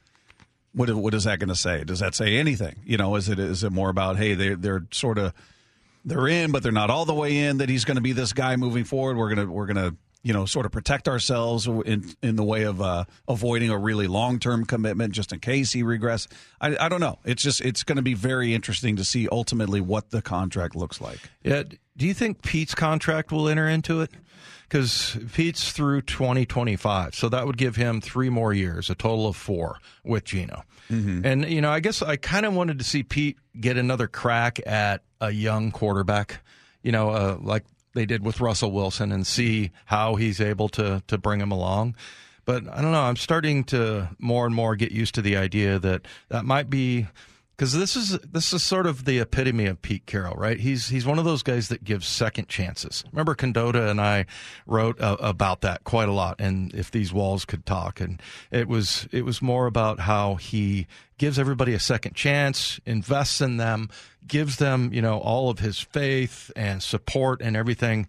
what 0.73 0.93
what 0.93 1.15
is 1.15 1.25
that 1.25 1.39
going 1.39 1.49
to 1.49 1.55
say? 1.55 1.85
Does 1.85 2.01
that 2.01 2.17
say 2.17 2.37
anything? 2.37 2.75
You 2.85 2.97
know, 2.97 3.15
is 3.15 3.29
it 3.29 3.39
is 3.39 3.63
it 3.63 3.71
more 3.71 3.89
about 3.89 4.17
hey 4.17 4.35
they 4.35 4.55
they're 4.55 4.85
sort 4.91 5.17
of 5.17 5.33
they're 6.05 6.27
in 6.27 6.51
but 6.51 6.65
they're 6.65 6.73
not 6.73 6.91
all 6.91 7.05
the 7.05 7.15
way 7.15 7.39
in 7.39 7.59
that 7.59 7.69
he's 7.69 7.85
going 7.85 7.97
to 7.97 8.03
be 8.03 8.13
this 8.13 8.33
guy 8.33 8.57
moving 8.57 8.83
forward. 8.83 9.17
We're 9.17 9.33
gonna 9.33 9.47
we're 9.47 9.67
gonna 9.67 9.95
you 10.25 10.33
know 10.33 10.47
sort 10.47 10.67
of 10.67 10.73
protect 10.73 11.07
ourselves 11.07 11.69
in 11.69 12.13
in 12.23 12.35
the 12.35 12.43
way 12.43 12.65
of 12.65 12.83
uh, 12.83 13.05
avoiding 13.29 13.71
a 13.71 13.79
really 13.79 14.09
long 14.09 14.41
term 14.41 14.65
commitment 14.65 15.13
just 15.13 15.33
in 15.33 15.39
case 15.39 15.71
he 15.73 15.85
regress. 15.85 16.27
I, 16.61 16.77
I 16.77 16.89
don't 16.89 17.01
know. 17.01 17.19
It's 17.25 17.43
just 17.43 17.61
it's 17.61 17.85
going 17.85 17.97
to 17.97 18.03
be 18.03 18.15
very 18.15 18.55
interesting 18.55 18.97
to 18.97 19.05
see 19.05 19.29
ultimately 19.31 19.81
what 19.81 20.11
the 20.11 20.23
contract 20.23 20.75
looks 20.75 21.01
like. 21.01 21.21
Yeah. 21.45 21.63
Do 21.97 22.07
you 22.07 22.15
think 22.15 22.43
Pete's 22.43 22.75
contract 22.75 23.31
will 23.31 23.49
enter 23.49 23.69
into 23.69 24.01
it? 24.01 24.11
Because 24.63 25.17
Pete's 25.35 25.71
through 25.71 26.03
2025. 26.03 27.15
So 27.15 27.29
that 27.29 27.47
would 27.47 27.57
give 27.57 27.77
him 27.77 28.01
three 28.01 28.31
more 28.31 28.53
years, 28.53 28.91
a 28.91 28.97
total 28.97 29.29
of 29.29 29.37
four 29.37 29.79
with 30.03 30.25
Geno. 30.25 30.65
And, 31.25 31.49
you 31.49 31.61
know, 31.61 31.71
I 31.71 31.79
guess 31.81 32.03
I 32.03 32.17
kind 32.17 32.45
of 32.47 32.55
wanted 32.55 32.79
to 32.79 32.85
see 32.85 33.05
Pete 33.05 33.37
get 33.61 33.77
another 33.77 34.09
crack 34.09 34.59
at 34.67 35.03
a 35.21 35.31
young 35.31 35.71
quarterback, 35.71 36.41
you 36.83 36.91
know, 36.91 37.11
uh, 37.11 37.39
like 37.41 37.65
they 37.95 38.07
did 38.07 38.25
with 38.25 38.41
Russell 38.41 38.73
Wilson 38.73 39.13
and 39.13 39.27
see 39.27 39.71
how 39.87 40.17
he's 40.17 40.41
able 40.41 40.69
to 40.71 41.03
to 41.07 41.19
bring 41.19 41.41
him 41.41 41.51
along. 41.51 41.97
But 42.45 42.69
I 42.69 42.83
don't 42.83 42.93
know. 42.93 43.03
I'm 43.03 43.17
starting 43.17 43.65
to 43.65 44.11
more 44.19 44.47
and 44.47 44.55
more 44.55 44.77
get 44.77 44.93
used 44.93 45.15
to 45.15 45.23
the 45.23 45.37
idea 45.37 45.79
that 45.79 46.03
that 46.29 46.45
might 46.45 46.69
be 46.69 47.07
because 47.57 47.73
this 47.73 47.95
is 47.95 48.19
this 48.21 48.53
is 48.53 48.63
sort 48.63 48.87
of 48.87 49.05
the 49.05 49.21
epitome 49.21 49.67
of 49.67 49.81
Pete 49.81 50.07
Carroll, 50.07 50.35
right? 50.35 50.59
He's 50.59 50.89
he's 50.89 51.07
one 51.07 51.19
of 51.19 51.25
those 51.25 51.43
guys 51.43 51.69
that 51.69 51.85
gives 51.85 52.07
second 52.07 52.49
chances. 52.49 53.05
Remember, 53.13 53.35
Condotta 53.35 53.89
and 53.89 54.01
I 54.01 54.27
wrote 54.67 55.01
uh, 55.01 55.17
about 55.21 55.61
that 55.61 55.85
quite 55.85 56.09
a 56.09 56.13
lot, 56.13 56.37
and 56.41 56.75
if 56.75 56.91
these 56.91 57.13
walls 57.13 57.45
could 57.45 57.65
talk, 57.65 58.01
and 58.01 58.21
it 58.51 58.67
was 58.67 59.09
it 59.13 59.25
was 59.25 59.41
more 59.41 59.67
about 59.67 60.01
how 60.01 60.35
he 60.35 60.87
gives 61.17 61.39
everybody 61.39 61.75
a 61.75 61.81
second 61.81 62.15
chance, 62.15 62.81
invests 62.87 63.41
in 63.41 63.57
them, 63.57 63.89
gives 64.27 64.57
them 64.57 64.93
you 64.93 65.03
know 65.03 65.19
all 65.19 65.49
of 65.49 65.61
his 65.61 65.79
faith 65.79 66.51
and 66.57 66.83
support 66.83 67.41
and 67.41 67.57
everything, 67.57 68.09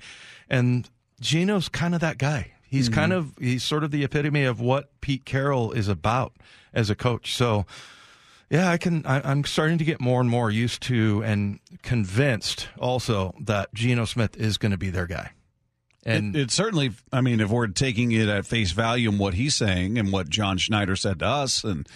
and 0.50 0.90
Geno's 1.22 1.70
kind 1.70 1.94
of 1.94 2.02
that 2.02 2.18
guy. 2.18 2.52
He's 2.68 2.90
mm-hmm. 2.90 3.00
kind 3.00 3.14
of 3.14 3.34
he's 3.40 3.64
sort 3.64 3.84
of 3.84 3.92
the 3.92 4.04
epitome 4.04 4.44
of 4.44 4.60
what 4.60 4.90
Pete 5.02 5.24
Carroll 5.24 5.72
is 5.72 5.88
about 5.88 6.34
as 6.74 6.90
a 6.90 6.96
coach. 6.96 7.36
So 7.36 7.66
yeah, 8.50 8.70
I 8.70 8.78
can. 8.78 9.06
I, 9.06 9.32
am 9.32 9.44
starting 9.44 9.78
to 9.80 9.84
get 9.84 10.00
more 10.00 10.22
and 10.22 10.30
more 10.30 10.52
used 10.52 10.84
to 10.84 11.24
and 11.24 11.60
convinced 11.82 12.70
also 12.80 13.34
that 13.42 13.74
Geno 13.74 14.06
Smith 14.06 14.38
is 14.38 14.58
going 14.58 14.72
to 14.72 14.78
be 14.78 14.90
their 14.90 15.08
guy. 15.08 15.32
And 16.06 16.36
it, 16.36 16.42
it, 16.42 16.52
certainly, 16.52 16.92
I 17.12 17.22
mean, 17.22 17.40
if 17.40 17.50
we're 17.50 17.68
taking 17.68 18.12
it 18.12 18.30
at 18.30 18.46
face 18.46 18.72
value 18.72 19.10
and 19.10 19.20
what 19.20 19.34
he's 19.34 19.56
saying 19.56 19.98
and 19.98 20.12
what 20.12 20.30
John 20.30 20.60
Schneider 20.60 20.96
said 20.96 21.20
to 21.20 21.26
us, 21.26 21.64
and 21.64 21.88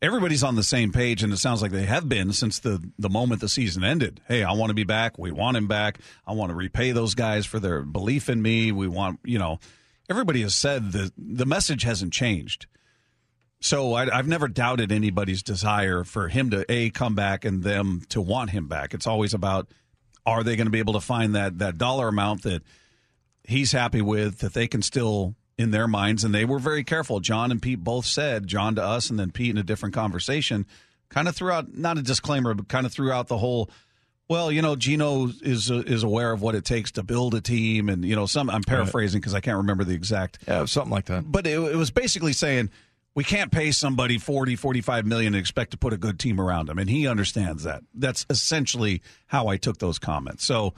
everybody's 0.00 0.44
on 0.44 0.54
the 0.54 0.62
same 0.62 0.92
page, 0.92 1.24
and 1.24 1.32
it 1.32 1.38
sounds 1.38 1.62
like 1.62 1.72
they 1.72 1.86
have 1.86 2.08
been 2.08 2.32
since 2.32 2.60
the 2.60 2.80
the 2.98 3.10
moment 3.10 3.40
the 3.40 3.48
season 3.48 3.82
ended. 3.82 4.20
Hey, 4.28 4.44
I 4.44 4.52
want 4.52 4.70
to 4.70 4.74
be 4.74 4.84
back. 4.84 5.18
We 5.18 5.32
want 5.32 5.56
him 5.56 5.66
back. 5.66 5.98
I 6.26 6.32
want 6.32 6.50
to 6.50 6.56
repay 6.56 6.92
those 6.92 7.16
guys 7.16 7.44
for 7.46 7.58
their 7.58 7.82
belief 7.82 8.28
in 8.28 8.40
me. 8.40 8.70
We 8.70 8.86
want, 8.86 9.18
you 9.24 9.40
know, 9.40 9.58
everybody 10.08 10.42
has 10.42 10.54
said 10.54 10.92
that 10.92 11.12
the 11.18 11.46
message 11.46 11.82
hasn't 11.82 12.12
changed. 12.12 12.66
So 13.60 13.94
I, 13.94 14.14
have 14.14 14.28
never 14.28 14.48
doubted 14.48 14.92
anybody's 14.92 15.42
desire 15.42 16.04
for 16.04 16.28
him 16.28 16.50
to 16.50 16.64
a 16.68 16.90
come 16.90 17.14
back 17.14 17.44
and 17.44 17.62
them 17.62 18.02
to 18.10 18.20
want 18.20 18.50
him 18.50 18.68
back. 18.68 18.94
It's 18.94 19.06
always 19.06 19.34
about 19.34 19.68
are 20.24 20.42
they 20.42 20.56
going 20.56 20.66
to 20.66 20.72
be 20.72 20.78
able 20.78 20.92
to 20.94 21.00
find 21.00 21.34
that 21.34 21.58
that 21.58 21.78
dollar 21.78 22.08
amount 22.08 22.42
that 22.42 22.62
he's 23.44 23.72
happy 23.72 24.02
with 24.02 24.38
that 24.38 24.54
they 24.54 24.66
can 24.66 24.82
still 24.82 25.34
in 25.56 25.70
their 25.70 25.88
minds 25.88 26.22
and 26.22 26.34
they 26.34 26.44
were 26.44 26.58
very 26.58 26.84
careful. 26.84 27.20
John 27.20 27.50
and 27.50 27.62
Pete 27.62 27.82
both 27.82 28.04
said 28.06 28.46
John 28.46 28.74
to 28.74 28.82
us 28.82 29.08
and 29.08 29.18
then 29.18 29.30
Pete 29.30 29.50
in 29.50 29.58
a 29.58 29.62
different 29.62 29.94
conversation 29.94 30.66
kind 31.08 31.28
of 31.28 31.36
threw 31.36 31.50
out 31.50 31.74
not 31.74 31.96
a 31.96 32.02
disclaimer 32.02 32.52
but 32.52 32.68
kind 32.68 32.84
of 32.84 32.92
threw 32.92 33.10
out 33.10 33.28
the 33.28 33.38
whole 33.38 33.70
well, 34.28 34.50
you 34.50 34.60
know, 34.60 34.74
Geno 34.74 35.28
is 35.42 35.70
uh, 35.70 35.84
is 35.86 36.02
aware 36.02 36.32
of 36.32 36.42
what 36.42 36.56
it 36.56 36.64
takes 36.64 36.92
to 36.92 37.04
build 37.04 37.34
a 37.34 37.40
team, 37.40 37.88
and 37.88 38.04
you 38.04 38.16
know, 38.16 38.26
some 38.26 38.50
I'm 38.50 38.64
paraphrasing 38.64 39.20
because 39.20 39.34
I 39.34 39.40
can't 39.40 39.58
remember 39.58 39.84
the 39.84 39.94
exact. 39.94 40.38
Yeah, 40.48 40.64
something 40.64 40.90
like 40.90 41.04
that. 41.06 41.30
But 41.30 41.46
it, 41.46 41.58
it 41.58 41.76
was 41.76 41.92
basically 41.92 42.32
saying 42.32 42.70
we 43.16 43.24
can't 43.24 43.50
pay 43.50 43.72
somebody 43.72 44.18
40 44.18 44.54
45 44.54 45.06
million 45.06 45.34
and 45.34 45.40
expect 45.40 45.72
to 45.72 45.78
put 45.78 45.92
a 45.92 45.96
good 45.96 46.20
team 46.20 46.38
around 46.38 46.68
him. 46.68 46.78
And 46.78 46.88
he 46.88 47.08
understands 47.08 47.64
that. 47.64 47.82
That's 47.94 48.24
essentially 48.30 49.02
how 49.26 49.48
i 49.48 49.56
took 49.56 49.78
those 49.78 49.98
comments. 49.98 50.44
So 50.44 50.74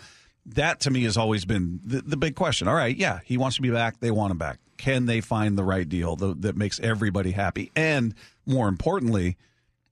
that 0.46 0.80
to 0.80 0.90
me 0.90 1.02
has 1.02 1.18
always 1.18 1.44
been 1.44 1.80
the, 1.84 2.00
the 2.00 2.16
big 2.16 2.36
question. 2.36 2.68
All 2.68 2.74
right 2.74 2.96
yeah 2.96 3.20
he 3.24 3.36
wants 3.36 3.56
to 3.56 3.62
be 3.62 3.70
back. 3.70 4.00
They 4.00 4.10
want 4.10 4.30
him 4.30 4.38
back. 4.38 4.60
Can 4.78 5.04
they 5.04 5.20
find 5.20 5.58
the 5.58 5.64
right 5.64 5.86
deal 5.86 6.16
that 6.16 6.56
makes 6.56 6.80
everybody 6.80 7.32
happy? 7.32 7.70
And 7.76 8.14
more 8.46 8.68
importantly 8.68 9.36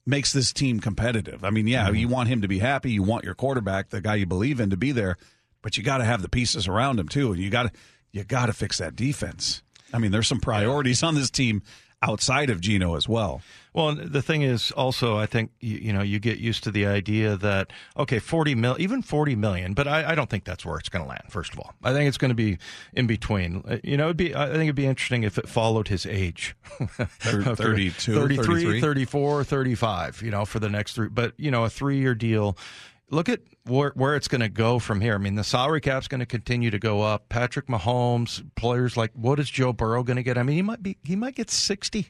makes 0.06 0.32
this 0.32 0.52
team 0.52 0.78
competitive. 0.78 1.44
I 1.44 1.50
mean 1.50 1.66
yeah 1.66 1.86
mm-hmm. 1.86 1.96
you 1.96 2.08
want 2.08 2.28
him 2.28 2.42
to 2.42 2.48
be 2.48 2.60
happy. 2.60 2.92
You 2.92 3.02
want 3.02 3.24
your 3.24 3.34
quarterback 3.34 3.90
the 3.90 4.00
guy 4.00 4.14
you 4.14 4.26
believe 4.26 4.60
in 4.60 4.70
to 4.70 4.76
be 4.76 4.92
there. 4.92 5.16
But 5.62 5.76
you 5.76 5.82
got 5.82 5.98
to 5.98 6.04
have 6.04 6.22
the 6.22 6.28
pieces 6.28 6.68
around 6.68 7.00
him 7.00 7.08
too 7.08 7.32
and 7.32 7.42
you 7.42 7.50
got 7.50 7.64
to 7.64 7.80
you 8.12 8.22
got 8.22 8.46
to 8.46 8.52
fix 8.52 8.78
that 8.78 8.94
defense. 8.94 9.64
I 9.92 9.98
mean 9.98 10.12
there's 10.12 10.28
some 10.28 10.40
priorities 10.40 11.02
on 11.02 11.16
this 11.16 11.28
team 11.28 11.62
outside 12.02 12.50
of 12.50 12.60
Geno 12.60 12.94
as 12.94 13.08
well. 13.08 13.40
Well, 13.72 13.94
the 13.94 14.22
thing 14.22 14.42
is 14.42 14.70
also, 14.70 15.18
I 15.18 15.26
think 15.26 15.50
you, 15.60 15.76
you, 15.78 15.92
know 15.92 16.02
you 16.02 16.18
get 16.18 16.38
used 16.38 16.64
to 16.64 16.70
the 16.70 16.86
idea 16.86 17.36
that 17.36 17.72
okay, 17.96 18.18
forty 18.18 18.54
mil, 18.54 18.76
even 18.78 19.02
forty 19.02 19.36
million, 19.36 19.74
but 19.74 19.86
I, 19.86 20.12
I 20.12 20.14
don't 20.14 20.30
think 20.30 20.44
that's 20.44 20.64
where 20.64 20.78
it's 20.78 20.88
going 20.88 21.04
to 21.04 21.08
land. 21.08 21.24
First 21.28 21.52
of 21.52 21.58
all, 21.58 21.74
I 21.84 21.92
think 21.92 22.08
it's 22.08 22.16
going 22.16 22.30
to 22.30 22.34
be 22.34 22.58
in 22.94 23.06
between. 23.06 23.62
Uh, 23.68 23.76
you 23.84 23.96
know, 23.96 24.04
it'd 24.04 24.16
be 24.16 24.34
I 24.34 24.46
think 24.46 24.62
it'd 24.62 24.74
be 24.74 24.86
interesting 24.86 25.24
if 25.24 25.36
it 25.36 25.48
followed 25.48 25.88
his 25.88 26.06
age, 26.06 26.56
32, 26.78 28.14
33, 28.14 28.44
33, 28.44 28.80
34, 28.80 29.44
35, 29.44 30.22
You 30.22 30.30
know, 30.30 30.44
for 30.46 30.58
the 30.58 30.70
next 30.70 30.94
three, 30.94 31.08
but 31.08 31.34
you 31.36 31.50
know, 31.50 31.64
a 31.64 31.70
three-year 31.70 32.14
deal 32.14 32.56
look 33.10 33.28
at 33.28 33.40
where, 33.68 33.92
where 33.94 34.16
it's 34.16 34.28
going 34.28 34.40
to 34.40 34.48
go 34.48 34.78
from 34.78 35.00
here. 35.00 35.14
I 35.14 35.18
mean, 35.18 35.34
the 35.34 35.44
salary 35.44 35.80
cap's 35.80 36.08
going 36.08 36.20
to 36.20 36.26
continue 36.26 36.70
to 36.70 36.78
go 36.78 37.02
up. 37.02 37.28
Patrick 37.28 37.66
Mahomes, 37.66 38.44
players 38.54 38.96
like 38.96 39.12
what 39.14 39.38
is 39.38 39.50
Joe 39.50 39.72
Burrow 39.72 40.02
going 40.02 40.16
to 40.16 40.22
get? 40.22 40.38
I 40.38 40.42
mean, 40.42 40.56
he 40.56 40.62
might 40.62 40.82
be 40.82 40.96
he 41.02 41.16
might 41.16 41.34
get 41.34 41.50
sixty. 41.50 42.08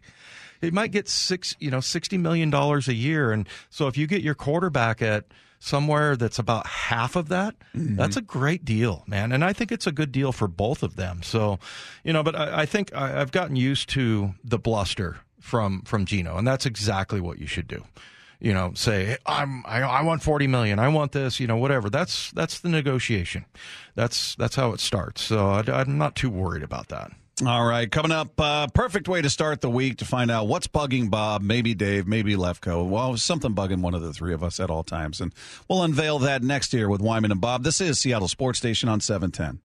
He 0.60 0.70
might 0.70 0.90
get 0.90 1.08
six, 1.08 1.54
you 1.58 1.70
know, 1.70 1.80
sixty 1.80 2.18
million 2.18 2.50
dollars 2.50 2.88
a 2.88 2.94
year. 2.94 3.32
And 3.32 3.48
so 3.70 3.88
if 3.88 3.96
you 3.96 4.06
get 4.06 4.22
your 4.22 4.34
quarterback 4.34 5.02
at 5.02 5.26
somewhere 5.58 6.16
that's 6.16 6.38
about 6.38 6.66
half 6.66 7.16
of 7.16 7.28
that, 7.28 7.54
mm-hmm. 7.74 7.96
that's 7.96 8.16
a 8.16 8.22
great 8.22 8.64
deal, 8.64 9.04
man. 9.06 9.32
And 9.32 9.44
I 9.44 9.52
think 9.52 9.72
it's 9.72 9.86
a 9.86 9.92
good 9.92 10.12
deal 10.12 10.32
for 10.32 10.48
both 10.48 10.82
of 10.82 10.96
them. 10.96 11.22
So, 11.22 11.58
you 12.04 12.12
know, 12.12 12.22
but 12.22 12.34
I, 12.36 12.62
I 12.62 12.66
think 12.66 12.94
I, 12.94 13.20
I've 13.20 13.32
gotten 13.32 13.56
used 13.56 13.88
to 13.90 14.34
the 14.44 14.58
bluster 14.58 15.18
from 15.40 15.82
from 15.82 16.06
Geno, 16.06 16.36
and 16.36 16.46
that's 16.46 16.66
exactly 16.66 17.20
what 17.20 17.38
you 17.38 17.46
should 17.46 17.68
do 17.68 17.84
you 18.40 18.52
know, 18.52 18.72
say 18.74 19.16
I'm 19.26 19.64
I, 19.66 19.80
I, 19.82 20.02
want 20.02 20.22
40 20.22 20.46
million, 20.46 20.78
I 20.78 20.88
want 20.88 21.12
this, 21.12 21.40
you 21.40 21.46
know, 21.46 21.56
whatever. 21.56 21.90
That's 21.90 22.30
that's 22.32 22.60
the 22.60 22.68
negotiation. 22.68 23.46
That's 23.94 24.34
that's 24.36 24.56
how 24.56 24.72
it 24.72 24.80
starts. 24.80 25.22
So 25.22 25.48
I, 25.48 25.80
am 25.80 25.98
not 25.98 26.14
too 26.14 26.30
worried 26.30 26.62
about 26.62 26.88
that. 26.88 27.12
All 27.44 27.66
right, 27.66 27.90
coming 27.90 28.12
up, 28.12 28.40
uh, 28.40 28.66
perfect 28.68 29.08
way 29.08 29.20
to 29.20 29.28
start 29.28 29.60
the 29.60 29.68
week 29.68 29.98
to 29.98 30.06
find 30.06 30.30
out 30.30 30.48
what's 30.48 30.68
bugging 30.68 31.10
Bob, 31.10 31.42
maybe 31.42 31.74
Dave, 31.74 32.06
maybe 32.06 32.34
Lefko. 32.34 32.88
Well, 32.88 33.14
something 33.18 33.54
bugging 33.54 33.82
one 33.82 33.92
of 33.92 34.00
the 34.00 34.14
three 34.14 34.32
of 34.32 34.42
us 34.42 34.58
at 34.58 34.70
all 34.70 34.82
times, 34.82 35.20
and 35.20 35.34
we'll 35.68 35.82
unveil 35.82 36.18
that 36.20 36.42
next 36.42 36.72
year 36.72 36.88
with 36.88 37.02
Wyman 37.02 37.30
and 37.30 37.40
Bob. 37.40 37.62
This 37.62 37.82
is 37.82 37.98
Seattle 37.98 38.28
Sports 38.28 38.58
Station 38.58 38.88
on 38.88 39.00
710. 39.00 39.60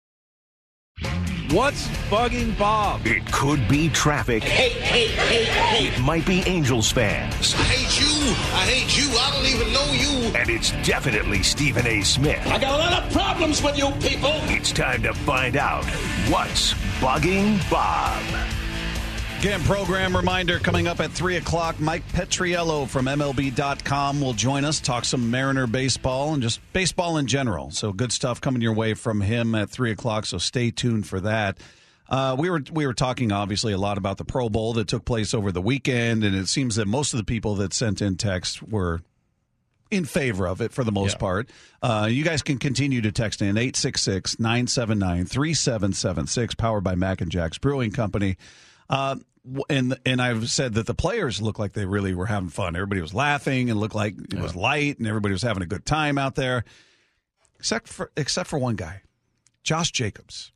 What's 1.51 1.89
bugging 2.11 2.59
Bob? 2.59 3.07
It 3.07 3.31
could 3.33 3.67
be 3.69 3.89
traffic. 3.89 4.43
Hey, 4.43 4.69
hey, 4.69 5.07
hey, 5.09 5.45
hey. 5.45 5.87
It 5.87 6.01
might 6.01 6.27
be 6.27 6.41
Angels 6.41 6.93
fans. 6.93 7.55
I 7.55 7.63
hate 7.63 8.01
you. 8.01 8.35
I 8.55 8.65
hate 8.67 8.99
you. 8.99 9.17
I 9.19 9.31
don't 9.33 9.47
even 9.47 9.73
know 9.73 9.93
you. 9.93 10.37
And 10.37 10.51
it's 10.51 10.73
definitely 10.87 11.43
Stephen 11.43 11.87
A. 11.87 12.03
Smith. 12.03 12.47
I 12.47 12.59
got 12.59 12.75
a 12.75 12.77
lot 12.77 13.03
of 13.03 13.13
problems 13.13 13.63
with 13.63 13.79
you 13.79 13.91
people. 14.01 14.33
It's 14.45 14.73
time 14.73 15.03
to 15.05 15.15
find 15.15 15.57
out 15.57 15.85
what's 16.29 16.75
bugging 17.01 17.59
Bob. 17.71 18.58
Again, 19.39 19.61
program 19.63 20.17
reminder 20.17 20.59
coming 20.59 20.89
up 20.89 20.99
at 20.99 21.13
3 21.13 21.37
o'clock. 21.37 21.79
Mike 21.79 22.03
Petriello 22.09 22.89
from 22.89 23.07
MLB.com 23.07 24.21
will 24.21 24.33
join 24.33 24.65
us, 24.65 24.81
talk 24.81 25.05
some 25.05 25.31
Mariner 25.31 25.69
baseball 25.69 26.35
and 26.35 26.43
just 26.43 26.61
baseball 26.73 27.19
in 27.19 27.29
general. 27.29 27.71
So 27.71 27.93
good 27.93 28.11
stuff 28.11 28.41
coming 28.41 28.63
your 28.63 28.73
way 28.73 28.95
from 28.95 29.21
him 29.21 29.55
at 29.55 29.71
3 29.71 29.93
o'clock, 29.93 30.27
so 30.27 30.39
stay 30.39 30.73
tuned 30.73 31.07
for 31.07 31.21
that. 31.21 31.57
Uh, 32.09 32.35
we 32.37 32.51
were 32.51 32.65
we 32.73 32.85
were 32.85 32.95
talking 32.95 33.31
obviously 33.31 33.73
a 33.73 33.79
lot 33.79 33.97
about 33.97 34.17
the 34.17 34.25
Pro 34.25 34.49
Bowl 34.49 34.73
that 34.73 34.89
took 34.89 35.05
place 35.05 35.33
over 35.33 35.53
the 35.53 35.63
weekend, 35.63 36.25
and 36.25 36.35
it 36.35 36.49
seems 36.49 36.75
that 36.75 36.89
most 36.89 37.15
of 37.15 37.19
the 37.19 37.25
people 37.25 37.55
that 37.57 37.73
sent 37.73 38.03
in 38.03 38.17
text 38.17 38.61
were 38.65 39.03
in 39.89 40.05
favor 40.05 40.49
of 40.49 40.61
it 40.61 40.73
for 40.73 40.83
the 40.83 40.91
most 40.91 41.13
yeah. 41.13 41.19
part. 41.19 41.51
Uh, 41.81 42.09
you 42.11 42.25
guys 42.25 42.43
can 42.43 42.59
continue 42.59 43.01
to 43.03 43.13
text 43.13 43.41
in 43.41 43.57
866 43.57 44.41
979 44.41 45.27
3776, 45.27 46.57
powered 46.57 46.83
by 46.83 46.97
Mac 46.97 47.21
and 47.21 47.31
Jack's 47.31 47.59
Brewing 47.59 47.93
Company. 47.93 48.37
Uh, 48.89 49.17
and 49.69 49.99
and 50.05 50.21
I've 50.21 50.51
said 50.51 50.75
that 50.75 50.87
the 50.87 50.95
players 50.95 51.41
looked 51.41 51.59
like 51.59 51.73
they 51.73 51.87
really 51.87 52.15
were 52.15 52.27
having 52.27 52.51
fun. 52.51 52.77
Everybody 52.77 53.01
was 53.01 53.15
laughing 53.15 53.71
and 53.71 53.81
looked 53.81 53.95
like 53.95 54.15
it 54.19 54.35
yeah. 54.35 54.43
was 54.43 54.55
light, 54.55 54.99
and 54.99 55.07
everybody 55.07 55.33
was 55.33 55.43
having 55.43 55.63
a 55.63 55.67
good 55.67 55.87
time 55.87 56.19
out 56.19 56.35
there, 56.35 56.65
except 57.59 57.89
for 57.89 58.11
except 58.17 58.49
for 58.49 58.59
one 58.59 58.77
guy, 58.77 59.03
Josh 59.63 59.91
Jacobs. 59.91 60.53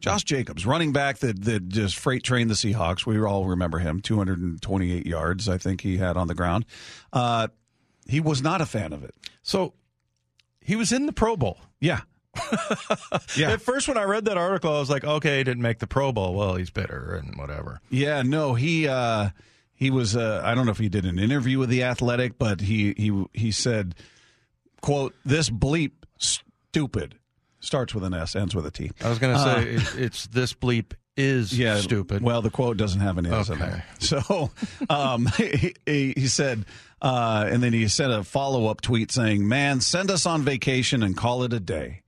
Josh 0.00 0.24
Jacobs, 0.24 0.64
running 0.64 0.92
back 0.92 1.18
that 1.18 1.44
that 1.44 1.68
just 1.68 1.98
freight 1.98 2.22
trained 2.22 2.48
the 2.48 2.54
Seahawks. 2.54 3.04
We 3.04 3.20
all 3.20 3.44
remember 3.44 3.78
him, 3.78 4.00
228 4.00 5.06
yards, 5.06 5.46
I 5.46 5.58
think 5.58 5.82
he 5.82 5.98
had 5.98 6.16
on 6.16 6.26
the 6.26 6.34
ground. 6.34 6.64
Uh, 7.12 7.48
he 8.08 8.18
was 8.18 8.42
not 8.42 8.62
a 8.62 8.66
fan 8.66 8.94
of 8.94 9.04
it. 9.04 9.14
So 9.42 9.74
he 10.60 10.74
was 10.74 10.90
in 10.90 11.04
the 11.04 11.12
Pro 11.12 11.36
Bowl. 11.36 11.58
Yeah. 11.80 12.00
yeah. 13.36 13.52
At 13.52 13.62
first, 13.62 13.88
when 13.88 13.96
I 13.98 14.04
read 14.04 14.26
that 14.26 14.36
article, 14.36 14.74
I 14.74 14.78
was 14.78 14.90
like, 14.90 15.04
okay, 15.04 15.38
he 15.38 15.44
didn't 15.44 15.62
make 15.62 15.78
the 15.78 15.86
Pro 15.86 16.12
Bowl. 16.12 16.34
Well, 16.34 16.54
he's 16.54 16.70
bitter 16.70 17.14
and 17.14 17.36
whatever. 17.36 17.80
Yeah, 17.90 18.22
no, 18.22 18.54
he 18.54 18.86
uh, 18.88 19.30
he 19.74 19.90
was. 19.90 20.16
Uh, 20.16 20.42
I 20.44 20.54
don't 20.54 20.66
know 20.66 20.72
if 20.72 20.78
he 20.78 20.88
did 20.88 21.06
an 21.06 21.18
interview 21.18 21.58
with 21.58 21.68
the 21.68 21.82
Athletic, 21.84 22.38
but 22.38 22.60
he 22.60 22.94
he 22.96 23.24
he 23.32 23.50
said, 23.50 23.94
"quote 24.80 25.14
This 25.24 25.50
bleep 25.50 25.92
stupid 26.18 27.16
starts 27.58 27.94
with 27.94 28.04
an 28.04 28.14
S, 28.14 28.36
ends 28.36 28.54
with 28.54 28.66
a 28.66 28.70
T." 28.70 28.92
I 29.02 29.08
was 29.08 29.18
going 29.18 29.34
to 29.34 29.42
say 29.42 29.52
uh, 29.52 29.78
it, 29.78 29.98
it's 29.98 30.26
this 30.28 30.54
bleep 30.54 30.92
is 31.16 31.56
yeah, 31.58 31.78
stupid. 31.78 32.22
Well, 32.22 32.42
the 32.42 32.50
quote 32.50 32.76
doesn't 32.76 33.00
have 33.00 33.18
an 33.18 33.26
S 33.26 33.50
okay. 33.50 33.62
in 33.62 33.70
there. 33.70 33.84
So 33.98 34.50
um, 34.90 35.26
he, 35.36 35.74
he, 35.86 36.26
said, 36.28 36.64
uh, 37.02 37.46
and 37.48 37.62
then 37.62 37.72
he 37.72 37.88
sent 37.88 38.12
a 38.12 38.24
follow 38.24 38.66
up 38.66 38.80
tweet 38.80 39.10
saying, 39.10 39.46
Man, 39.46 39.80
send 39.80 40.10
us 40.10 40.26
on 40.26 40.42
vacation 40.42 41.02
and 41.02 41.16
call 41.16 41.42
it 41.42 41.52
a 41.52 41.60
day. 41.60 42.02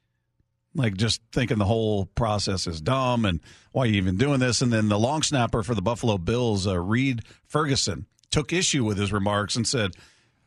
Like 0.74 0.96
just 0.96 1.20
thinking 1.32 1.58
the 1.58 1.64
whole 1.64 2.06
process 2.06 2.66
is 2.66 2.80
dumb 2.80 3.24
and 3.24 3.40
why 3.72 3.82
are 3.82 3.86
you 3.86 3.96
even 3.96 4.16
doing 4.16 4.40
this? 4.40 4.62
And 4.62 4.72
then 4.72 4.88
the 4.88 4.98
long 4.98 5.22
snapper 5.22 5.62
for 5.62 5.74
the 5.74 5.82
Buffalo 5.82 6.18
Bills, 6.18 6.66
uh, 6.66 6.78
Reid 6.78 7.22
Ferguson, 7.46 8.06
took 8.30 8.52
issue 8.52 8.84
with 8.84 8.98
his 8.98 9.12
remarks 9.12 9.56
and 9.56 9.66
said, 9.66 9.92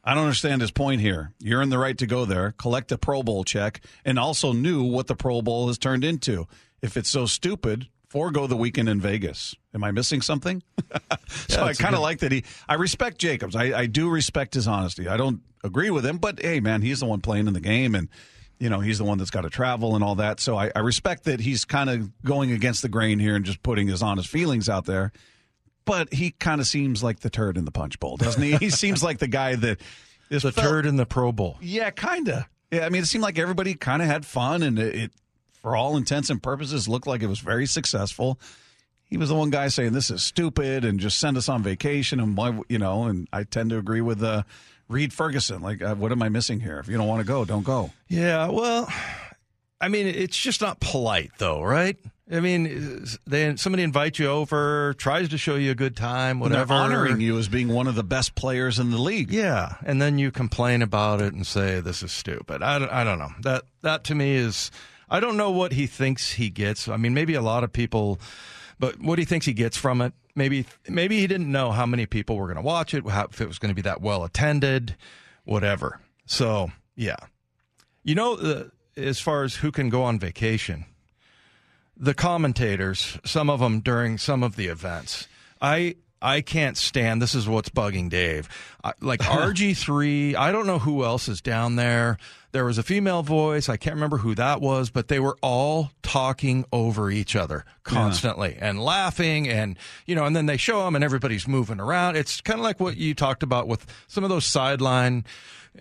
I 0.03 0.13
don't 0.13 0.23
understand 0.23 0.61
his 0.61 0.71
point 0.71 1.01
here. 1.01 1.34
You're 1.39 1.63
in 1.63 1.69
the 1.69 1.80
right 1.80 1.97
to 1.97 2.05
go 2.05 2.26
there, 2.26 2.53
collect 2.57 2.91
a 2.91 2.97
Pro 2.97 3.23
Bowl 3.23 3.43
check, 3.43 3.82
and 4.03 4.19
also 4.19 4.53
knew 4.53 4.84
what 4.84 5.07
the 5.07 5.15
Pro 5.15 5.41
Bowl 5.41 5.67
has 5.67 5.80
turned 5.80 6.03
into. 6.03 6.47
If 6.82 6.95
it's 6.95 7.09
so 7.09 7.26
stupid, 7.26 7.88
forego 8.07 8.45
the 8.45 8.55
weekend 8.55 8.88
in 8.88 9.01
Vegas. 9.01 9.55
Am 9.73 9.84
I 9.84 9.89
missing 9.89 10.21
something? 10.21 10.61
so 11.28 11.63
I 11.63 11.73
kind 11.73 11.95
of 11.95 12.01
like 12.01 12.19
that 12.19 12.32
he. 12.32 12.43
I 12.69 12.76
respect 12.76 13.17
Jacobs. 13.17 13.55
I, 13.55 13.80
I 13.80 13.86
do 13.88 14.07
respect 14.07 14.53
his 14.53 14.67
honesty. 14.67 15.07
I 15.07 15.17
don't 15.17 15.41
agree 15.63 15.89
with 15.89 16.05
him, 16.05 16.17
but 16.17 16.39
hey, 16.39 16.59
man, 16.59 16.84
he's 16.84 16.99
the 16.99 17.07
one 17.07 17.21
playing 17.21 17.47
in 17.47 17.53
the 17.53 17.59
game, 17.59 17.95
and 17.95 18.07
you 18.60 18.70
know 18.70 18.80
he's 18.80 18.97
the 18.97 19.03
one 19.03 19.18
that's 19.18 19.32
got 19.32 19.41
to 19.41 19.49
travel 19.49 19.95
and 19.95 20.03
all 20.03 20.16
that. 20.16 20.39
So 20.39 20.58
I, 20.58 20.72
I 20.76 20.80
respect 20.80 21.26
that 21.26 21.39
he's 21.39 21.66
kind 21.66 21.89
of 21.89 22.12
going 22.24 22.51
against 22.51 22.82
the 22.82 22.89
grain 22.89 23.20
here 23.20 23.36
and 23.36 23.43
just 23.45 23.62
putting 23.64 23.88
his 23.88 24.01
honest 24.01 24.28
feelings 24.30 24.70
out 24.70 24.86
there. 24.86 25.12
But 25.86 26.12
he 26.14 26.32
kind 26.32 26.60
of 26.60 26.66
seems 26.68 27.03
like 27.03 27.20
the 27.20 27.30
turd 27.30 27.58
in 27.58 27.66
the 27.66 27.72
punch 27.72 27.99
bowl, 27.99 28.18
doesn't 28.18 28.41
he? 28.41 28.56
he 28.58 28.70
seems 28.72 29.03
like 29.03 29.20
the 29.20 29.28
guy 29.28 29.56
that 29.56 29.80
is 30.30 30.41
The 30.43 30.51
felt- 30.51 30.68
turd 30.68 30.86
in 30.88 30.95
the 30.95 31.06
Pro 31.06 31.32
Bowl. 31.32 31.58
yeah, 31.62 31.91
kind 31.91 32.28
of. 32.30 32.45
Yeah, 32.72 32.86
I 32.86 32.89
mean, 32.89 33.03
it 33.03 33.06
seemed 33.06 33.22
like 33.24 33.38
everybody 33.38 33.76
kind 33.76 34.01
of 34.01 34.08
had 34.08 34.26
fun, 34.26 34.64
and 34.64 34.80
it, 34.80 34.95
it, 34.95 35.12
for 35.62 35.76
all 35.76 35.95
intents 35.97 36.32
and 36.32 36.41
purposes, 36.41 36.88
looked 36.88 37.06
like 37.06 37.22
it 37.22 37.28
was 37.28 37.39
very 37.39 37.68
successful. 37.68 38.39
He 39.03 39.18
was 39.18 39.30
the 39.30 39.36
one 39.36 39.51
guy 39.51 39.68
saying 39.68 39.93
this 39.93 40.10
is 40.10 40.24
stupid 40.24 40.84
and 40.84 40.99
just 40.99 41.20
send 41.20 41.38
us 41.38 41.47
on 41.47 41.62
vacation, 41.62 42.20
and 42.20 42.36
why, 42.36 42.60
you 42.68 42.80
know. 42.80 43.03
And 43.03 43.28
I 43.32 43.43
tend 43.43 43.70
to 43.70 43.78
agree 43.78 44.01
with 44.01 44.24
uh, 44.24 44.41
Reid 44.88 45.13
Ferguson. 45.13 45.61
Like, 45.61 45.81
uh, 45.81 45.95
what 45.95 46.11
am 46.11 46.21
I 46.21 46.29
missing 46.29 46.59
here? 46.59 46.79
If 46.79 46.88
you 46.88 46.97
don't 46.97 47.07
want 47.07 47.21
to 47.21 47.27
go, 47.27 47.45
don't 47.45 47.63
go. 47.63 47.91
Yeah, 48.07 48.49
well, 48.49 48.88
I 49.81 49.88
mean, 49.88 50.07
it's 50.07 50.38
just 50.38 50.61
not 50.61 50.79
polite, 50.79 51.31
though, 51.38 51.61
right? 51.61 51.97
I 52.31 52.39
mean, 52.39 53.05
they 53.27 53.55
somebody 53.55 53.83
invites 53.83 54.17
you 54.17 54.27
over, 54.27 54.95
tries 54.97 55.29
to 55.29 55.38
show 55.38 55.55
you 55.55 55.69
a 55.69 55.75
good 55.75 55.95
time, 55.95 56.39
whatever, 56.39 56.73
honoring 56.73 57.21
you 57.21 57.38
as 57.38 57.47
being 57.47 57.67
one 57.67 57.86
of 57.86 57.93
the 57.93 58.03
best 58.03 58.33
players 58.33 58.79
in 58.79 58.89
the 58.89 58.97
league. 58.97 59.29
Yeah, 59.29 59.75
and 59.86 60.01
then 60.01 60.17
you 60.17 60.31
complain 60.31 60.81
about 60.81 61.21
it 61.21 61.33
and 61.33 61.45
say 61.45 61.81
this 61.81 62.01
is 62.01 62.11
stupid. 62.11 62.63
I 62.63 62.79
don't, 62.79 62.91
I 62.91 63.03
don't 63.03 63.19
know. 63.19 63.29
That 63.41 63.65
that 63.83 64.03
to 64.05 64.15
me 64.15 64.33
is 64.38 64.71
I 65.07 65.19
don't 65.19 65.38
know 65.38 65.51
what 65.51 65.73
he 65.73 65.86
thinks 65.86 66.31
he 66.31 66.49
gets. 66.49 66.88
I 66.88 66.97
mean, 66.97 67.13
maybe 67.13 67.36
a 67.36 67.43
lot 67.43 67.63
of 67.63 67.71
people, 67.71 68.19
but 68.79 68.99
what 68.99 69.19
he 69.19 69.25
thinks 69.25 69.45
he 69.45 69.53
gets 69.53 69.77
from 69.77 70.01
it. 70.01 70.13
Maybe 70.36 70.65
maybe 70.88 71.19
he 71.19 71.27
didn't 71.27 71.51
know 71.51 71.71
how 71.71 71.86
many 71.86 72.05
people 72.05 72.36
were 72.38 72.45
going 72.45 72.57
to 72.57 72.61
watch 72.61 72.93
it, 72.93 73.07
how, 73.07 73.27
if 73.31 73.39
it 73.39 73.47
was 73.47 73.57
going 73.57 73.69
to 73.69 73.75
be 73.75 73.81
that 73.83 74.01
well 74.01 74.23
attended, 74.23 74.95
whatever. 75.45 76.01
So 76.25 76.71
yeah, 76.95 77.17
you 78.03 78.15
know, 78.15 78.36
the, 78.36 78.71
as 78.97 79.19
far 79.19 79.43
as 79.43 79.55
who 79.55 79.71
can 79.71 79.89
go 79.89 80.03
on 80.03 80.19
vacation, 80.19 80.86
the 81.97 82.13
commentators, 82.13 83.17
some 83.23 83.49
of 83.49 83.59
them 83.59 83.79
during 83.79 84.17
some 84.17 84.43
of 84.43 84.55
the 84.55 84.67
events, 84.67 85.27
I 85.61 85.95
I 86.21 86.41
can't 86.41 86.75
stand. 86.75 87.21
This 87.21 87.36
is 87.36 87.47
what's 87.47 87.69
bugging 87.69 88.09
Dave. 88.09 88.49
I, 88.83 88.93
like 88.99 89.19
RG 89.21 89.77
three, 89.77 90.36
I 90.36 90.51
don't 90.51 90.67
know 90.67 90.79
who 90.79 91.03
else 91.03 91.27
is 91.27 91.41
down 91.41 91.75
there. 91.75 92.17
There 92.56 92.64
was 92.64 92.78
a 92.78 92.84
female 92.84 93.22
voice. 93.22 93.68
I 93.68 93.76
can't 93.76 93.95
remember 93.95 94.16
who 94.16 94.34
that 94.36 94.62
was, 94.62 94.89
but 94.89 95.10
they 95.10 95.20
were 95.20 95.36
all 95.41 95.91
talking 96.03 96.64
over 96.72 97.12
each 97.12 97.36
other 97.36 97.66
constantly 97.84 98.56
and 98.58 98.82
laughing, 98.82 99.49
and 99.49 99.78
you 100.06 100.16
know, 100.16 100.24
and 100.24 100.34
then 100.34 100.45
they 100.45 100.56
show 100.56 100.86
them, 100.86 100.95
and 100.95 101.03
everybody's 101.03 101.49
moving 101.49 101.82
around. 101.82 102.16
It's 102.16 102.39
kind 102.39 102.58
of 102.58 102.64
like 102.64 102.80
what 102.80 102.95
you 102.95 103.14
talked 103.14 103.43
about 103.43 103.68
with 103.68 103.86
some 104.08 104.24
of 104.24 104.30
those 104.30 104.45
sideline 104.45 105.26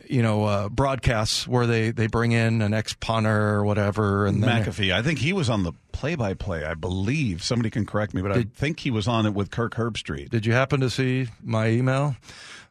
you 0.09 0.21
know, 0.21 0.43
uh, 0.43 0.69
broadcasts 0.69 1.47
where 1.47 1.69
they, 1.69 1.93
they 1.93 2.09
bring 2.09 2.33
in 2.33 2.61
an 2.61 2.75
ex 2.75 2.95
punter 2.95 3.55
or 3.55 3.65
whatever, 3.65 4.27
and 4.27 4.43
McAfee. 4.43 4.93
I 4.93 5.01
think 5.03 5.21
he 5.21 5.33
was 5.33 5.49
on 5.49 5.63
the 5.63 5.73
play-by-play. 5.93 6.65
I 6.65 6.75
believe 6.75 7.45
somebody 7.45 7.71
can 7.71 7.87
correct 7.87 8.15
me, 8.15 8.21
but 8.21 8.33
I 8.33 8.43
think 8.43 8.81
he 8.81 8.91
was 8.91 9.07
on 9.07 9.27
it 9.27 9.35
with 9.35 9.53
Kirk 9.53 9.77
Herbstreit. 9.77 10.31
Did 10.31 10.45
you 10.47 10.53
happen 10.53 10.81
to 10.81 10.91
see 10.91 11.29
my 11.41 11.69
email? 11.69 12.17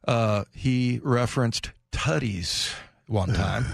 Uh, 0.06 0.44
he 0.54 1.00
referenced 1.02 1.72
tutties 1.94 2.74
one 3.14 3.34
time. 3.34 3.66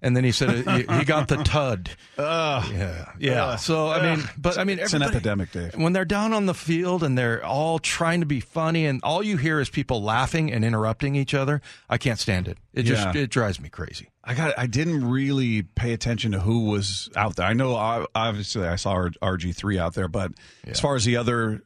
And 0.00 0.16
then 0.16 0.22
he 0.22 0.30
said 0.30 0.66
uh, 0.68 0.76
he, 0.96 1.04
got 1.04 1.26
the 1.26 1.36
tud. 1.44 1.90
yeah, 2.16 3.10
yeah. 3.18 3.44
Ugh. 3.46 3.58
so 3.58 3.88
I 3.88 4.14
mean, 4.14 4.24
but 4.38 4.56
I 4.56 4.62
mean, 4.62 4.78
It's 4.78 4.92
an 4.92 5.02
epidemic, 5.02 5.50
Dave. 5.50 5.74
When 5.74 5.92
they're 5.92 6.04
down 6.04 6.32
on 6.32 6.46
the 6.46 6.54
field 6.54 7.02
and 7.02 7.18
they're 7.18 7.44
all 7.44 7.80
trying 7.80 8.20
to 8.20 8.26
be 8.26 8.38
funny, 8.38 8.86
and 8.86 9.00
all 9.02 9.24
you 9.24 9.36
hear 9.36 9.58
is 9.58 9.68
people 9.68 10.00
laughing 10.00 10.52
and 10.52 10.64
interrupting 10.64 11.16
each 11.16 11.34
other, 11.34 11.60
I 11.90 11.98
can't 11.98 12.20
stand 12.20 12.46
it. 12.46 12.58
It 12.72 12.84
just 12.84 13.12
Yeah. 13.12 13.22
it 13.22 13.30
drives 13.30 13.58
me 13.60 13.70
crazy. 13.70 14.08
I 14.22 14.34
got. 14.34 14.56
I 14.56 14.66
didn't 14.68 15.04
really 15.04 15.62
pay 15.62 15.92
attention 15.92 16.30
to 16.30 16.38
who 16.38 16.66
was 16.66 17.10
out 17.16 17.34
there. 17.34 17.46
I 17.46 17.54
know, 17.54 17.74
uh, 17.74 18.06
obviously, 18.14 18.68
I 18.68 18.76
saw 18.76 18.94
RG 19.20 19.52
three 19.56 19.80
out 19.80 19.94
there, 19.94 20.06
but 20.06 20.30
as 20.64 20.78
far 20.78 20.94
as 20.94 21.04
the 21.06 21.16
other, 21.16 21.62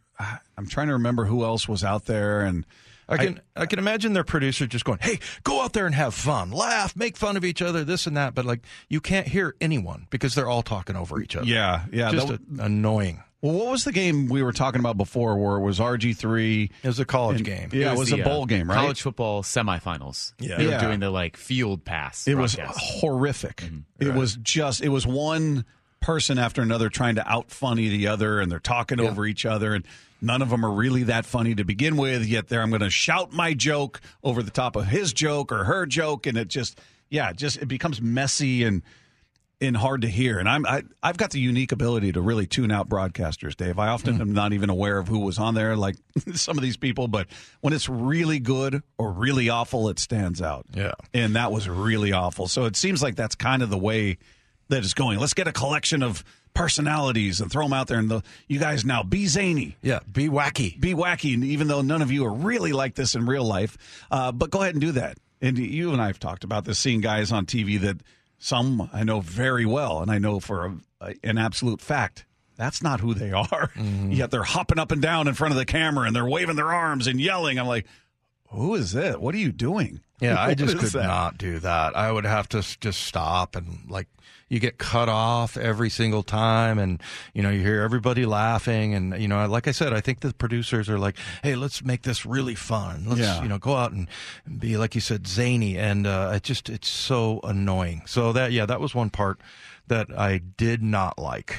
I'm 0.57 0.67
trying 0.69 0.87
to 0.87 0.95
remember 0.95 1.27
who 1.27 1.45
else 1.45 1.69
was 1.69 1.85
out 1.85 2.07
there. 2.07 2.41
And 2.41 2.65
I 3.09 3.17
can 3.17 3.41
I, 3.57 3.67
can 3.67 3.79
imagine 3.79 4.13
their 4.13 4.25
producer 4.25 4.67
just 4.67 4.85
going, 4.85 4.99
"Hey, 5.03 5.19
go 5.43 5.63
out 5.63 5.73
there 5.73 5.87
and 5.87 5.95
have 5.95 6.15
fun, 6.15 6.51
laugh, 6.51 6.95
make 6.97 7.17
fun 7.17 7.37
of 7.37 7.45
each 7.45 7.61
other, 7.61 7.85
this 7.85 8.07
and 8.07 8.17
that." 8.17 8.35
But 8.35 8.45
like, 8.45 8.61
you 8.89 9.01
can't 9.01 9.27
hear 9.27 9.55
anyone 9.61 10.07
because 10.11 10.35
they're 10.35 10.49
all 10.49 10.63
talking 10.63 10.97
over 10.97 11.21
each 11.21 11.37
other. 11.37 11.47
yeah, 11.47 11.85
yeah, 11.93 12.11
just 12.11 12.29
that- 12.29 12.41
a- 12.59 12.65
annoying. 12.65 13.23
well, 13.41 13.53
what 13.55 13.67
was 13.73 13.85
the 13.85 13.93
game 13.93 14.29
we 14.29 14.43
were 14.43 14.53
talking 14.53 14.79
about 14.81 14.97
before, 14.97 15.37
where 15.37 15.57
it 15.57 15.63
was 15.63 15.79
RG 15.81 16.17
three? 16.17 16.71
It 16.83 16.87
was 16.87 17.01
a 17.01 17.05
college 17.05 17.43
game. 17.43 17.71
Yeah, 17.73 17.93
it 17.93 17.99
was, 17.99 18.11
the, 18.11 18.21
a 18.21 18.25
bowl 18.25 18.43
uh, 18.43 18.47
game, 18.47 18.69
right? 18.71 18.77
College 18.77 19.03
football 19.03 19.43
semifinals. 19.43 20.33
Yeah. 20.39 20.57
they 20.57 20.67
were 20.69 20.79
doing 20.79 21.01
the 21.01 21.11
like 21.11 21.37
field 21.37 21.85
pass. 21.85 22.27
It 22.29 22.37
was 22.37 22.55
broadcast. 22.55 22.81
horrific. 23.01 23.65
It 23.99 24.15
was 24.15 24.37
just 24.37 24.83
it 24.83 24.89
was 24.89 25.07
one 25.07 25.65
person 26.01 26.39
after 26.39 26.63
another 26.63 26.89
trying 26.89 27.15
to 27.15 27.29
out 27.31 27.51
funny 27.51 27.89
the 27.89 28.09
other 28.09 28.41
and 28.41 28.51
they're 28.51 28.59
talking 28.59 28.99
over 29.01 29.25
each 29.25 29.47
other 29.47 29.73
and 29.75 29.85
none 30.23 30.41
of 30.41 30.51
them 30.51 30.65
are 30.65 30.71
really 30.73 31.03
that 31.05 31.27
funny 31.27 31.55
to 31.55 31.65
begin 31.65 31.97
with 31.97 32.25
yet 32.25 32.49
there 32.49 32.63
I'm 32.63 32.71
going 32.71 32.81
to 32.81 32.91
shout 32.91 33.33
my 33.33 33.53
joke 33.55 34.01
over 34.23 34.43
the 34.43 34.51
top 34.51 34.77
of 34.77 34.87
his 34.87 35.13
joke 35.13 35.53
or 35.53 35.65
her 35.65 35.87
joke 35.87 36.27
and 36.27 36.39
it 36.39 36.49
just 36.49 36.79
yeah, 37.13 37.33
just 37.35 37.59
it 37.59 37.67
becomes 37.67 38.01
messy 38.01 38.65
and 38.65 38.83
and 39.61 39.77
hard 39.77 40.01
to 40.01 40.09
hear. 40.09 40.39
And 40.39 40.49
I'm 40.49 40.67
I, 40.67 40.83
I've 41.03 41.19
got 41.19 41.31
the 41.31 41.39
unique 41.39 41.71
ability 41.71 42.13
to 42.13 42.23
really 42.23 42.47
tune 42.47 42.73
out 42.73 42.89
broadcasters, 42.89 43.55
Dave. 43.55 43.79
I 43.79 43.89
often 43.89 44.17
hmm. 44.17 44.23
am 44.23 44.33
not 44.33 44.55
even 44.55 44.71
aware 44.71 44.99
of 44.99 45.09
who 45.09 45.19
was 45.19 45.39
on 45.39 45.55
there, 45.55 45.77
like 45.77 45.97
some 46.35 46.57
of 46.57 46.63
these 46.63 46.79
people. 46.79 47.07
But 47.09 47.29
when 47.61 47.75
it's 47.75 47.89
really 47.89 48.39
good 48.39 48.83
or 48.97 49.13
really 49.13 49.51
awful, 49.51 49.91
it 49.91 49.99
stands 49.99 50.41
out. 50.41 50.65
Yeah. 50.75 50.95
and 51.13 51.37
that 51.37 51.53
was 51.53 51.69
really 51.69 52.13
awful. 52.13 52.49
So 52.49 52.65
it 52.65 52.77
seems 52.77 53.03
like 53.03 53.15
that's 53.15 53.35
kind 53.35 53.63
of 53.63 53.69
the 53.69 53.79
way 53.79 54.17
that 54.71 54.83
it's 54.83 54.95
going. 54.95 55.19
Let's 55.19 55.35
get 55.35 55.47
a 55.47 55.53
collection 55.53 56.03
of 56.03 56.25
personalities 56.55 57.41
and 57.41 57.51
throw 57.51 57.65
them 57.65 57.73
out 57.73 57.89
there, 57.89 57.99
and 57.99 58.11
the, 58.11 58.23
you 58.49 58.59
guys 58.59 58.85
now 58.85 59.03
be 59.03 59.27
zany. 59.27 59.77
Yeah, 59.83 60.01
be 60.11 60.29
wacky. 60.29 60.79
Be 60.81 60.95
wacky, 60.95 61.35
and 61.35 61.45
even 61.45 61.69
though 61.69 61.83
none 61.83 62.03
of 62.03 62.11
you 62.11 62.25
are 62.27 62.33
really 62.33 62.73
like 62.73 62.95
this 62.95 63.15
in 63.15 63.27
real 63.27 63.45
life, 63.45 63.77
uh, 64.11 64.33
but 64.33 64.51
go 64.51 64.63
ahead 64.63 64.75
and 64.75 64.81
do 64.81 64.93
that. 64.93 65.19
And 65.41 65.59
you 65.59 65.93
and 65.93 66.01
I 66.01 66.07
have 66.07 66.19
talked 66.21 66.45
about 66.45 66.65
this, 66.65 66.79
seeing 66.79 67.01
guys 67.01 67.33
on 67.33 67.47
TV 67.47 67.81
that 67.81 67.99
some 68.39 68.89
I 68.93 69.05
know 69.05 69.21
very 69.21 69.67
well, 69.67 70.01
and 70.01 70.11
I 70.11 70.19
know 70.19 70.41
for 70.41 70.75
a, 71.01 71.15
an 71.25 71.39
absolute 71.39 71.81
fact 71.81 72.27
that's 72.57 72.83
not 72.83 73.01
who 73.01 73.15
they 73.15 73.33
are. 73.33 73.71
Yet 73.77 74.31
they're 74.31 74.43
hopping 74.43 74.79
up 74.79 74.93
and 74.93 75.03
down 75.03 75.27
in 75.29 75.35
front 75.35 75.53
of 75.53 75.59
the 75.59 75.65
camera 75.65 76.07
and 76.07 76.15
they're 76.15 76.25
waving 76.27 76.57
their 76.57 76.73
arms 76.73 77.07
and 77.07 77.21
yelling. 77.21 77.59
I'm 77.59 77.67
like, 77.67 77.87
who 78.53 78.75
is 78.75 78.95
it? 78.95 79.21
What 79.21 79.35
are 79.35 79.39
you 79.39 79.53
doing? 79.53 80.01
Yeah, 80.21 80.41
I 80.43 80.55
just 80.55 80.79
could 80.79 80.93
that? 80.93 81.03
not 81.07 81.39
do 81.39 81.59
that. 81.61 81.97
I 81.97 82.13
would 82.13 82.25
have 82.25 82.49
to 82.51 82.63
just 82.81 83.01
stop 83.03 83.57
and 83.57 83.81
like 83.89 84.07
you 84.49 84.61
get 84.61 84.77
cut 84.77 85.09
off 85.09 85.57
every 85.57 85.89
single 85.89 86.23
time 86.23 86.79
and 86.79 87.03
you 87.33 87.43
know 87.43 87.49
you 87.49 87.61
hear 87.61 87.81
everybody 87.81 88.27
laughing 88.27 88.93
and 88.95 89.21
you 89.21 89.27
know 89.27 89.47
like 89.47 89.67
I 89.67 89.71
said 89.73 89.95
I 89.95 90.01
think 90.03 90.21
the 90.21 90.35
producers 90.35 90.91
are 90.91 90.99
like 90.99 91.17
hey 91.43 91.55
let's 91.55 91.83
make 91.83 92.03
this 92.03 92.27
really 92.27 92.55
fun. 92.55 93.05
Let's 93.07 93.21
Yeah. 93.21 93.43
you 93.43 93.49
know 93.49 93.59
go 93.59 93.75
out 93.77 93.93
and 93.93 94.07
be 94.59 94.77
like 94.77 94.95
you 94.95 95.01
said 95.01 95.27
zany 95.27 95.79
and 95.79 96.07
uh 96.07 96.33
it 96.35 96.43
just 96.43 96.69
it's 96.69 96.89
so 96.89 97.41
annoying. 97.45 98.03
So 98.07 98.33
that 98.35 98.53
yeah, 98.53 98.67
that 98.67 98.81
was 98.81 98.95
one 98.95 99.09
part 99.11 99.41
that 99.89 100.09
I 100.17 100.39
did 100.39 100.83
not 100.83 101.19
like. 101.19 101.57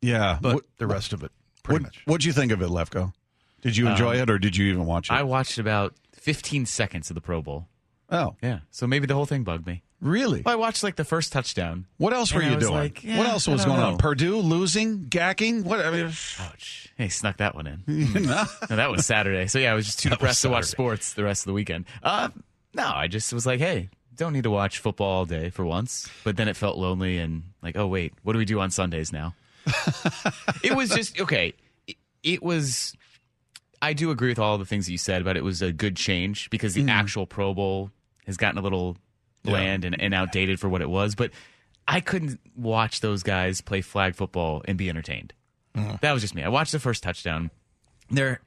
Yeah, 0.00 0.38
But 0.40 0.54
What- 0.54 0.64
the 0.78 0.86
rest 0.86 1.12
of 1.12 1.22
it 1.24 1.32
pretty 1.64 1.82
what, 1.82 1.88
much. 1.88 2.02
What'd 2.04 2.24
you 2.24 2.32
think 2.32 2.52
of 2.52 2.62
it, 2.62 2.68
Lefko? 2.68 3.12
Did 3.62 3.76
you 3.76 3.88
enjoy 3.88 4.16
it, 4.20 4.30
or 4.30 4.38
did 4.38 4.56
you 4.56 4.66
even 4.70 4.86
watch 4.86 5.10
it? 5.10 5.14
I 5.14 5.24
watched 5.24 5.58
about 5.58 5.94
15 6.26 6.66
seconds 6.66 7.08
of 7.08 7.14
the 7.14 7.20
Pro 7.20 7.40
Bowl. 7.40 7.68
oh, 8.10 8.34
Yeah, 8.42 8.58
so 8.72 8.88
maybe 8.88 9.06
the 9.06 9.14
whole 9.14 9.26
thing 9.26 9.44
bugged 9.44 9.64
me. 9.64 9.84
really? 10.00 10.42
Well, 10.42 10.52
I 10.52 10.56
watched 10.56 10.82
like 10.82 10.96
the 10.96 11.04
first 11.04 11.32
touchdown. 11.32 11.86
What 11.98 12.12
else 12.12 12.32
were 12.34 12.40
And 12.40 12.48
I 12.48 12.50
you 12.50 12.56
was 12.56 12.64
doing? 12.66 12.74
like, 12.76 13.04
yeah, 13.04 13.18
what 13.18 13.28
else 13.28 13.46
I 13.46 13.52
was 13.52 13.64
don't 13.64 13.76
going 13.76 13.92
on? 13.92 13.98
Purdue 13.98 14.38
losing, 14.38 15.04
gacking. 15.08 15.62
What? 15.62 15.78
I 15.86 15.92
mean, 15.92 16.06
Ouch! 16.40 16.92
Hey, 16.96 17.08
snuck 17.10 17.36
that 17.36 17.54
one 17.54 17.68
in. 17.68 17.82
no. 17.86 18.44
No, 18.68 18.74
that 18.76 18.90
was 18.90 19.06
Saturday. 19.06 19.46
So 19.46 19.60
yeah, 19.60 19.70
I 19.70 19.74
was 19.74 19.86
just 19.86 20.00
too 20.00 20.10
depressed 20.10 20.42
to 20.42 20.48
watch 20.48 20.64
sports 20.64 21.12
the 21.12 21.22
rest 21.22 21.42
of 21.42 21.46
the 21.46 21.52
weekend. 21.54 21.84
Uh, 22.02 22.30
no, 22.74 22.90
I 22.92 23.06
just 23.06 23.32
was 23.32 23.46
like, 23.46 23.60
hey, 23.60 23.88
don't 24.16 24.32
need 24.32 24.42
to 24.44 24.50
watch 24.50 24.80
football 24.80 25.06
all 25.18 25.26
day 25.26 25.50
for 25.50 25.64
once. 25.64 26.10
But 26.24 26.36
then 26.36 26.48
it 26.48 26.56
felt 26.56 26.76
lonely 26.76 27.18
and 27.18 27.44
like, 27.62 27.76
oh 27.76 27.86
wait, 27.86 28.14
what 28.24 28.32
do 28.32 28.40
we 28.40 28.44
do 28.44 28.58
on 28.58 28.72
Sundays 28.72 29.12
now? 29.12 29.36
it 30.64 30.74
was 30.74 30.90
just 30.90 31.20
okay. 31.20 31.54
It, 31.86 31.96
it 32.24 32.42
was. 32.42 32.94
I 33.82 33.92
do 33.92 34.10
agree 34.10 34.28
with 34.30 34.38
all 34.38 34.58
the 34.58 34.64
things 34.64 34.86
that 34.86 34.92
you 34.92 34.98
said, 34.98 35.24
but 35.24 35.36
it 35.36 35.44
was 35.44 35.62
a 35.62 35.72
good 35.72 35.96
change 35.96 36.48
because 36.50 36.74
the 36.74 36.88
actual 36.90 37.26
Pro 37.26 37.54
Bowl 37.54 37.90
has 38.26 38.36
gotten 38.36 38.58
a 38.58 38.62
little 38.62 38.96
bland 39.42 39.84
and, 39.84 40.00
and 40.00 40.12
outdated 40.14 40.58
for 40.58 40.68
what 40.68 40.82
it 40.82 40.90
was. 40.90 41.14
But 41.14 41.30
I 41.86 42.00
couldn't 42.00 42.40
watch 42.56 43.00
those 43.00 43.22
guys 43.22 43.60
play 43.60 43.80
flag 43.80 44.14
football 44.16 44.62
and 44.66 44.76
be 44.76 44.88
entertained. 44.88 45.32
Mm-hmm. 45.76 45.96
That 46.00 46.12
was 46.12 46.22
just 46.22 46.34
me. 46.34 46.42
I 46.42 46.48
watched 46.48 46.72
the 46.72 46.80
first 46.80 47.02
touchdown. 47.02 47.50
They're 48.10 48.40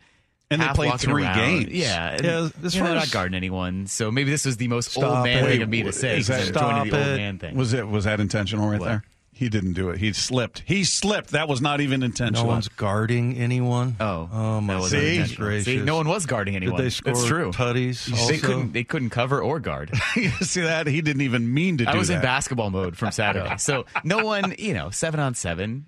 And 0.52 0.62
they 0.62 0.68
played 0.70 1.00
three 1.00 1.24
around. 1.24 1.36
games. 1.38 1.68
Yeah, 1.72 2.10
and, 2.12 2.24
Yeah, 2.24 2.50
as 2.64 2.74
you 2.76 2.82
know, 2.82 2.86
far 2.88 2.94
they're 2.96 3.00
not 3.00 3.12
guarding 3.12 3.36
anyone. 3.36 3.88
So 3.88 4.12
maybe 4.12 4.32
this 4.32 4.46
was 4.46 4.58
the 4.58 4.68
most 4.68 4.92
Stop 4.92 5.04
old 5.18 5.24
man 5.26 5.46
it. 5.46 5.48
thing 5.48 5.62
of 5.62 5.70
me 5.70 5.84
to 5.84 5.92
say. 5.94 6.18
Is 6.18 6.28
that- 6.28 6.40
'cause 6.40 6.52
joining 6.52 6.84
the 6.86 6.90
Stop 6.90 7.00
old 7.00 7.08
it. 7.08 7.18
man 7.18 7.38
thing. 7.38 7.56
Was 7.56 7.74
it 7.74 7.88
was 7.88 8.06
that 8.06 8.20
intentional 8.20 8.68
right 8.68 8.80
What? 8.80 8.86
there? 8.88 9.04
He 9.40 9.48
didn't 9.48 9.72
do 9.72 9.90
it. 9.90 10.00
He 10.00 10.12
slipped. 10.12 10.64
He 10.66 10.84
slipped. 10.84 11.30
That 11.30 11.48
was 11.48 11.62
not 11.62 11.80
even 11.80 12.04
intentional. 12.04 12.44
No 12.44 12.50
intentional. 12.50 12.56
one's 12.56 12.68
guarding 12.68 13.38
anyone. 13.38 13.96
Oh, 13.98 14.30
oh 14.34 14.60
my 14.60 14.82
that 14.82 14.90
See? 14.90 14.98
goodness 14.98 15.36
gracious! 15.38 15.66
See, 15.66 15.78
no 15.78 15.96
one 15.96 16.10
was 16.10 16.26
guarding 16.26 16.56
Did 16.56 16.64
anyone. 16.64 16.82
they 16.82 16.90
score 16.90 17.14
That's 17.14 17.26
true. 17.26 17.52
tutties? 17.52 18.28
They 18.28 18.38
couldn't. 18.38 18.74
They 18.74 18.84
couldn't 18.84 19.12
cover 19.12 19.42
or 19.42 19.62
guard. 19.62 19.96
See 20.42 20.60
that? 20.60 20.88
He 20.88 21.00
didn't 21.00 21.22
even 21.22 21.54
mean 21.54 21.78
to 21.78 21.86
do 21.86 21.90
it. 21.90 21.96
I 21.96 21.98
was 21.98 22.10
that. 22.10 22.16
in 22.16 22.22
basketball 22.22 22.70
mode 22.70 22.98
from 22.98 23.14
Saturday, 23.14 23.56
so 23.60 23.86
no 24.04 24.26
one. 24.26 24.56
You 24.60 24.74
know, 24.74 24.90
seven 24.90 25.22
on 25.22 25.36
seven. 25.36 25.86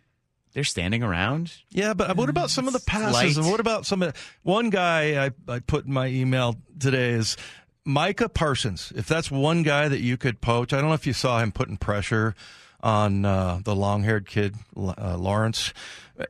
They're 0.53 0.63
standing 0.63 1.03
around. 1.03 1.51
Yeah, 1.71 1.93
but 1.93 2.15
what 2.15 2.29
about 2.29 2.51
some 2.51 2.67
of 2.67 2.73
the 2.73 2.79
passes? 2.79 3.13
Light. 3.13 3.35
And 3.35 3.51
what 3.51 3.59
about 3.59 3.85
some 3.85 4.01
of 4.01 4.15
one 4.43 4.69
guy 4.69 5.25
I, 5.25 5.31
I 5.49 5.59
put 5.59 5.87
in 5.87 5.91
my 5.91 6.07
email 6.07 6.55
today 6.79 7.09
is 7.09 7.35
Micah 7.83 8.29
Parsons. 8.29 8.93
If 8.95 9.07
that's 9.07 9.29
one 9.29 9.63
guy 9.63 9.89
that 9.89 9.99
you 9.99 10.15
could 10.15 10.39
poach, 10.39 10.71
I 10.71 10.79
don't 10.79 10.87
know 10.87 10.93
if 10.93 11.05
you 11.05 11.11
saw 11.11 11.39
him 11.39 11.51
putting 11.51 11.75
pressure 11.75 12.33
on 12.83 13.25
uh, 13.25 13.59
the 13.63 13.75
long-haired 13.75 14.27
kid 14.27 14.55
uh, 14.75 15.17
Lawrence. 15.17 15.73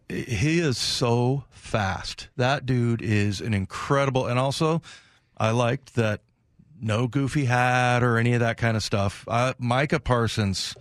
He 0.10 0.60
is 0.60 0.78
so 0.78 1.46
fast. 1.50 2.30
That 2.38 2.66
dude 2.66 3.02
is 3.02 3.42
an 3.42 3.54
incredible. 3.54 4.28
And 4.28 4.38
also, 4.40 4.82
I 5.38 5.52
liked 5.52 5.96
that 5.96 6.22
no 6.82 7.08
goofy 7.08 7.46
hat 7.46 8.04
or 8.04 8.18
any 8.18 8.34
of 8.34 8.40
that 8.40 8.58
kind 8.58 8.76
of 8.76 8.84
stuff. 8.84 9.26
Uh, 9.28 9.54
Micah 9.60 10.00
Parsons. 10.00 10.76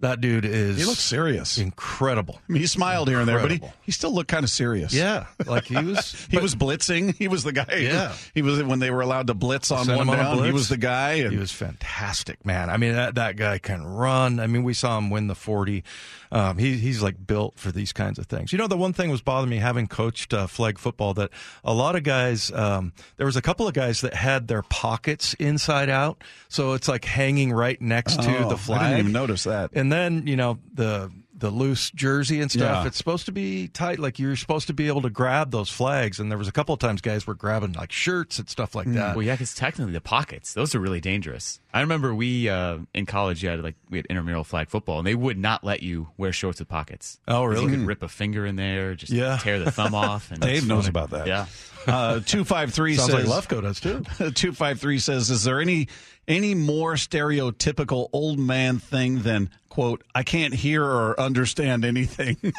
That 0.00 0.20
dude 0.20 0.44
is 0.44 0.78
He 0.78 0.84
looks 0.84 1.00
serious. 1.00 1.58
incredible. 1.58 2.38
I 2.48 2.52
mean, 2.52 2.60
he 2.60 2.68
smiled 2.68 3.08
here 3.08 3.18
and 3.18 3.28
there, 3.28 3.40
but 3.40 3.50
he, 3.50 3.60
he 3.82 3.90
still 3.90 4.12
looked 4.14 4.28
kind 4.30 4.44
of 4.44 4.50
serious. 4.50 4.94
Yeah, 4.94 5.26
like 5.44 5.64
he 5.64 5.76
was. 5.76 6.14
He 6.30 6.36
but 6.36 6.42
was 6.42 6.54
blitzing. 6.54 7.14
He 7.16 7.26
was 7.26 7.42
the 7.42 7.52
guy. 7.52 7.66
Yeah. 7.80 8.12
He 8.34 8.42
was 8.42 8.62
when 8.62 8.78
they 8.78 8.90
were 8.90 9.00
allowed 9.00 9.26
to 9.28 9.34
blitz 9.34 9.70
on 9.72 9.86
one 9.88 9.98
him 10.00 10.10
on 10.10 10.16
down. 10.18 10.44
He 10.44 10.52
was 10.52 10.68
the 10.68 10.76
guy. 10.76 11.12
And 11.14 11.32
He 11.32 11.38
was 11.38 11.50
fantastic, 11.50 12.44
man. 12.46 12.70
I 12.70 12.76
mean, 12.76 12.92
that, 12.92 13.16
that 13.16 13.36
guy 13.36 13.58
can 13.58 13.84
run. 13.84 14.38
I 14.40 14.46
mean, 14.46 14.62
we 14.62 14.74
saw 14.74 14.98
him 14.98 15.10
win 15.10 15.26
the 15.26 15.34
40. 15.34 15.82
Um, 16.30 16.58
he, 16.58 16.76
he's 16.76 17.02
like 17.02 17.26
built 17.26 17.58
for 17.58 17.72
these 17.72 17.92
kinds 17.92 18.18
of 18.18 18.26
things. 18.26 18.52
You 18.52 18.58
know, 18.58 18.66
the 18.66 18.76
one 18.76 18.92
thing 18.92 19.10
was 19.10 19.20
bothering 19.22 19.50
me 19.50 19.56
having 19.58 19.86
coached 19.86 20.34
uh, 20.34 20.46
flag 20.46 20.78
football 20.78 21.14
that 21.14 21.30
a 21.64 21.72
lot 21.72 21.96
of 21.96 22.02
guys, 22.02 22.50
um, 22.52 22.92
there 23.16 23.26
was 23.26 23.36
a 23.36 23.42
couple 23.42 23.66
of 23.66 23.74
guys 23.74 24.00
that 24.02 24.14
had 24.14 24.48
their 24.48 24.62
pockets 24.62 25.34
inside 25.34 25.88
out. 25.88 26.22
So 26.48 26.72
it's 26.74 26.88
like 26.88 27.04
hanging 27.04 27.52
right 27.52 27.80
next 27.80 28.22
to 28.22 28.38
Oh, 28.44 28.48
the 28.48 28.56
flag. 28.56 28.80
I 28.80 28.84
didn't 28.90 28.98
even 29.00 29.12
notice 29.12 29.44
that. 29.44 29.70
And 29.74 29.90
then, 29.92 30.26
you 30.26 30.36
know, 30.36 30.58
the 30.74 31.10
the 31.38 31.50
loose 31.50 31.90
jersey 31.92 32.40
and 32.40 32.50
stuff, 32.50 32.82
Yeah. 32.82 32.86
it's 32.86 32.96
supposed 32.98 33.26
to 33.26 33.32
be 33.32 33.68
tight. 33.68 33.98
Like 33.98 34.18
you're 34.18 34.34
supposed 34.36 34.66
to 34.66 34.72
be 34.74 34.88
able 34.88 35.02
to 35.02 35.10
grab 35.10 35.50
those 35.50 35.70
flags. 35.70 36.18
And 36.18 36.30
there 36.30 36.38
was 36.38 36.48
a 36.48 36.52
couple 36.52 36.72
of 36.72 36.80
times 36.80 37.00
guys 37.00 37.26
were 37.26 37.34
grabbing 37.34 37.72
like 37.74 37.92
shirts 37.92 38.38
and 38.38 38.48
stuff 38.48 38.74
like 38.74 38.92
that. 38.94 39.14
Well, 39.16 39.24
yeah, 39.24 39.34
because 39.34 39.54
technically 39.54 39.92
the 39.92 40.00
pockets, 40.00 40.54
those 40.54 40.74
are 40.74 40.80
really 40.80 41.00
dangerous. 41.00 41.60
I 41.72 41.80
remember 41.82 42.14
we 42.14 42.48
uh, 42.48 42.78
in 42.94 43.06
college, 43.06 43.42
you 43.42 43.50
had 43.50 43.62
like 43.62 43.76
we 43.88 43.98
had 43.98 44.06
intramural 44.06 44.42
flag 44.42 44.68
football, 44.68 44.98
and 44.98 45.06
they 45.06 45.14
would 45.14 45.38
not 45.38 45.62
let 45.62 45.82
you 45.82 46.08
wear 46.16 46.32
shorts 46.32 46.58
with 46.58 46.68
pockets. 46.68 47.20
Oh, 47.28 47.44
really? 47.44 47.64
You 47.64 47.78
could 47.78 47.86
rip 47.86 48.02
a 48.02 48.08
finger 48.08 48.44
in 48.44 48.56
there, 48.56 48.94
just 48.94 49.12
Yeah. 49.12 49.36
tear 49.40 49.58
the 49.60 49.70
thumb 49.70 49.94
off. 49.94 50.30
And 50.32 50.40
Dave 50.40 50.66
knows 50.66 50.88
about 50.88 51.10
that. 51.10 51.26
Yeah. 51.26 51.46
Uh, 51.88 52.20
two 52.20 52.44
five 52.44 52.72
three 52.72 52.94
Sounds 52.96 53.10
says 53.10 53.26
like 53.26 53.48
Lefko 53.48 53.62
does 53.62 53.80
too. 53.80 54.30
two 54.34 54.52
five 54.52 54.78
three 54.80 54.98
says, 54.98 55.30
"Is 55.30 55.44
there 55.44 55.60
any 55.60 55.88
any 56.26 56.54
more 56.54 56.94
stereotypical 56.94 58.08
old 58.12 58.38
man 58.38 58.78
thing 58.78 59.22
than 59.22 59.48
quote 59.70 60.04
I 60.14 60.22
can't 60.22 60.52
hear 60.54 60.84
or 60.84 61.18
understand 61.18 61.84
anything?" 61.84 62.36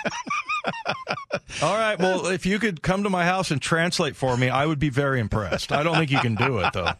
All 1.61 1.75
right. 1.75 1.97
Well, 1.99 2.27
if 2.27 2.45
you 2.45 2.59
could 2.59 2.81
come 2.81 3.03
to 3.03 3.09
my 3.09 3.25
house 3.25 3.51
and 3.51 3.61
translate 3.61 4.15
for 4.15 4.35
me, 4.37 4.49
I 4.49 4.65
would 4.65 4.79
be 4.79 4.89
very 4.89 5.19
impressed. 5.19 5.71
I 5.71 5.83
don't 5.83 5.95
think 5.95 6.11
you 6.11 6.19
can 6.19 6.35
do 6.35 6.59
it, 6.59 6.73
though. 6.73 6.91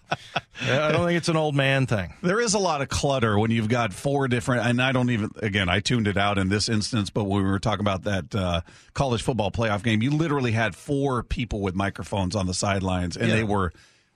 I 0.61 0.91
don't 0.91 1.05
think 1.05 1.17
it's 1.17 1.29
an 1.29 1.37
old 1.37 1.55
man 1.55 1.85
thing. 1.85 2.13
There 2.21 2.41
is 2.41 2.53
a 2.53 2.59
lot 2.59 2.81
of 2.81 2.89
clutter 2.89 3.39
when 3.39 3.51
you've 3.51 3.69
got 3.69 3.93
four 3.93 4.27
different, 4.27 4.65
and 4.65 4.81
I 4.81 4.91
don't 4.91 5.09
even, 5.11 5.31
again, 5.37 5.69
I 5.69 5.79
tuned 5.79 6.07
it 6.07 6.17
out 6.17 6.37
in 6.37 6.49
this 6.49 6.67
instance, 6.67 7.09
but 7.09 7.25
when 7.25 7.43
we 7.43 7.49
were 7.49 7.59
talking 7.59 7.81
about 7.81 8.03
that 8.03 8.35
uh, 8.35 8.61
college 8.93 9.21
football 9.21 9.51
playoff 9.51 9.83
game, 9.83 10.01
you 10.01 10.11
literally 10.11 10.51
had 10.51 10.75
four 10.75 11.23
people 11.23 11.61
with 11.61 11.75
microphones 11.75 12.18
on 12.35 12.45
the 12.47 12.53
sidelines, 12.53 13.15
and 13.17 13.29
Yeah. 13.29 13.35
they 13.35 13.43
were 13.43 13.71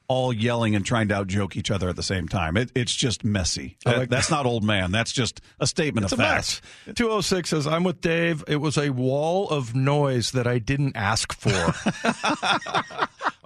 all 0.09 0.33
yelling 0.33 0.75
and 0.75 0.85
trying 0.85 1.07
to 1.07 1.15
out 1.15 1.27
joke 1.27 1.55
each 1.55 1.71
other 1.71 1.87
at 1.87 1.95
the 1.95 2.03
same 2.03 2.27
time. 2.27 2.57
It, 2.57 2.69
it's 2.75 2.93
just 2.93 3.23
messy. 3.23 3.77
That- 3.85 3.97
like- 3.99 4.09
that's 4.09 4.29
not 4.29 4.45
old 4.45 4.63
man. 4.63 4.91
That's 4.91 5.13
just 5.13 5.39
a 5.61 5.65
statement 5.65 6.03
It's 6.03 6.13
of 6.13 6.19
a 6.19 6.23
fact. 6.23 6.61
mess. 6.87 6.95
206 6.95 7.49
says, 7.49 7.65
I'm 7.65 7.83
with 7.85 8.01
Dave. 8.01 8.43
It 8.49 8.57
was 8.57 8.77
a 8.77 8.89
wall 8.89 9.49
of 9.49 9.73
noise 9.73 10.31
that 10.31 10.45
I 10.45 10.59
didn't 10.59 10.97
ask 10.97 11.31
for. 11.33 11.73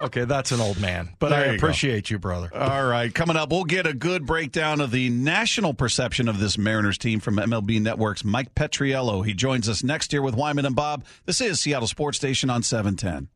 okay, 0.00 0.24
that's 0.24 0.50
an 0.52 0.60
old 0.60 0.80
man, 0.80 1.10
but 1.20 1.30
There 1.30 1.38
I 1.38 1.44
you 1.44 1.50
go. 1.52 1.56
appreciate 1.56 2.10
you, 2.10 2.18
brother. 2.18 2.50
All 2.54 2.84
right, 2.86 3.14
coming 3.14 3.36
up, 3.36 3.50
we'll 3.50 3.64
get 3.64 3.86
a 3.86 3.94
good 3.94 4.26
breakdown 4.26 4.80
of 4.80 4.90
the 4.90 5.10
national 5.10 5.74
perception 5.74 6.28
of 6.28 6.40
this 6.40 6.58
Mariners 6.58 6.98
team 6.98 7.20
from 7.20 7.36
MLB 7.36 7.80
Network's 7.80 8.24
Mike 8.24 8.54
Petriello. 8.54 9.24
He 9.24 9.32
joins 9.32 9.68
us 9.68 9.82
next 9.84 10.12
year 10.12 10.22
with 10.22 10.34
Wyman 10.34 10.66
and 10.66 10.74
Bob. 10.76 11.04
This 11.24 11.40
is 11.40 11.60
Seattle 11.60 11.88
Sports 11.88 12.18
Station 12.18 12.50
on 12.50 12.62
710. 12.62 13.28